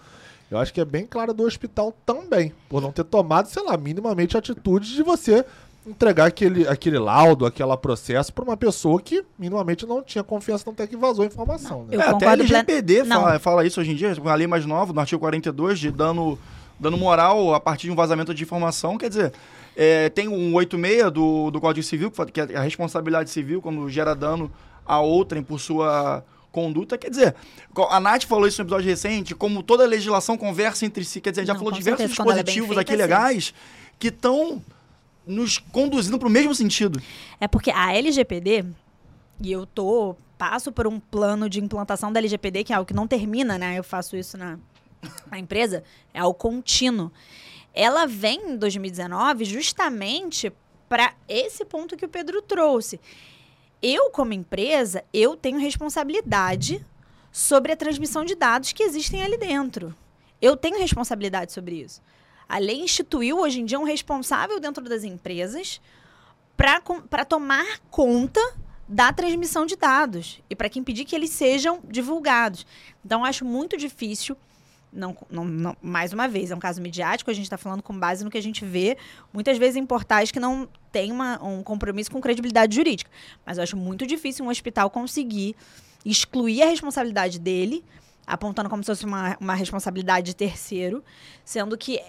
eu 0.50 0.58
acho 0.58 0.74
que 0.74 0.82
é 0.82 0.84
bem 0.84 1.06
clara 1.06 1.32
do 1.32 1.44
hospital 1.44 1.94
também, 2.04 2.52
por 2.68 2.82
não 2.82 2.92
ter 2.92 3.04
tomado, 3.04 3.46
sei 3.48 3.62
lá, 3.64 3.74
minimamente 3.78 4.36
a 4.36 4.38
atitude 4.38 4.94
de 4.94 5.02
você 5.02 5.46
entregar 5.86 6.26
aquele, 6.26 6.68
aquele 6.68 6.98
laudo, 6.98 7.46
aquele 7.46 7.74
processo 7.76 8.32
para 8.32 8.44
uma 8.44 8.56
pessoa 8.56 9.00
que 9.00 9.24
minimamente 9.38 9.86
não 9.86 10.02
tinha 10.02 10.22
confiança, 10.22 10.64
não 10.66 10.72
até 10.72 10.86
que 10.86 10.96
vazou 10.96 11.24
a 11.24 11.26
informação. 11.26 11.84
né? 11.84 11.96
Eu 11.96 12.00
é, 12.00 12.08
até 12.08 12.26
a 12.26 12.32
LGPD 12.32 13.02
Não. 13.04 13.22
fala, 13.22 13.38
fala 13.38 13.66
isso 13.66 13.80
hoje 13.80 13.92
em 13.92 13.94
dia, 13.94 14.14
com 14.16 14.28
a 14.28 14.34
lei 14.34 14.46
mais 14.46 14.66
nova, 14.66 14.92
no 14.92 15.00
artigo 15.00 15.20
42, 15.20 15.78
de 15.78 15.90
dano, 15.90 16.38
dano 16.78 16.96
moral 16.96 17.54
a 17.54 17.60
partir 17.60 17.86
de 17.86 17.92
um 17.92 17.96
vazamento 17.96 18.34
de 18.34 18.42
informação. 18.42 18.98
Quer 18.98 19.08
dizer, 19.08 19.32
é, 19.74 20.10
tem 20.10 20.28
um 20.28 20.54
86 20.54 21.10
do, 21.10 21.50
do 21.50 21.60
Código 21.60 21.84
Civil, 21.84 22.10
que 22.32 22.40
é 22.40 22.56
a 22.56 22.60
responsabilidade 22.60 23.30
civil 23.30 23.62
quando 23.62 23.88
gera 23.88 24.14
dano 24.14 24.52
a 24.84 25.00
outrem 25.00 25.42
por 25.42 25.58
sua 25.58 26.22
conduta. 26.52 26.98
Quer 26.98 27.10
dizer, 27.10 27.34
a 27.88 28.00
Nath 28.00 28.24
falou 28.24 28.46
isso 28.46 28.60
no 28.60 28.66
episódio 28.66 28.86
recente, 28.88 29.34
como 29.34 29.62
toda 29.62 29.86
legislação 29.86 30.36
conversa 30.36 30.84
entre 30.84 31.04
si. 31.04 31.20
Quer 31.20 31.30
dizer, 31.30 31.40
a 31.40 31.44
gente 31.44 31.48
já 31.48 31.54
Não, 31.54 31.60
falou 31.60 31.72
diversos 31.72 32.00
certeza, 32.00 32.22
é 32.22 32.42
dispositivos 32.42 32.68
feita, 32.68 32.80
aqui 32.82 32.92
sim. 32.92 32.98
legais 32.98 33.54
que 33.98 34.08
estão 34.08 34.60
nos 35.30 35.58
conduzindo 35.58 36.18
para 36.18 36.28
o 36.28 36.30
mesmo 36.30 36.54
sentido. 36.54 37.00
É 37.40 37.48
porque 37.48 37.70
a 37.70 37.94
LGPD, 37.94 38.64
e 39.42 39.52
eu 39.52 39.66
tô 39.66 40.16
passo 40.36 40.72
por 40.72 40.86
um 40.86 40.98
plano 40.98 41.48
de 41.48 41.60
implantação 41.60 42.12
da 42.12 42.18
LGPD, 42.18 42.64
que 42.64 42.72
é 42.72 42.76
algo 42.76 42.86
que 42.86 42.94
não 42.94 43.06
termina, 43.06 43.58
né? 43.58 43.78
Eu 43.78 43.84
faço 43.84 44.16
isso 44.16 44.36
na, 44.38 44.58
na 45.30 45.38
empresa, 45.38 45.84
é 46.12 46.20
algo 46.20 46.34
contínuo. 46.34 47.12
Ela 47.72 48.06
vem 48.06 48.52
em 48.52 48.56
2019 48.56 49.44
justamente 49.44 50.52
para 50.88 51.14
esse 51.28 51.64
ponto 51.64 51.96
que 51.96 52.04
o 52.04 52.08
Pedro 52.08 52.42
trouxe. 52.42 52.98
Eu, 53.82 54.10
como 54.10 54.32
empresa, 54.32 55.04
eu 55.12 55.36
tenho 55.36 55.58
responsabilidade 55.58 56.84
sobre 57.32 57.72
a 57.72 57.76
transmissão 57.76 58.24
de 58.24 58.34
dados 58.34 58.72
que 58.72 58.82
existem 58.82 59.22
ali 59.22 59.38
dentro. 59.38 59.94
Eu 60.42 60.56
tenho 60.56 60.78
responsabilidade 60.78 61.52
sobre 61.52 61.76
isso. 61.76 62.02
A 62.50 62.58
lei 62.58 62.80
instituiu 62.82 63.38
hoje 63.38 63.60
em 63.60 63.64
dia 63.64 63.78
um 63.78 63.84
responsável 63.84 64.58
dentro 64.58 64.82
das 64.82 65.04
empresas 65.04 65.80
para 66.56 67.24
tomar 67.24 67.78
conta 67.88 68.40
da 68.88 69.12
transmissão 69.12 69.64
de 69.64 69.76
dados 69.76 70.40
e 70.50 70.56
para 70.56 70.68
que 70.68 70.80
impedir 70.80 71.04
que 71.04 71.14
eles 71.14 71.30
sejam 71.30 71.80
divulgados. 71.88 72.66
Então, 73.04 73.24
acho 73.24 73.44
muito 73.44 73.76
difícil. 73.76 74.36
Não, 74.92 75.16
não- 75.30 75.44
não- 75.44 75.76
mais 75.80 76.12
uma 76.12 76.26
vez, 76.26 76.50
é 76.50 76.56
um 76.56 76.58
caso 76.58 76.82
midiático, 76.82 77.30
a 77.30 77.34
gente 77.34 77.44
está 77.44 77.56
falando 77.56 77.84
com 77.84 77.96
base 77.96 78.24
no 78.24 78.30
que 78.32 78.36
a 78.36 78.42
gente 78.42 78.64
vê, 78.64 78.98
muitas 79.32 79.56
vezes 79.56 79.76
em 79.76 79.86
portais 79.86 80.32
que 80.32 80.40
não 80.40 80.68
tem 80.90 81.12
uma- 81.12 81.40
um 81.40 81.62
compromisso 81.62 82.10
com 82.10 82.20
credibilidade 82.20 82.74
jurídica. 82.74 83.08
Mas 83.46 83.58
eu 83.58 83.62
acho 83.62 83.76
muito 83.76 84.04
difícil 84.04 84.44
um 84.44 84.48
hospital 84.48 84.90
conseguir 84.90 85.54
excluir 86.04 86.62
a 86.62 86.66
responsabilidade 86.66 87.38
dele, 87.38 87.84
apontando 88.26 88.68
como 88.68 88.82
se 88.82 88.88
fosse 88.88 89.04
uma, 89.04 89.36
uma 89.40 89.54
responsabilidade 89.54 90.26
de 90.26 90.34
terceiro, 90.34 91.04
sendo 91.44 91.78
que 91.78 92.00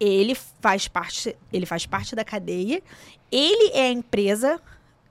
ele 0.00 0.34
faz 0.34 0.88
parte, 0.88 1.36
ele 1.52 1.66
faz 1.66 1.84
parte 1.84 2.16
da 2.16 2.24
cadeia, 2.24 2.82
ele 3.30 3.70
é 3.74 3.82
a 3.82 3.90
empresa 3.90 4.60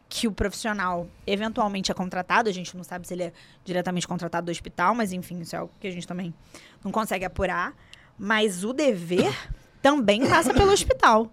que 0.09 0.27
o 0.27 0.31
profissional 0.31 1.07
eventualmente 1.27 1.91
é 1.91 1.93
contratado, 1.93 2.49
a 2.49 2.51
gente 2.51 2.75
não 2.75 2.83
sabe 2.83 3.07
se 3.07 3.13
ele 3.13 3.23
é 3.25 3.33
diretamente 3.63 4.07
contratado 4.07 4.45
do 4.45 4.51
hospital, 4.51 4.95
mas 4.95 5.13
enfim, 5.13 5.39
isso 5.39 5.55
é 5.55 5.59
algo 5.59 5.71
que 5.79 5.87
a 5.87 5.91
gente 5.91 6.07
também 6.07 6.33
não 6.83 6.91
consegue 6.91 7.23
apurar, 7.23 7.75
mas 8.17 8.63
o 8.63 8.73
dever 8.73 9.31
também 9.81 10.27
passa 10.27 10.51
pelo 10.51 10.71
hospital. 10.71 11.31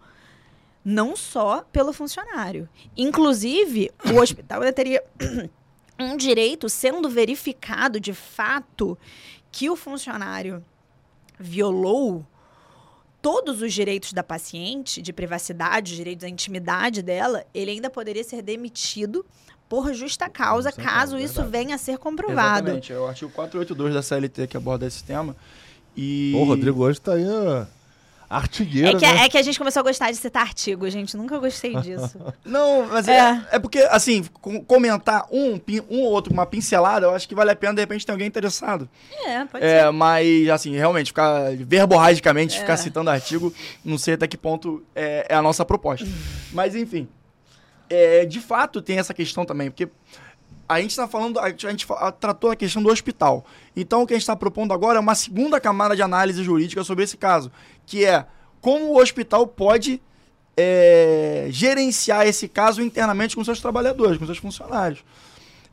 Não 0.84 1.16
só 1.16 1.62
pelo 1.72 1.92
funcionário. 1.92 2.68
Inclusive, 2.96 3.90
o 4.04 4.20
hospital 4.20 4.60
teria 4.72 5.02
um 5.98 6.16
direito 6.16 6.68
sendo 6.68 7.08
verificado 7.08 7.98
de 7.98 8.12
fato 8.12 8.96
que 9.50 9.68
o 9.68 9.74
funcionário 9.74 10.64
violou 11.40 12.24
todos 13.26 13.60
os 13.60 13.74
direitos 13.74 14.12
da 14.12 14.22
paciente, 14.22 15.02
de 15.02 15.12
privacidade, 15.12 15.90
os 15.90 15.96
direitos 15.96 16.24
à 16.24 16.28
intimidade 16.28 17.02
dela, 17.02 17.44
ele 17.52 17.72
ainda 17.72 17.90
poderia 17.90 18.22
ser 18.22 18.40
demitido 18.40 19.26
por 19.68 19.92
justa 19.92 20.28
causa, 20.28 20.68
Justa 20.68 20.80
caso 20.80 21.16
causa, 21.16 21.24
isso 21.24 21.44
venha 21.44 21.74
a 21.74 21.78
ser 21.78 21.98
comprovado. 21.98 22.68
Exatamente, 22.68 22.92
é 22.92 22.96
o 22.96 23.04
artigo 23.08 23.32
482 23.32 23.94
da 23.94 24.00
CLT 24.00 24.46
que 24.46 24.56
aborda 24.56 24.86
esse 24.86 25.02
tema. 25.02 25.34
E... 25.96 26.30
Pô, 26.34 26.42
o 26.42 26.44
Rodrigo 26.44 26.84
hoje 26.84 27.00
tá 27.00 27.14
aí 27.14 27.26
ó, 27.28 27.66
artigueiro, 28.28 28.96
É 28.96 29.00
que, 29.00 29.06
né? 29.06 29.24
é 29.24 29.28
que 29.28 29.38
a 29.38 29.42
gente 29.42 29.58
começou 29.58 29.80
a 29.80 29.82
gostar 29.82 30.10
de 30.10 30.16
citar 30.16 30.42
artigo, 30.42 30.88
gente. 30.90 31.16
Nunca 31.16 31.38
gostei 31.38 31.74
disso. 31.76 32.18
Não, 32.44 32.86
mas 32.86 33.06
é. 33.08 33.18
É. 33.18 33.46
é, 33.52 33.58
porque, 33.58 33.78
assim, 33.90 34.24
com- 34.40 34.64
comentar 34.64 35.26
um, 35.30 35.60
um 35.90 36.00
ou 36.02 36.10
outro, 36.12 36.32
uma 36.32 36.44
pincelada, 36.46 37.06
eu 37.06 37.14
acho 37.14 37.28
que 37.28 37.34
vale 37.34 37.50
a 37.50 37.56
pena, 37.56 37.74
de 37.74 37.80
repente, 37.80 38.04
ter 38.04 38.12
alguém 38.12 38.26
interessado. 38.26 38.88
é, 39.26 39.44
pode 39.44 39.64
É, 39.64 39.84
ser. 39.84 39.90
mas, 39.92 40.48
assim, 40.50 40.74
realmente, 40.76 41.06
ficar 41.08 41.50
verborragicamente, 41.56 42.56
É. 42.56 42.60
ficar 42.60 42.76
citando 42.76 43.10
artigo, 43.10 43.52
não 43.84 43.98
sei 43.98 44.14
até 44.14 44.26
que 44.26 44.36
ponto 44.36 44.82
é, 44.94 45.26
é 45.28 45.34
a 45.34 45.42
nossa 45.42 45.64
proposta. 45.64 46.06
mas, 46.52 46.74
enfim, 46.74 47.08
é, 47.88 48.24
de 48.24 48.40
fato 48.40 48.82
tem 48.82 48.98
essa 48.98 49.14
questão 49.14 49.44
também, 49.44 49.70
porque 49.70 49.88
a 50.68 50.80
gente 50.80 50.90
está 50.90 51.06
falando, 51.06 51.38
a 51.38 51.48
gente, 51.48 51.64
a 51.64 51.70
gente 51.70 51.86
fa- 51.86 52.10
tratou 52.10 52.50
a 52.50 52.56
questão 52.56 52.82
do 52.82 52.88
hospital. 52.88 53.46
Então, 53.76 54.02
o 54.02 54.06
que 54.06 54.14
a 54.14 54.16
gente 54.16 54.22
está 54.22 54.34
propondo 54.34 54.72
agora 54.74 54.98
é 54.98 55.00
uma 55.00 55.14
segunda 55.14 55.60
camada 55.60 55.94
de 55.94 56.02
análise 56.02 56.42
jurídica 56.42 56.82
sobre 56.82 57.04
esse 57.04 57.16
caso, 57.16 57.52
que 57.86 58.04
é 58.04 58.26
como 58.60 58.86
o 58.92 58.98
hospital 59.00 59.46
pode 59.46 60.00
é, 60.56 61.46
gerenciar 61.50 62.26
esse 62.26 62.48
caso 62.48 62.82
internamente 62.82 63.36
com 63.36 63.44
seus 63.44 63.60
trabalhadores, 63.60 64.18
com 64.18 64.26
seus 64.26 64.38
funcionários. 64.38 65.04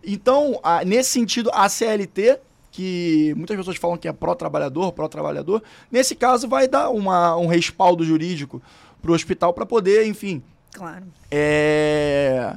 Então, 0.05 0.59
a- 0.61 0.83
nesse 0.83 1.09
sentido, 1.11 1.49
a 1.53 1.67
CLT, 1.69 2.39
que 2.71 3.33
muitas 3.37 3.55
pessoas 3.55 3.77
falam 3.77 3.97
que 3.97 4.07
é 4.07 4.11
pró-trabalhador, 4.13 4.91
pró-trabalhador, 4.91 5.63
nesse 5.91 6.15
caso 6.15 6.47
vai 6.47 6.67
dar 6.67 6.89
uma, 6.89 7.35
um 7.37 7.47
respaldo 7.47 8.03
jurídico 8.03 8.61
para 9.01 9.11
o 9.11 9.13
hospital 9.15 9.53
para 9.53 9.65
poder, 9.65 10.05
enfim, 10.05 10.43
Claro. 10.73 11.05
é, 11.31 12.55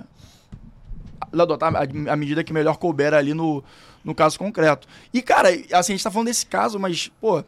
adotar 1.33 1.75
a, 1.75 2.13
a 2.13 2.17
medida 2.17 2.43
que 2.43 2.53
melhor 2.53 2.77
couber 2.79 3.13
ali 3.15 3.35
no, 3.35 3.63
no 4.05 4.15
caso 4.15 4.39
concreto. 4.39 4.89
E, 5.13 5.21
cara, 5.23 5.51
assim, 5.51 5.93
a 5.93 5.97
gente 5.97 6.03
tá 6.05 6.11
falando 6.11 6.29
desse 6.29 6.47
caso, 6.47 6.79
mas, 6.79 7.11
pô, 7.21 7.45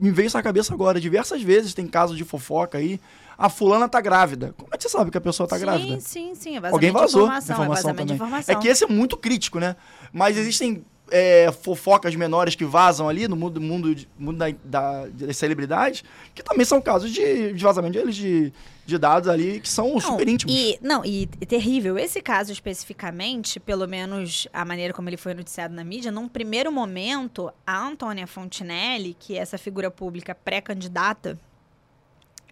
me 0.00 0.10
veio 0.10 0.26
isso 0.26 0.36
na 0.36 0.42
cabeça 0.42 0.72
agora. 0.74 1.00
Diversas 1.00 1.42
vezes 1.42 1.74
tem 1.74 1.86
caso 1.86 2.16
de 2.16 2.24
fofoca 2.24 2.78
aí. 2.78 3.00
A 3.36 3.48
fulana 3.48 3.88
tá 3.88 4.00
grávida. 4.00 4.54
Como 4.56 4.68
é 4.72 4.76
que 4.76 4.82
você 4.84 4.88
sabe 4.88 5.10
que 5.10 5.18
a 5.18 5.20
pessoa 5.20 5.48
tá 5.48 5.56
sim, 5.56 5.62
grávida? 5.62 6.00
sim, 6.00 6.34
sim. 6.34 6.56
É 6.56 6.60
vazamento 6.60 6.74
Alguém 6.74 6.90
de 6.90 6.98
vazou 6.98 7.22
informação. 7.26 7.64
é 7.64 7.92
de 7.92 7.98
também. 7.98 8.14
informação. 8.14 8.54
É 8.54 8.58
que 8.58 8.68
esse 8.68 8.84
é 8.84 8.86
muito 8.86 9.16
crítico, 9.16 9.58
né? 9.58 9.74
Mas 10.12 10.36
existem 10.36 10.84
é, 11.14 11.52
fofocas 11.52 12.14
menores 12.16 12.54
que 12.54 12.64
vazam 12.64 13.06
ali 13.08 13.28
no 13.28 13.36
mundo, 13.36 13.60
mundo, 13.60 13.94
mundo 14.18 14.38
da, 14.38 14.46
da- 14.64 15.06
das 15.08 15.36
celebridades, 15.36 16.02
que 16.34 16.42
também 16.42 16.64
são 16.64 16.80
casos 16.80 17.10
de, 17.12 17.52
de 17.52 17.62
vazamento 17.62 17.98
deles, 17.98 18.16
de, 18.16 18.50
de 18.86 18.96
dados 18.98 19.28
ali, 19.28 19.60
que 19.60 19.68
são 19.68 19.92
Não, 19.92 20.00
super 20.00 20.26
íntimos. 20.26 20.54
E, 20.54 20.78
não, 20.80 21.04
e, 21.04 21.28
e 21.40 21.46
terrível. 21.46 21.98
Esse 21.98 22.22
caso 22.22 22.50
especificamente, 22.50 23.60
pelo 23.60 23.86
menos 23.86 24.48
a 24.52 24.64
maneira 24.64 24.94
como 24.94 25.08
ele 25.08 25.18
foi 25.18 25.34
noticiado 25.34 25.74
na 25.74 25.84
mídia, 25.84 26.10
num 26.10 26.26
primeiro 26.28 26.72
momento, 26.72 27.52
a 27.66 27.78
Antônia 27.86 28.26
Fontinelli, 28.26 29.14
que 29.20 29.36
é 29.36 29.40
essa 29.42 29.58
figura 29.58 29.90
pública 29.90 30.34
pré-candidata, 30.34 31.38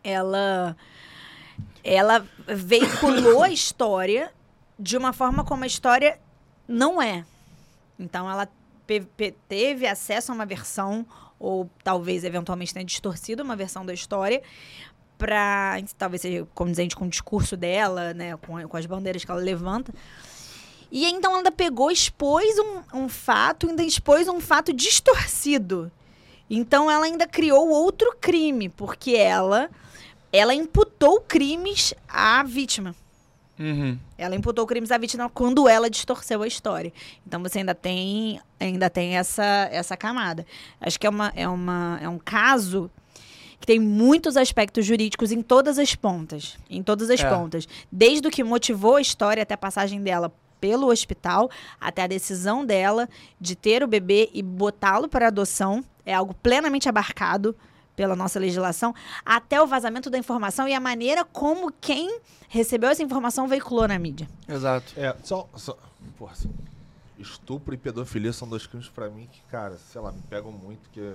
ela, 0.04 0.76
ela 1.82 2.26
veiculou 2.46 3.42
a 3.42 3.50
história 3.50 4.30
de 4.78 4.96
uma 4.96 5.12
forma 5.12 5.44
como 5.44 5.64
a 5.64 5.66
história 5.66 6.18
não 6.68 7.00
é. 7.00 7.24
Então, 8.00 8.28
ela 8.28 8.48
teve 9.48 9.86
acesso 9.86 10.32
a 10.32 10.34
uma 10.34 10.46
versão, 10.46 11.06
ou 11.38 11.70
talvez 11.84 12.24
eventualmente 12.24 12.74
tenha 12.74 12.84
distorcido 12.84 13.42
uma 13.42 13.54
versão 13.54 13.86
da 13.86 13.94
história, 13.94 14.42
para 15.16 15.76
talvez 15.98 16.22
seja 16.22 16.48
condizente 16.54 16.96
com 16.96 17.04
o 17.04 17.08
discurso 17.08 17.56
dela, 17.56 18.14
né, 18.14 18.36
com, 18.38 18.66
com 18.66 18.76
as 18.76 18.86
bandeiras 18.86 19.24
que 19.24 19.30
ela 19.30 19.40
levanta. 19.40 19.92
E 20.90 21.04
então 21.06 21.38
ela 21.38 21.52
pegou, 21.52 21.90
expôs 21.90 22.58
um, 22.58 23.02
um 23.02 23.08
fato, 23.08 23.68
ainda 23.68 23.84
expôs 23.84 24.26
um 24.26 24.40
fato 24.40 24.72
distorcido. 24.72 25.92
Então 26.48 26.90
ela 26.90 27.04
ainda 27.04 27.28
criou 27.28 27.68
outro 27.68 28.16
crime, 28.20 28.68
porque 28.70 29.12
ela 29.12 29.70
ela 30.32 30.54
imputou 30.54 31.20
crimes 31.20 31.92
à 32.08 32.42
vítima. 32.42 32.94
Uhum. 33.60 33.98
Ela 34.16 34.34
imputou 34.34 34.66
crimes 34.66 34.90
à 34.90 34.96
vítima 34.96 35.28
quando 35.28 35.68
ela 35.68 35.90
distorceu 35.90 36.42
a 36.42 36.46
história. 36.46 36.90
Então 37.26 37.42
você 37.42 37.58
ainda 37.58 37.74
tem, 37.74 38.40
ainda 38.58 38.88
tem 38.88 39.18
essa, 39.18 39.68
essa 39.70 39.98
camada. 39.98 40.46
Acho 40.80 40.98
que 40.98 41.06
é, 41.06 41.10
uma, 41.10 41.30
é, 41.36 41.46
uma, 41.46 41.98
é 42.02 42.08
um 42.08 42.18
caso 42.18 42.90
que 43.60 43.66
tem 43.66 43.78
muitos 43.78 44.38
aspectos 44.38 44.86
jurídicos 44.86 45.30
em 45.30 45.42
todas 45.42 45.78
as 45.78 45.94
pontas. 45.94 46.56
Em 46.70 46.82
todas 46.82 47.10
as 47.10 47.20
É. 47.20 47.28
pontas. 47.28 47.68
Desde 47.92 48.26
o 48.26 48.30
que 48.30 48.42
motivou 48.42 48.96
a 48.96 49.00
história 49.02 49.42
até 49.42 49.52
a 49.52 49.58
passagem 49.58 50.02
dela 50.02 50.32
pelo 50.58 50.88
hospital, 50.88 51.50
até 51.78 52.02
a 52.02 52.06
decisão 52.06 52.64
dela 52.64 53.08
de 53.38 53.54
ter 53.54 53.82
o 53.82 53.86
bebê 53.86 54.30
e 54.32 54.42
botá-lo 54.42 55.06
para 55.08 55.26
adoção. 55.26 55.84
É 56.06 56.14
algo 56.14 56.32
plenamente 56.32 56.88
abarcado 56.88 57.54
pela 58.00 58.16
nossa 58.16 58.38
legislação, 58.40 58.94
até 59.26 59.60
o 59.60 59.66
vazamento 59.66 60.08
da 60.08 60.16
informação 60.16 60.66
e 60.66 60.72
a 60.72 60.80
maneira 60.80 61.22
como 61.22 61.70
quem 61.70 62.18
recebeu 62.48 62.88
essa 62.88 63.02
informação 63.02 63.46
veiculou 63.46 63.86
na 63.86 63.98
mídia. 63.98 64.26
Exato. 64.48 64.94
É, 64.96 65.14
só. 65.22 65.46
só 65.54 65.76
porra, 66.16 66.32
assim, 66.32 66.50
estupro 67.18 67.74
e 67.74 67.76
pedofilia 67.76 68.32
são 68.32 68.48
dois 68.48 68.66
crimes 68.66 68.88
pra 68.88 69.10
mim 69.10 69.28
que, 69.30 69.42
cara, 69.50 69.76
sei 69.92 70.00
lá, 70.00 70.10
me 70.12 70.22
pegam 70.30 70.50
muito, 70.50 70.88
que 70.88 71.14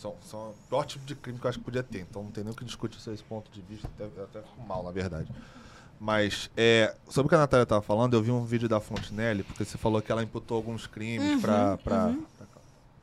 são, 0.00 0.14
são 0.24 0.50
o 0.50 0.54
pior 0.68 0.84
tipo 0.84 1.04
de 1.04 1.16
crime 1.16 1.40
que 1.40 1.44
eu 1.44 1.48
acho 1.48 1.58
que 1.58 1.64
podia 1.64 1.82
ter. 1.82 2.02
Então 2.02 2.22
não 2.22 2.30
tem 2.30 2.44
nem 2.44 2.52
o 2.52 2.56
que 2.56 2.64
discutir 2.64 3.00
sobre 3.00 3.14
esse 3.14 3.24
ponto 3.24 3.50
de 3.50 3.60
vista, 3.62 3.88
até, 3.96 4.04
eu 4.04 4.24
até 4.24 4.42
fico 4.42 4.62
mal, 4.64 4.84
na 4.84 4.92
verdade. 4.92 5.28
Mas, 5.98 6.48
é, 6.56 6.94
sobre 7.08 7.26
o 7.26 7.28
que 7.30 7.34
a 7.34 7.38
Natália 7.38 7.66
tava 7.66 7.82
falando, 7.82 8.14
eu 8.14 8.22
vi 8.22 8.30
um 8.30 8.44
vídeo 8.44 8.68
da 8.68 8.78
Fontenelle, 8.78 9.42
porque 9.42 9.64
você 9.64 9.76
falou 9.76 10.00
que 10.00 10.12
ela 10.12 10.22
imputou 10.22 10.56
alguns 10.56 10.86
crimes 10.86 11.40
pra. 11.40 11.76
pra, 11.78 12.06
pra- 12.06 12.14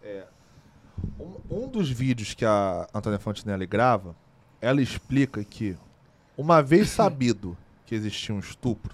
é, 0.03 0.23
um, 1.19 1.63
um 1.63 1.67
dos 1.67 1.89
vídeos 1.89 2.33
que 2.33 2.45
a 2.45 2.87
Antônia 2.93 3.19
Fontenelle 3.19 3.65
grava, 3.65 4.15
ela 4.59 4.81
explica 4.81 5.43
que, 5.43 5.75
uma 6.37 6.61
vez 6.61 6.89
sabido 6.91 7.57
que 7.85 7.95
existia 7.95 8.33
um 8.33 8.39
estupro, 8.39 8.93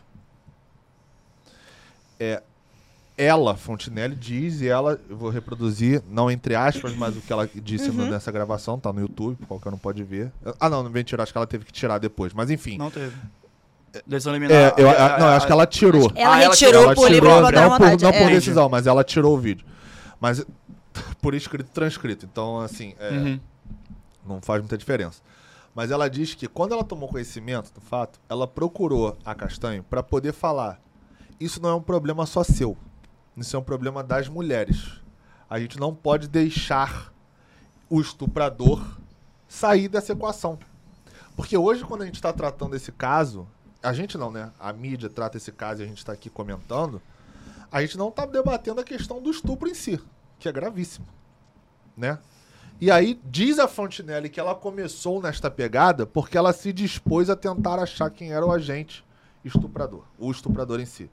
é, 2.20 2.42
ela, 3.18 3.56
Fontenelle, 3.56 4.16
diz, 4.16 4.62
e 4.62 4.68
ela, 4.68 5.00
eu 5.10 5.16
vou 5.18 5.30
reproduzir, 5.30 6.02
não 6.10 6.30
entre 6.30 6.56
aspas, 6.56 6.96
mas 6.96 7.16
o 7.16 7.22
que 7.22 7.32
ela 7.34 7.50
disse 7.56 7.90
no- 7.90 8.06
nessa 8.10 8.32
gravação, 8.32 8.80
tá 8.80 8.92
no 8.94 9.02
YouTube, 9.02 9.38
qualquer 9.48 9.74
um 9.74 9.78
pode 9.78 10.04
ver. 10.04 10.32
Ah, 10.60 10.70
não, 10.70 10.84
não 10.84 10.90
vem 10.92 11.04
tirar, 11.04 11.24
acho 11.24 11.32
que 11.32 11.38
ela 11.38 11.48
teve 11.48 11.66
que 11.66 11.72
tirar 11.74 11.98
depois, 12.00 12.34
mas 12.34 12.50
enfim. 12.52 12.78
Não 12.78 12.92
teve. 12.92 13.16
Decisão 14.06 14.34
liminar. 14.34 14.56
É, 14.56 14.74
eu, 14.78 14.90
a- 14.90 14.94
a- 15.16 15.20
não, 15.20 15.28
eu 15.28 15.34
acho 15.34 15.46
que 15.48 15.52
ela 15.52 15.66
tirou. 15.66 16.12
Ela 16.16 16.36
Ah, 16.36 16.42
ela 16.44 16.52
retirou 16.54 16.82
tirou- 16.82 16.96
por 16.96 17.10
livre 17.12 17.28
e 17.28 17.32
não 17.32 17.42
por, 17.42 17.70
vontade. 17.70 18.04
não 18.04 18.12
por 18.12 18.22
É. 18.22 18.30
decisão, 18.30 18.70
mas 18.70 18.86
ela 18.86 19.04
tirou 19.04 19.36
o 19.36 19.40
vídeo. 19.40 19.66
Mas 20.20 20.46
por 21.22 21.34
escrito 21.34 21.70
transcrito. 21.72 22.26
Então, 22.26 22.60
assim, 22.60 22.96
é, 23.00 23.10
Uhum. 23.12 23.40
não 24.26 24.42
faz 24.42 24.62
muita 24.62 24.78
diferença. 24.78 25.22
Mas 25.74 25.92
ela 25.92 26.10
diz 26.10 26.34
que 26.34 26.48
quando 26.48 26.74
ela 26.74 26.84
tomou 26.84 27.08
conhecimento 27.08 27.72
do 27.74 27.82
fato, 27.82 28.20
ela 28.28 28.48
procurou 28.48 29.18
a 29.24 29.36
Castanho 29.36 29.84
para 29.84 30.02
poder 30.02 30.34
falar: 30.34 30.80
isso 31.40 31.62
não 31.62 31.70
é 31.70 31.76
um 31.76 31.82
problema 31.82 32.26
só 32.26 32.44
seu. 32.44 32.76
Isso 33.36 33.56
é 33.56 33.60
um 33.60 33.64
problema 33.64 34.04
das 34.04 34.28
mulheres. 34.28 35.00
A 35.50 35.60
gente 35.60 35.80
não 35.80 35.94
pode 35.94 36.28
deixar 36.28 37.14
o 37.90 38.02
estuprador 38.02 38.84
sair 39.48 39.88
dessa 39.88 40.14
equação. 40.14 40.58
Porque 41.36 41.56
hoje, 41.56 41.84
quando 41.86 42.02
a 42.02 42.06
gente 42.06 42.16
está 42.16 42.34
tratando 42.34 42.76
esse 42.76 42.92
caso, 42.92 43.48
a 43.84 43.94
gente 43.94 44.18
não, 44.18 44.32
né? 44.32 44.52
A 44.60 44.74
mídia 44.74 45.08
trata 45.08 45.38
esse 45.38 45.52
caso 45.52 45.82
e 45.82 45.86
a 45.86 45.88
gente 45.88 46.00
está 46.00 46.12
aqui 46.12 46.30
comentando. 46.32 47.00
A 47.72 47.82
gente 47.82 47.98
não 47.98 48.10
está 48.10 48.26
debatendo 48.26 48.82
a 48.82 48.84
questão 48.84 49.22
do 49.22 49.30
estupro 49.30 49.70
em 49.70 49.76
si, 49.76 50.02
que 50.40 50.48
é 50.48 50.52
gravíssimo, 50.52 51.08
né? 51.96 52.20
E 52.80 52.92
aí 52.92 53.20
diz 53.26 53.58
a 53.58 53.68
Fontenelle 53.68 54.30
que 54.30 54.40
ela 54.40 54.54
começou 54.54 55.22
nesta 55.22 55.50
pegada 55.50 56.06
porque 56.06 56.38
ela 56.38 56.54
se 56.54 56.72
dispôs 56.72 57.30
a 57.30 57.36
tentar 57.36 57.80
achar 57.80 58.10
quem 58.12 58.32
era 58.32 58.46
o 58.46 58.52
agente 58.52 59.04
estuprador, 59.44 60.04
o 60.20 60.30
estuprador 60.30 60.80
em 60.80 60.86
si. 60.86 61.10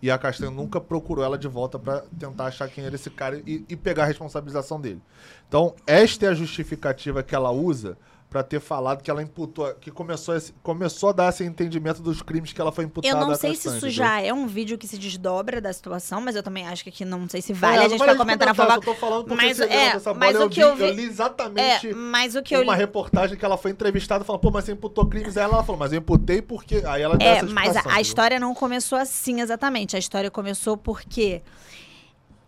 E 0.00 0.10
a 0.10 0.18
Castanho 0.18 0.50
nunca 0.50 0.80
procurou 0.80 1.24
ela 1.24 1.38
de 1.38 1.46
volta 1.46 1.78
pra 1.78 2.00
tentar 2.18 2.46
achar 2.46 2.68
quem 2.68 2.84
era 2.84 2.94
esse 2.94 3.08
cara 3.08 3.40
e, 3.46 3.64
e 3.68 3.76
pegar 3.76 4.02
a 4.02 4.06
responsabilização 4.06 4.80
dele. 4.80 5.00
Então, 5.46 5.74
esta 5.86 6.26
é 6.26 6.28
a 6.28 6.34
justificativa 6.34 7.22
que 7.22 7.34
ela 7.34 7.52
usa 7.52 7.96
pra 8.32 8.42
ter 8.42 8.60
falado 8.60 9.02
que 9.02 9.10
ela 9.10 9.22
imputou, 9.22 9.74
que 9.74 9.90
começou, 9.90 10.34
esse- 10.34 10.54
começou 10.62 11.10
a 11.10 11.12
dar 11.12 11.28
esse 11.28 11.44
entendimento 11.44 12.00
dos 12.00 12.22
crimes 12.22 12.50
que 12.50 12.58
ela 12.58 12.72
foi 12.72 12.84
imputada 12.84 13.14
Eu 13.14 13.28
não 13.28 13.34
sei 13.34 13.54
se 13.54 13.68
isso 13.68 13.90
já 13.90 14.22
é 14.22 14.32
um 14.32 14.46
vídeo 14.46 14.78
que 14.78 14.88
se 14.88 14.96
desdobra 14.96 15.60
da 15.60 15.70
situação, 15.70 16.18
mas 16.22 16.34
eu 16.34 16.42
também 16.42 16.66
acho 16.66 16.82
que 16.82 16.88
aqui 16.88 17.04
não 17.04 17.28
sei 17.28 17.42
se 17.42 17.52
vale 17.52 17.82
É, 17.82 17.84
a 17.84 17.88
gente 17.88 17.98
vai 17.98 18.16
comentar 18.16 18.48
na 18.48 18.54
só 18.54 18.80
tô 18.80 18.94
falando 18.94 19.24
porque 19.26 19.44
Mas, 19.44 19.60
é, 19.60 19.66
essa 19.88 20.14
mas 20.14 20.32
bola, 20.32 20.46
o 20.46 20.48
que 20.48 20.54
vi- 20.56 20.60
eu 20.62 20.74
vi- 20.76 20.92
li 20.92 21.04
exatamente 21.04 21.88
É, 21.90 21.94
mas 21.94 22.34
o 22.34 22.42
que 22.42 22.56
eu 22.56 22.62
uma 22.62 22.72
li. 22.72 22.78
reportagem 22.80 23.36
que 23.36 23.44
ela 23.44 23.58
foi 23.58 23.70
entrevistada 23.70 24.24
falando, 24.24 24.40
pô, 24.40 24.50
mas 24.50 24.64
você 24.64 24.72
imputou 24.72 25.04
crimes 25.06 25.36
a 25.36 25.42
ela? 25.42 25.62
Falou, 25.62 25.78
mas 25.78 25.92
eu 25.92 25.98
imputei 25.98 26.40
porque... 26.40 26.82
Aí 26.86 27.02
ela 27.02 27.18
deu 27.18 27.28
É, 27.28 27.42
mas 27.42 27.76
a, 27.76 27.82
a 27.86 28.00
história 28.00 28.40
não 28.40 28.54
começou 28.54 28.96
assim 28.96 29.42
exatamente. 29.42 29.94
A 29.94 29.98
história 29.98 30.30
começou 30.30 30.74
porque 30.78 31.42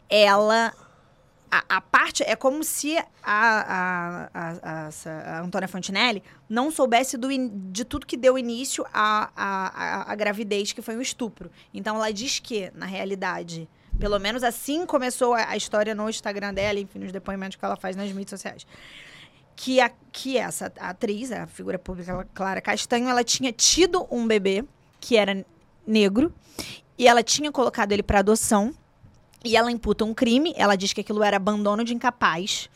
ela. 0.09 0.73
A, 1.57 1.77
a 1.77 1.81
parte. 1.81 2.23
É 2.25 2.35
como 2.35 2.65
se 2.65 2.97
a, 2.97 3.05
a, 3.23 4.31
a, 4.35 4.89
a, 4.89 5.41
Antônia 5.41 5.69
Fontinelli 5.69 6.23
não 6.49 6.71
soubesse 6.71 7.17
do, 7.17 7.31
in- 7.31 7.71
de 7.71 7.85
tudo 7.85 8.07
que 8.07 8.17
deu 8.17 8.37
início 8.37 8.85
à 8.93 9.31
a, 9.37 10.15
gravidez, 10.17 10.73
que 10.73 10.83
foi 10.83 10.97
um 10.97 11.01
estupro. 11.01 11.51
Então 11.73 11.97
ela 11.97 12.13
diz 12.13 12.39
que, 12.39 12.71
na 12.75 12.87
realidade. 12.87 13.69
Pelo 13.97 14.19
menos 14.19 14.43
assim 14.43 14.85
começou 14.85 15.35
a, 15.35 15.51
a 15.51 15.57
história 15.57 15.95
no 15.95 16.11
Instagram 16.11 16.53
dela, 16.53 16.81
enfim, 16.81 16.99
nos 16.99 17.13
depoimentos 17.13 17.57
que 17.57 17.65
ela 17.65 17.77
faz 17.77 17.95
nas 17.95 18.09
mídias 18.11 18.31
sociais 18.31 18.67
que, 19.57 19.81
a, 19.81 19.91
que 20.11 20.37
essa 20.37 20.73
atriz, 20.81 21.31
a 21.31 21.47
figura 21.47 21.79
pública 21.79 22.27
Clara 22.35 22.61
Castanho, 22.61 23.09
ela 23.09 23.23
tinha 23.23 23.53
tido 23.53 24.07
um 24.11 24.27
bebê 24.27 24.65
que 25.01 25.17
era 25.17 25.45
negro 25.87 26.35
e 26.99 27.07
ela 27.07 27.23
tinha 27.23 27.53
colocado 27.53 27.93
ele 27.93 28.03
para 28.03 28.19
adoção 28.21 28.75
e 29.45 29.57
ela 29.57 29.71
imputa 29.71 30.05
um 30.05 30.15
crime. 30.15 30.53
Ela 30.57 30.77
diz 30.77 30.93
que 30.93 31.01
aquilo 31.03 31.23
era 31.23 31.37
abandono 31.37 31.85
de 31.85 31.95
incapaz. 31.95 32.69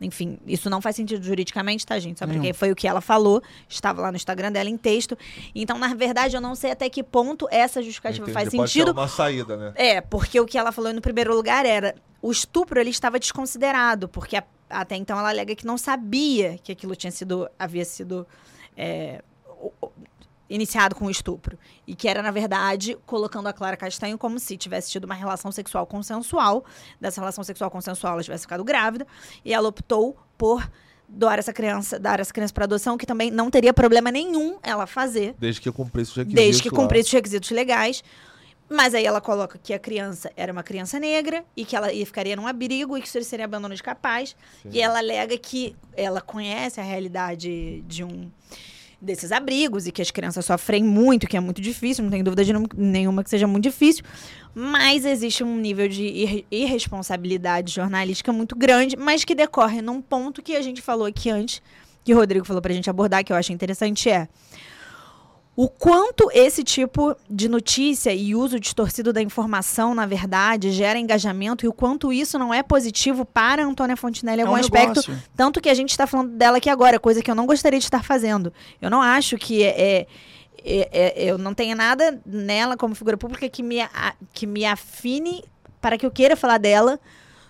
Enfim, 0.00 0.38
isso 0.46 0.68
não 0.68 0.80
faz 0.82 0.96
sentido 0.96 1.24
juridicamente, 1.24 1.86
tá, 1.86 1.98
gente? 1.98 2.18
Só 2.18 2.26
porque 2.26 2.52
foi 2.52 2.70
o 2.70 2.76
que 2.76 2.86
ela 2.86 3.00
falou, 3.00 3.42
estava 3.68 4.02
lá 4.02 4.10
no 4.10 4.16
Instagram 4.16 4.50
dela 4.52 4.68
em 4.68 4.76
texto. 4.76 5.16
Então, 5.54 5.78
na 5.78 5.94
verdade, 5.94 6.36
eu 6.36 6.40
não 6.40 6.54
sei 6.54 6.72
até 6.72 6.90
que 6.90 7.02
ponto 7.02 7.46
essa 7.50 7.80
justificativa 7.82 8.24
Entendi, 8.24 8.34
faz 8.34 8.48
pode 8.54 8.70
sentido, 8.72 8.90
uma 8.92 9.08
saída, 9.08 9.56
né? 9.56 9.72
é, 9.76 10.00
porque 10.00 10.38
o 10.40 10.44
que 10.46 10.58
ela 10.58 10.72
falou 10.72 10.92
no 10.92 11.00
primeiro 11.00 11.34
lugar 11.34 11.64
era 11.64 11.94
o 12.20 12.30
estupro 12.30 12.80
ele 12.80 12.90
estava 12.90 13.18
desconsiderado, 13.18 14.08
porque 14.08 14.36
a- 14.36 14.44
até 14.68 14.96
então 14.96 15.18
ela 15.18 15.28
alega 15.28 15.54
que 15.54 15.64
não 15.64 15.78
sabia 15.78 16.58
que 16.62 16.72
aquilo 16.72 16.96
tinha 16.96 17.10
sido 17.12 17.48
havia 17.58 17.84
sido 17.84 18.26
é, 18.76 19.22
iniciado 20.48 20.94
com 20.94 21.06
o 21.06 21.10
estupro 21.10 21.58
e 21.86 21.94
que 21.94 22.06
era 22.08 22.22
na 22.22 22.30
verdade 22.30 22.96
colocando 23.06 23.46
a 23.46 23.52
Clara 23.52 23.76
Castanho 23.76 24.18
como 24.18 24.38
se 24.38 24.56
tivesse 24.56 24.90
tido 24.90 25.04
uma 25.04 25.14
relação 25.14 25.50
sexual 25.50 25.86
consensual, 25.86 26.64
dessa 27.00 27.20
relação 27.20 27.42
sexual 27.42 27.70
consensual 27.70 28.14
ela 28.14 28.22
tivesse 28.22 28.42
ficado 28.42 28.62
grávida 28.62 29.06
e 29.44 29.52
ela 29.54 29.68
optou 29.68 30.16
por 30.36 30.68
doar 31.08 31.38
essa 31.38 31.52
criança, 31.52 31.98
dar 31.98 32.18
essa 32.20 32.32
criança 32.32 32.52
para 32.52 32.64
adoção, 32.64 32.96
que 32.98 33.06
também 33.06 33.30
não 33.30 33.50
teria 33.50 33.72
problema 33.72 34.10
nenhum 34.10 34.58
ela 34.62 34.86
fazer 34.86 35.34
Desde 35.38 35.60
que 35.60 35.70
cumprisse 35.70 36.10
os 36.10 36.16
requisitos 36.16 36.44
desde 36.44 36.62
que 36.62 36.70
cumprisse 36.70 37.06
os 37.08 37.12
requisitos 37.12 37.50
legais. 37.50 38.02
Mas 38.68 38.94
aí 38.94 39.04
ela 39.04 39.20
coloca 39.20 39.58
que 39.62 39.74
a 39.74 39.78
criança 39.78 40.32
era 40.34 40.50
uma 40.50 40.62
criança 40.62 40.98
negra 40.98 41.44
e 41.54 41.66
que 41.66 41.76
ela 41.76 41.92
ia- 41.92 42.06
ficaria 42.06 42.34
num 42.34 42.46
abrigo 42.46 42.96
e 42.96 43.02
que 43.02 43.06
isso 43.06 43.22
seria 43.22 43.44
abandono 43.44 43.74
de 43.74 43.82
capaz. 43.82 44.34
E 44.64 44.80
ela 44.80 44.98
alega 44.98 45.36
que 45.36 45.76
ela 45.94 46.22
conhece 46.22 46.80
a 46.80 46.82
realidade 46.82 47.82
de 47.82 48.02
um 48.02 48.30
desses 49.04 49.30
abrigos 49.30 49.86
e 49.86 49.92
que 49.92 50.02
as 50.02 50.10
crianças 50.10 50.44
sofrem 50.44 50.82
muito, 50.82 51.26
que 51.26 51.36
é 51.36 51.40
muito 51.40 51.60
difícil, 51.60 52.02
não 52.02 52.10
tem 52.10 52.22
dúvida 52.24 52.44
de 52.44 52.52
nenhuma 52.76 53.22
que 53.22 53.30
seja 53.30 53.46
muito 53.46 53.64
difícil, 53.64 54.02
mas 54.54 55.04
existe 55.04 55.44
um 55.44 55.56
nível 55.56 55.88
de 55.88 56.02
ir- 56.02 56.46
irresponsabilidade 56.50 57.74
jornalística 57.74 58.32
muito 58.32 58.56
grande, 58.56 58.96
mas 58.96 59.24
que 59.24 59.34
decorre 59.34 59.82
num 59.82 60.00
ponto 60.00 60.42
que 60.42 60.56
a 60.56 60.62
gente 60.62 60.80
falou 60.80 61.06
aqui 61.06 61.30
antes, 61.30 61.60
que 62.04 62.12
o 62.14 62.16
Rodrigo 62.16 62.44
falou 62.44 62.60
pra 62.60 62.72
gente 62.72 62.88
abordar, 62.90 63.24
que 63.24 63.32
eu 63.32 63.36
acho 63.36 63.52
interessante 63.52 64.10
é 64.10 64.28
o 65.56 65.68
quanto 65.68 66.28
esse 66.32 66.64
tipo 66.64 67.14
de 67.30 67.48
notícia 67.48 68.12
e 68.12 68.34
uso 68.34 68.58
distorcido 68.58 69.12
da 69.12 69.22
informação, 69.22 69.94
na 69.94 70.04
verdade, 70.04 70.72
gera 70.72 70.98
engajamento 70.98 71.64
e 71.64 71.68
o 71.68 71.72
quanto 71.72 72.12
isso 72.12 72.38
não 72.38 72.52
é 72.52 72.62
positivo 72.62 73.24
para 73.24 73.62
a 73.62 73.66
Antônia 73.66 73.96
Fontinelli 73.96 74.40
em 74.40 74.42
É 74.42 74.44
um 74.44 74.48
algum 74.48 74.60
aspecto. 74.60 74.88
negócio. 75.08 75.16
Tanto 75.36 75.60
que 75.60 75.68
a 75.68 75.74
gente 75.74 75.90
está 75.90 76.06
falando 76.08 76.30
dela 76.36 76.56
aqui 76.56 76.68
agora, 76.68 76.98
coisa 76.98 77.22
que 77.22 77.30
eu 77.30 77.34
não 77.36 77.46
gostaria 77.46 77.78
de 77.78 77.84
estar 77.84 78.02
fazendo. 78.02 78.52
Eu 78.82 78.90
não 78.90 79.00
acho 79.00 79.36
que 79.38 79.62
é, 79.62 79.68
é- 79.80 80.06
é- 80.64 80.88
é- 80.92 81.24
eu 81.30 81.38
não 81.38 81.54
tenha 81.54 81.76
nada 81.76 82.20
nela 82.26 82.76
como 82.76 82.94
figura 82.96 83.16
pública 83.16 83.48
que 83.48 83.62
me, 83.62 83.80
a- 83.80 84.14
que 84.32 84.46
me 84.48 84.64
afine 84.64 85.44
para 85.80 85.96
que 85.96 86.04
eu 86.04 86.10
queira 86.10 86.34
falar 86.36 86.58
dela 86.58 86.98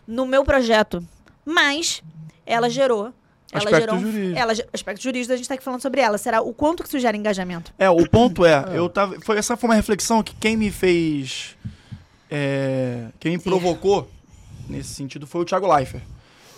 no 0.07 0.27
meu 0.27 0.45
projeto. 0.45 1.03
Mas 1.43 2.03
ela 2.45 2.69
gerou. 2.69 3.15
Ela 3.55 3.65
Aspecto 3.65 3.81
gerou 3.81 3.99
jurídico. 4.01 4.39
Ela, 4.39 4.53
aspecto 4.73 5.03
jurídico, 5.03 5.33
a 5.33 5.37
gente 5.37 5.45
está 5.45 5.55
aqui 5.55 5.63
falando 5.63 5.81
sobre 5.81 6.01
ela. 6.01 6.19
Será 6.19 6.41
o 6.43 6.53
quanto 6.53 6.83
que 6.83 6.89
isso 6.89 6.99
gera 6.99 7.17
engajamento? 7.17 7.73
É, 7.79 7.89
o 7.89 8.09
ponto 8.09 8.45
é, 8.45 8.65
eu 8.75 8.89
tava. 8.89 9.17
Foi, 9.21 9.39
essa 9.39 9.57
foi 9.57 9.69
uma 9.71 9.77
reflexão 9.77 10.23
que 10.23 10.35
quem 10.35 10.57
me 10.57 10.71
fez. 10.71 11.57
é, 12.31 13.07
quem 13.21 13.37
me 13.37 13.39
provocou 13.43 14.11
nesse 14.69 14.89
sentido 14.95 15.27
foi 15.27 15.43
o 15.43 15.45
Thiago 15.45 15.73
Leifert. 15.73 16.03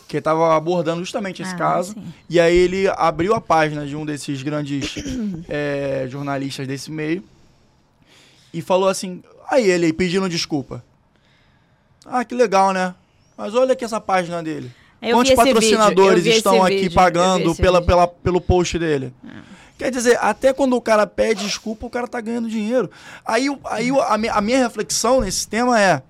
Que 0.09 0.21
tava 0.21 0.57
abordando 0.57 1.01
justamente 1.01 1.43
esse 1.43 1.53
Ah, 1.55 1.59
caso. 1.59 1.93
sim. 1.93 2.15
E 2.31 2.39
aí 2.41 2.57
ele 2.57 2.89
abriu 2.97 3.35
a 3.35 3.41
página 3.41 3.85
de 3.85 3.95
um 3.97 4.07
desses 4.07 4.41
grandes 4.43 4.95
é, 5.49 6.07
jornalistas 6.09 6.67
desse 6.67 6.91
meio. 6.91 7.23
e 8.55 8.63
falou 8.63 8.89
assim: 8.89 9.23
aí 9.51 9.69
ele 9.69 9.93
pedindo 9.93 10.29
desculpa. 10.29 10.83
Ah, 12.07 12.25
que 12.25 12.35
legal, 12.35 12.73
né? 12.73 12.95
Mas 13.37 13.53
olha 13.55 13.73
aqui 13.73 13.85
essa 13.85 14.01
página 14.01 14.43
dele. 14.43 14.73
Eu 15.01 15.17
Quantos 15.17 15.31
vi 15.31 15.35
esse 15.35 15.45
patrocinadores 15.45 16.25
vídeo, 16.25 16.31
eu 16.31 16.33
vi 16.33 16.39
estão 16.39 16.55
esse 16.57 16.67
aqui 16.67 16.83
vídeo, 16.83 16.95
pagando 16.95 17.55
pela, 17.55 17.81
vídeo. 17.81 17.87
pela, 17.87 18.09
pelo 18.09 18.41
post 18.41 18.79
dele? 18.79 19.13
Quer 19.79 19.91
dizer, 19.91 20.19
até 20.23 20.53
quando 20.53 20.75
o 20.75 20.81
cara 20.81 21.07
pede 21.07 21.45
desculpa, 21.45 21.87
o 21.87 21.91
cara 21.91 22.09
tá 22.09 22.21
ganhando 22.21 22.49
dinheiro. 22.49 22.91
Aí, 23.25 23.47
aí 23.67 23.91
a, 23.91 24.39
a 24.39 24.41
minha 24.41 24.59
reflexão 24.59 25.21
nesse 25.21 25.47
tema 25.47 25.79
é: 25.81 26.03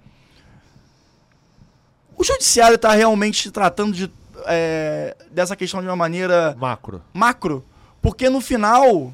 o 2.16 2.22
judiciário 2.22 2.78
tá 2.78 2.92
realmente 2.92 3.50
tratando 3.50 3.92
de, 3.92 4.10
é, 4.46 5.16
dessa 5.30 5.56
questão 5.56 5.80
de 5.80 5.86
uma 5.88 5.96
maneira 5.96 6.56
Macro. 6.58 7.02
macro? 7.12 7.64
Porque 8.00 8.30
no 8.30 8.40
final, 8.40 9.12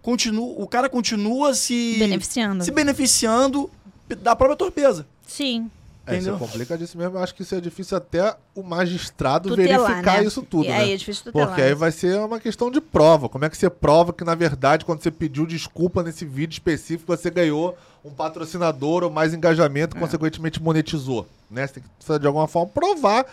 continua, 0.00 0.54
o 0.56 0.66
cara 0.68 0.88
continua 0.88 1.52
se 1.52 1.96
Beneficiando. 1.98 2.64
se 2.64 2.70
beneficiando 2.70 3.68
da 4.22 4.36
própria 4.36 4.56
torpeza. 4.56 5.06
Sim. 5.26 5.68
É, 6.14 6.18
isso 6.18 6.28
é 6.28 6.32
Entendeu? 6.32 6.46
complicadíssimo 6.46 7.02
mesmo. 7.02 7.18
Eu 7.18 7.22
acho 7.22 7.34
que 7.34 7.42
isso 7.42 7.54
é 7.54 7.60
difícil 7.60 7.96
até 7.96 8.36
o 8.54 8.62
magistrado 8.62 9.48
Tutelar, 9.50 9.86
verificar 9.86 10.18
né? 10.20 10.24
isso 10.24 10.42
tudo, 10.42 10.64
E 10.64 10.68
né? 10.68 10.78
aí 10.78 10.92
é 10.92 10.96
difícil 10.96 11.24
tutelar. 11.24 11.48
Porque 11.48 11.62
aí 11.62 11.74
vai 11.74 11.90
ser 11.90 12.18
uma 12.20 12.38
questão 12.40 12.70
de 12.70 12.80
prova. 12.80 13.28
Como 13.28 13.44
é 13.44 13.50
que 13.50 13.56
você 13.56 13.68
prova 13.70 14.12
que, 14.12 14.24
na 14.24 14.34
verdade, 14.34 14.84
quando 14.84 15.02
você 15.02 15.10
pediu 15.10 15.46
desculpa 15.46 16.02
nesse 16.02 16.24
vídeo 16.24 16.52
específico, 16.54 17.14
você 17.16 17.30
ganhou 17.30 17.76
um 18.04 18.10
patrocinador 18.10 19.02
ou 19.04 19.10
mais 19.10 19.34
engajamento, 19.34 19.96
É. 19.96 20.00
consequentemente 20.00 20.62
monetizou? 20.62 21.26
Né? 21.50 21.66
Você 21.66 21.74
tem 21.74 21.82
que, 21.82 22.18
de 22.18 22.26
alguma 22.26 22.46
forma, 22.48 22.68
provar 22.72 23.26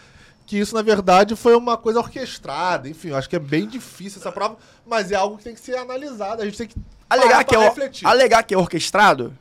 que 0.46 0.58
isso, 0.58 0.74
na 0.74 0.82
verdade, 0.82 1.36
foi 1.36 1.56
uma 1.56 1.78
coisa 1.78 2.00
orquestrada. 2.00 2.88
Enfim, 2.88 3.10
eu 3.10 3.18
acho 3.18 3.30
que 3.30 3.36
é 3.36 3.40
bem 3.40 3.68
difícil 3.68 4.20
essa 4.20 4.32
prova, 4.32 4.56
mas 4.86 5.12
é 5.12 5.16
algo 5.16 5.38
que 5.38 5.44
tem 5.44 5.54
que 5.54 5.60
ser 5.60 5.76
analisado. 5.78 6.42
A 6.42 6.46
gente 6.46 6.58
tem 6.58 6.68
que 6.68 6.76
Alegar 7.10 7.44
que, 7.44 7.56
é, 7.56 7.60
refletir. 7.60 8.06
alegar 8.08 8.44
que 8.44 8.54
é 8.54 8.58
orquestrado, 8.58 9.34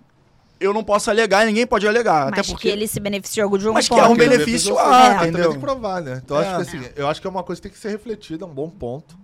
eu 0.59 0.73
não 0.73 0.83
posso 0.83 1.11
alegar 1.11 1.45
e 1.45 1.47
ninguém 1.47 1.67
pode 1.67 1.87
alegar. 1.87 2.31
Mas 2.31 2.41
até 2.41 2.43
porque 2.43 2.69
que 2.69 2.69
ele 2.69 2.87
se 2.87 2.99
beneficiou 3.01 3.57
de 3.59 3.69
um 3.69 3.73
Mas 3.73 3.89
que 3.89 3.95
é 3.95 4.05
um 4.07 4.17
benefício, 4.17 4.79
ah, 4.79 5.19
entendeu? 5.23 5.51
tem 5.51 5.53
que 5.53 5.59
provar, 5.65 6.01
né? 6.03 6.21
Então, 6.25 6.41
É. 6.41 6.47
acho 6.47 6.57
que 6.57 6.77
assim, 6.79 6.91
eu 6.97 7.07
acho 7.09 7.21
que 7.21 7.27
é 7.27 7.31
uma 7.31 7.43
coisa 7.43 7.61
que 7.61 7.69
tem 7.69 7.73
que 7.73 7.79
ser 7.79 7.91
refletida, 7.91 8.45
é 8.45 8.49
um 8.49 8.53
bom 8.55 8.71
ponto. 8.71 9.17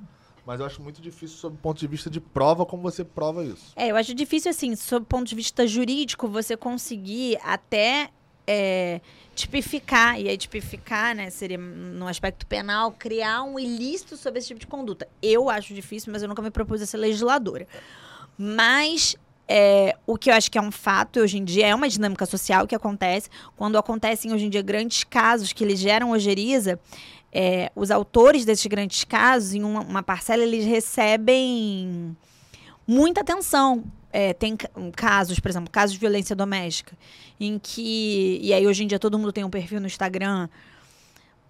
Mas 0.45 0.59
eu 0.59 0.67
acho 0.67 0.83
muito 0.83 1.01
difícil 1.01 1.37
sob 1.37 1.55
o 1.55 1.59
ponto 1.59 1.79
de 1.79 1.87
vista 1.87 2.11
de 2.11 2.21
prova, 2.21 2.67
como 2.67 2.83
você 2.83 3.05
prova 3.05 3.45
isso. 3.45 3.73
É, 3.77 3.89
eu 3.89 3.97
acho 3.97 4.13
difícil, 4.13 4.51
assim, 4.51 4.75
sob 4.75 5.05
o 5.05 5.07
ponto 5.07 5.25
de 5.29 5.37
vista 5.37 5.67
jurídico, 5.69 6.27
você 6.27 6.57
conseguir 6.57 7.39
até 7.45 8.11
é, 8.45 9.01
tipificar, 9.37 10.21
e 10.21 10.29
aí 10.29 10.37
tipificar, 10.37 11.15
né, 11.15 11.31
seria 11.31 11.59
no 11.59 12.09
aspecto 12.09 12.45
penal, 12.45 12.91
criar 12.91 13.45
um 13.45 13.57
ilícito 13.57 14.17
sobre 14.17 14.41
esse 14.41 14.49
tipo 14.49 14.59
de 14.59 14.67
conduta. 14.67 15.07
Eu 15.23 15.49
acho 15.49 15.73
difícil, 15.75 16.13
mas 16.13 16.23
eu 16.23 16.29
nunca 16.29 16.43
me 16.43 16.51
propus 16.51 16.83
a 16.83 16.87
ser 16.87 16.97
legisladora. 16.97 17.69
Mas 18.37 19.17
é, 19.55 19.97
o 20.07 20.17
que 20.17 20.31
eu 20.31 20.35
acho 20.35 20.51
que 20.51 20.57
é 20.59 20.63
um 20.63 20.71
fato 20.73 21.21
hoje 21.21 21.37
em 21.39 21.45
dia 21.45 21.67
é 21.67 21.75
uma 21.75 21.89
dinâmica 21.89 22.25
social 22.27 22.67
que 22.67 22.75
acontece. 22.75 23.29
Quando 23.57 23.77
acontecem 23.77 24.33
hoje 24.33 24.47
em 24.47 24.51
dia 24.51 24.63
grandes 24.63 25.05
casos 25.05 25.53
que 25.53 25.63
eles 25.63 25.79
geram 25.79 26.11
ojeriza, 26.11 26.81
é, 27.33 27.71
os 27.77 27.91
autores 27.91 28.45
desses 28.45 28.67
grandes 28.67 29.05
casos, 29.05 29.55
em 29.55 29.63
uma, 29.63 29.81
uma 29.81 30.03
parcela, 30.03 30.43
eles 30.43 30.65
recebem 30.65 32.17
muita 32.87 33.21
atenção. 33.21 33.85
É, 34.13 34.35
tem 34.35 34.57
ca- 34.57 34.69
casos, 34.95 35.41
por 35.41 35.51
exemplo, 35.51 35.71
casos 35.71 35.95
de 35.95 35.99
violência 36.01 36.37
doméstica, 36.37 36.97
em 37.41 37.59
que. 37.59 38.39
E 38.43 38.53
aí, 38.53 38.67
hoje 38.67 38.85
em 38.85 38.87
dia, 38.87 38.99
todo 38.99 39.19
mundo 39.19 39.33
tem 39.33 39.45
um 39.45 39.51
perfil 39.51 39.81
no 39.81 39.87
Instagram. 39.87 40.49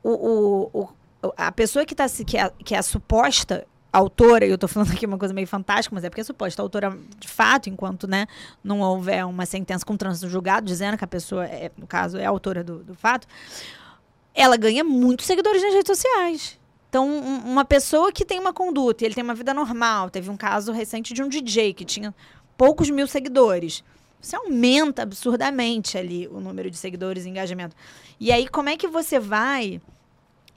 O, 0.03 0.11
o- 0.11 0.89
o- 1.23 1.33
a 1.37 1.51
pessoa 1.53 1.85
que, 1.85 1.95
tá, 1.95 2.07
que, 2.09 2.37
é, 2.39 2.51
que 2.65 2.75
é 2.75 2.79
a 2.79 2.83
suposta 2.83 3.67
autora, 3.93 4.47
e 4.47 4.51
eu 4.51 4.57
tô 4.57 4.67
falando 4.67 4.91
aqui 4.93 5.05
uma 5.05 5.19
coisa 5.19 5.35
meio 5.35 5.47
fantástica, 5.47 5.95
mas 5.95 6.03
é 6.05 6.09
porque 6.09 6.23
é 6.23 6.25
suposta 6.25 6.63
autora 6.63 6.97
de 7.19 7.29
fato, 7.29 7.69
enquanto 7.69 8.07
né, 8.09 8.27
não 8.65 8.81
houver 8.81 9.25
uma 9.27 9.45
sentença 9.45 9.85
com 9.85 9.97
trânsito 9.97 10.29
julgado, 10.29 10.67
dizendo 10.67 10.97
que 10.97 11.05
a 11.05 11.09
pessoa, 11.09 11.45
é, 11.45 11.71
no 11.77 11.87
caso, 11.87 12.17
é 12.17 12.25
autora 12.25 12.65
do, 12.65 12.79
do 12.83 12.95
fato, 12.95 13.27
ela 14.35 14.57
ganha 14.57 14.83
muitos 14.83 15.27
seguidores 15.27 15.63
nas 15.63 15.75
redes 15.75 15.89
sociais. 15.97 16.59
Então, 16.89 17.09
um- 17.09 17.51
uma 17.53 17.65
pessoa 17.65 18.11
que 18.13 18.25
tem 18.25 18.39
uma 18.39 18.53
conduta 18.53 19.03
e 19.03 19.07
ele 19.07 19.15
tem 19.15 19.25
uma 19.25 19.35
vida 19.35 19.53
normal, 19.53 20.09
teve 20.11 20.31
um 20.31 20.37
caso 20.37 20.73
recente 20.73 21.13
de 21.13 21.23
um 21.23 21.29
DJ 21.29 21.75
que 21.75 21.85
tinha 21.85 22.15
poucos 22.57 22.89
mil 22.91 23.07
seguidores. 23.07 23.83
Você 24.21 24.37
aumenta 24.37 25.03
absurdamente 25.03 25.99
ali 25.99 26.29
o 26.29 26.39
número 26.39 26.71
de 26.71 26.77
seguidores 26.77 27.25
e 27.25 27.29
engajamento. 27.29 27.75
E 28.21 28.31
aí, 28.31 28.47
como 28.49 28.69
é 28.69 28.77
que 28.77 28.87
você 28.87 29.19
vai 29.19 29.81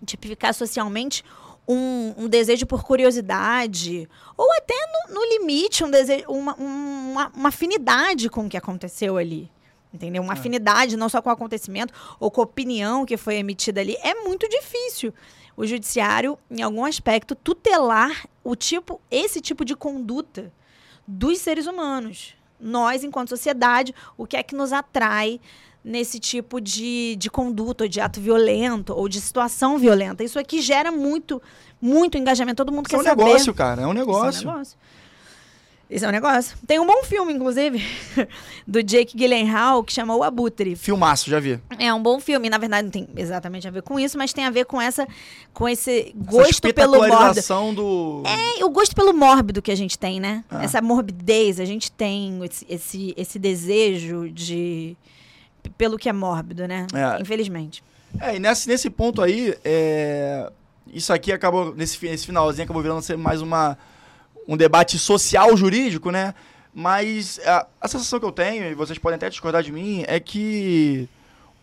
tipificar 0.05 0.53
socialmente 0.53 1.23
um, 1.67 2.13
um 2.17 2.27
desejo 2.27 2.65
por 2.65 2.83
curiosidade? 2.83 4.07
Ou 4.37 4.51
até, 4.53 4.75
no, 5.07 5.15
no 5.15 5.25
limite, 5.25 5.83
um 5.83 5.89
desejo, 5.89 6.25
uma, 6.27 6.55
uma, 6.55 7.27
uma 7.29 7.49
afinidade 7.49 8.29
com 8.29 8.45
o 8.45 8.49
que 8.49 8.57
aconteceu 8.57 9.17
ali? 9.17 9.49
Entendeu? 9.93 10.21
Uma 10.21 10.33
afinidade 10.33 10.97
não 10.97 11.07
só 11.07 11.21
com 11.21 11.29
o 11.29 11.33
acontecimento 11.33 11.93
ou 12.19 12.29
com 12.29 12.41
a 12.41 12.43
opinião 12.43 13.05
que 13.05 13.15
foi 13.15 13.35
emitida 13.35 13.79
ali. 13.79 13.95
É 14.01 14.13
muito 14.23 14.47
difícil 14.49 15.13
o 15.55 15.65
judiciário, 15.65 16.37
em 16.51 16.61
algum 16.61 16.83
aspecto, 16.83 17.33
tutelar 17.33 18.27
o 18.43 18.55
tipo, 18.55 18.99
esse 19.09 19.39
tipo 19.39 19.63
de 19.63 19.75
conduta 19.75 20.51
dos 21.07 21.39
seres 21.39 21.65
humanos. 21.65 22.35
Nós, 22.59 23.03
enquanto 23.03 23.29
sociedade, 23.29 23.95
o 24.17 24.25
que 24.25 24.35
é 24.35 24.43
que 24.43 24.55
nos 24.55 24.73
atrai 24.73 25.39
nesse 25.85 26.19
tipo 26.19 26.59
de, 26.59 27.15
de 27.15 27.29
conduta, 27.29 27.83
ou 27.83 27.87
de 27.87 28.01
ato 28.01 28.19
violento, 28.19 28.93
ou 28.93 29.07
de 29.07 29.21
situação 29.21 29.77
violenta? 29.77 30.23
Isso 30.23 30.39
aqui 30.39 30.59
gera 30.59 30.91
muito, 30.91 31.41
muito 31.79 32.17
engajamento. 32.17 32.57
Todo 32.57 32.71
mundo 32.73 32.87
Isso 32.87 32.95
é 32.95 32.97
quer 32.97 33.03
um 33.03 33.09
saber. 33.09 33.23
negócio, 33.25 33.53
cara. 33.53 33.83
É 33.83 33.85
um 33.85 33.91
Isso 33.91 33.99
negócio. 33.99 34.47
é 34.47 34.51
um 34.51 34.53
negócio. 34.53 34.77
Isso 35.87 36.03
é 36.03 36.07
um 36.07 36.11
negócio. 36.11 36.57
Tem 36.65 36.79
um 36.79 36.85
bom 36.87 37.03
filme, 37.03 37.31
inclusive, 37.31 37.79
do 38.65 38.81
Jake 38.81 39.15
Gyllenhaal, 39.15 39.83
que 39.83 39.93
chama 39.93 40.15
O 40.15 40.23
Abutre. 40.23 40.75
Filmaço, 40.75 41.29
já 41.29 41.39
vi. 41.39 41.59
É 41.77 41.93
um 41.93 42.01
bom 42.01 42.19
filme, 42.19 42.49
na 42.49 42.57
verdade 42.57 42.85
não 42.85 42.89
tem 42.89 43.07
exatamente 43.15 43.67
a 43.67 43.71
ver 43.71 43.83
com 43.83 43.99
isso, 43.99 44.17
mas 44.17 44.33
tem 44.33 44.45
a 44.45 44.49
ver 44.49 44.65
com 44.65 44.81
essa 44.81 45.07
com 45.53 45.69
esse 45.69 46.11
gosto 46.17 46.73
pelo 46.73 46.97
mórbido. 46.97 47.73
do. 47.75 48.23
É, 48.25 48.65
o 48.65 48.69
gosto 48.71 48.95
pelo 48.95 49.13
mórbido 49.13 49.61
que 49.61 49.71
a 49.71 49.75
gente 49.75 49.97
tem, 49.99 50.19
né? 50.19 50.43
Ah. 50.49 50.63
Essa 50.63 50.81
morbidez, 50.81 51.59
a 51.59 51.65
gente 51.65 51.91
tem 51.91 52.43
esse, 52.43 52.65
esse, 52.67 53.13
esse 53.15 53.37
desejo 53.37 54.27
de 54.31 54.97
pelo 55.69 55.97
que 55.97 56.09
é 56.09 56.13
mórbido, 56.13 56.67
né? 56.67 56.87
É. 56.93 57.21
Infelizmente. 57.21 57.83
É, 58.19 58.35
e 58.35 58.39
nesse, 58.39 58.67
nesse 58.67 58.89
ponto 58.89 59.21
aí, 59.21 59.55
é, 59.63 60.51
isso 60.87 61.11
aqui 61.11 61.31
acabou, 61.31 61.75
nesse, 61.75 62.03
nesse 62.05 62.25
finalzinho, 62.25 62.63
acabou 62.63 62.81
virando 62.81 63.01
ser 63.01 63.17
mais 63.17 63.41
uma, 63.41 63.77
um 64.47 64.55
debate 64.55 64.97
social 64.97 65.55
jurídico, 65.57 66.11
né? 66.11 66.33
Mas 66.73 67.39
a, 67.45 67.67
a 67.81 67.87
sensação 67.87 68.19
que 68.19 68.25
eu 68.25 68.31
tenho, 68.31 68.65
e 68.65 68.75
vocês 68.75 68.97
podem 68.99 69.15
até 69.15 69.29
discordar 69.29 69.63
de 69.63 69.71
mim, 69.71 70.03
é 70.07 70.19
que 70.19 71.09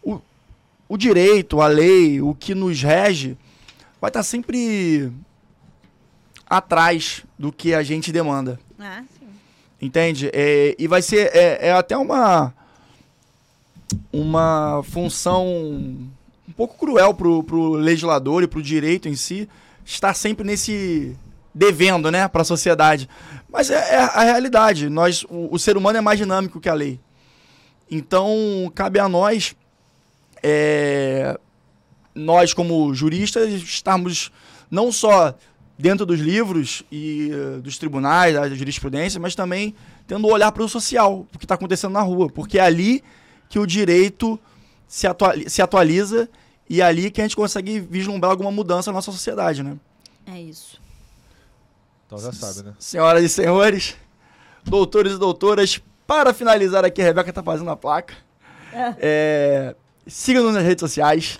o, 0.03 0.21
o 0.89 0.97
direito, 0.97 1.61
a 1.61 1.67
lei, 1.67 2.21
o 2.21 2.35
que 2.35 2.55
nos 2.55 2.83
rege, 2.83 3.37
vai 4.01 4.09
estar 4.09 4.23
sempre 4.23 5.13
atrás 6.49 7.25
do 7.39 7.53
que 7.53 7.75
a 7.75 7.83
gente 7.83 8.13
demanda. 8.13 8.59
Ah, 8.79 9.03
sim. 9.19 9.27
Entende? 9.81 10.31
É, 10.33 10.75
e 10.79 10.87
vai 10.87 11.03
ser 11.03 11.31
é, 11.35 11.69
é 11.69 11.73
até 11.73 11.97
uma 11.97 12.55
uma 14.13 14.83
função 14.85 15.47
um 15.47 16.53
pouco 16.57 16.79
cruel 16.79 17.15
pro, 17.15 17.43
pro 17.43 17.73
legislador 17.73 18.43
e 18.43 18.47
pro 18.47 18.63
direito 18.63 19.09
em 19.09 19.17
si 19.17 19.49
estar 19.85 20.15
sempre 20.15 20.47
nesse 20.47 21.17
devendo, 21.55 22.11
né, 22.11 22.29
para 22.29 22.43
a 22.43 22.45
sociedade. 22.45 23.09
Mas 23.51 23.71
é, 23.71 23.95
é 23.95 23.99
a 23.99 24.23
realidade. 24.23 24.89
Nós, 24.89 25.25
o, 25.29 25.49
o 25.55 25.59
ser 25.59 25.77
humano 25.77 25.99
é 25.99 26.01
mais 26.01 26.19
dinâmico 26.19 26.61
que 26.61 26.69
a 26.69 26.75
lei. 26.75 26.99
Então 27.91 28.73
cabe 28.75 28.99
a 28.99 29.09
nós, 29.09 29.55
é, 30.43 31.39
nós 32.15 32.55
como 32.55 32.95
juristas, 32.95 33.51
estarmos 33.53 34.31
não 34.71 34.91
só 34.91 35.35
dentro 35.79 36.07
dos 36.07 36.21
livros 36.21 36.85
e 36.93 37.31
eh, 37.33 37.61
dos 37.61 37.77
tribunais, 37.77 38.35
da 38.35 38.49
jurisprudência, 38.49 39.19
mas 39.19 39.35
também 39.35 39.75
tendo 40.07 40.27
um 40.27 40.31
olhar 40.31 40.53
para 40.53 40.63
o 40.63 40.69
social, 40.69 41.27
o 41.35 41.39
que 41.39 41.45
está 41.45 41.57
acontecendo 41.57 41.93
na 41.93 42.03
rua. 42.03 42.31
Porque 42.31 42.59
ali 42.59 43.03
que 43.53 43.59
o 43.59 43.67
direito 43.67 44.41
se, 44.89 45.07
atuali- 45.07 45.51
se 45.51 45.61
atualiza 45.61 46.27
e 46.71 46.81
é 46.81 46.85
ali 46.87 47.11
que 47.11 47.21
a 47.21 47.25
gente 47.25 47.37
consegue 47.37 47.81
vislumbrar 47.81 48.31
alguma 48.31 48.51
mudança 48.51 48.91
na 48.91 48.95
nossa 48.95 49.13
sociedade, 49.13 49.63
né? 49.63 49.77
É 50.27 50.41
isso. 50.41 50.81
Então 52.07 52.17
já 52.19 52.33
sabe, 52.33 52.63
né? 52.67 52.75
Senhoras 52.79 53.23
e 53.23 53.29
senhores, 53.29 53.95
doutores 54.65 55.13
e 55.13 55.19
doutoras, 55.19 55.83
para 56.07 56.33
finalizar 56.33 56.83
aqui, 56.83 57.03
a 57.03 57.05
Rebeca 57.05 57.31
tá 57.31 57.43
fazendo 57.43 57.69
a 57.71 57.77
placa. 57.77 58.15
É, 58.99 59.77
Siga-nos 60.07 60.55
nas 60.55 60.65
redes 60.65 60.81
sociais. 60.81 61.39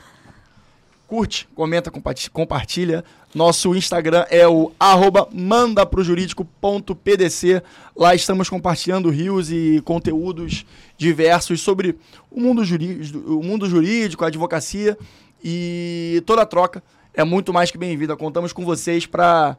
Curte, 1.13 1.47
comenta, 1.55 1.91
comparti- 1.91 2.31
compartilha. 2.31 3.05
Nosso 3.35 3.75
Instagram 3.75 4.25
é 4.31 4.49
o 4.49 4.73
arroba 4.81 5.29
mandaprojurídico.pdc. 5.31 7.63
Lá 7.95 8.15
estamos 8.15 8.49
compartilhando 8.49 9.11
rios 9.11 9.53
e 9.53 9.83
conteúdos 9.85 10.65
diversos 10.97 11.61
sobre 11.61 11.99
o 12.31 12.41
mundo, 12.41 12.65
jurí- 12.65 13.03
o 13.27 13.43
mundo 13.43 13.69
jurídico, 13.69 14.25
a 14.25 14.29
advocacia 14.29 14.97
e 15.45 16.23
toda 16.25 16.41
a 16.41 16.47
troca 16.47 16.83
é 17.13 17.23
muito 17.23 17.53
mais 17.53 17.71
que 17.71 17.77
bem-vinda. 17.77 18.17
Contamos 18.17 18.55
com 18.55 18.65
vocês 18.65 19.05
para 19.05 19.55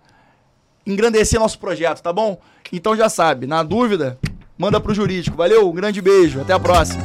engrandecer 0.88 1.40
nosso 1.40 1.60
projeto, 1.60 2.02
tá 2.02 2.12
bom? 2.12 2.42
Então 2.72 2.98
já 2.98 3.10
sabe, 3.10 3.46
na 3.46 3.62
dúvida, 3.62 4.18
manda 4.58 4.82
pro 4.82 4.92
jurídico. 4.92 5.38
Valeu, 5.38 5.70
um 5.70 5.74
grande 5.74 6.02
beijo, 6.02 6.42
até 6.42 6.52
a 6.52 6.60
próxima. 6.60 7.04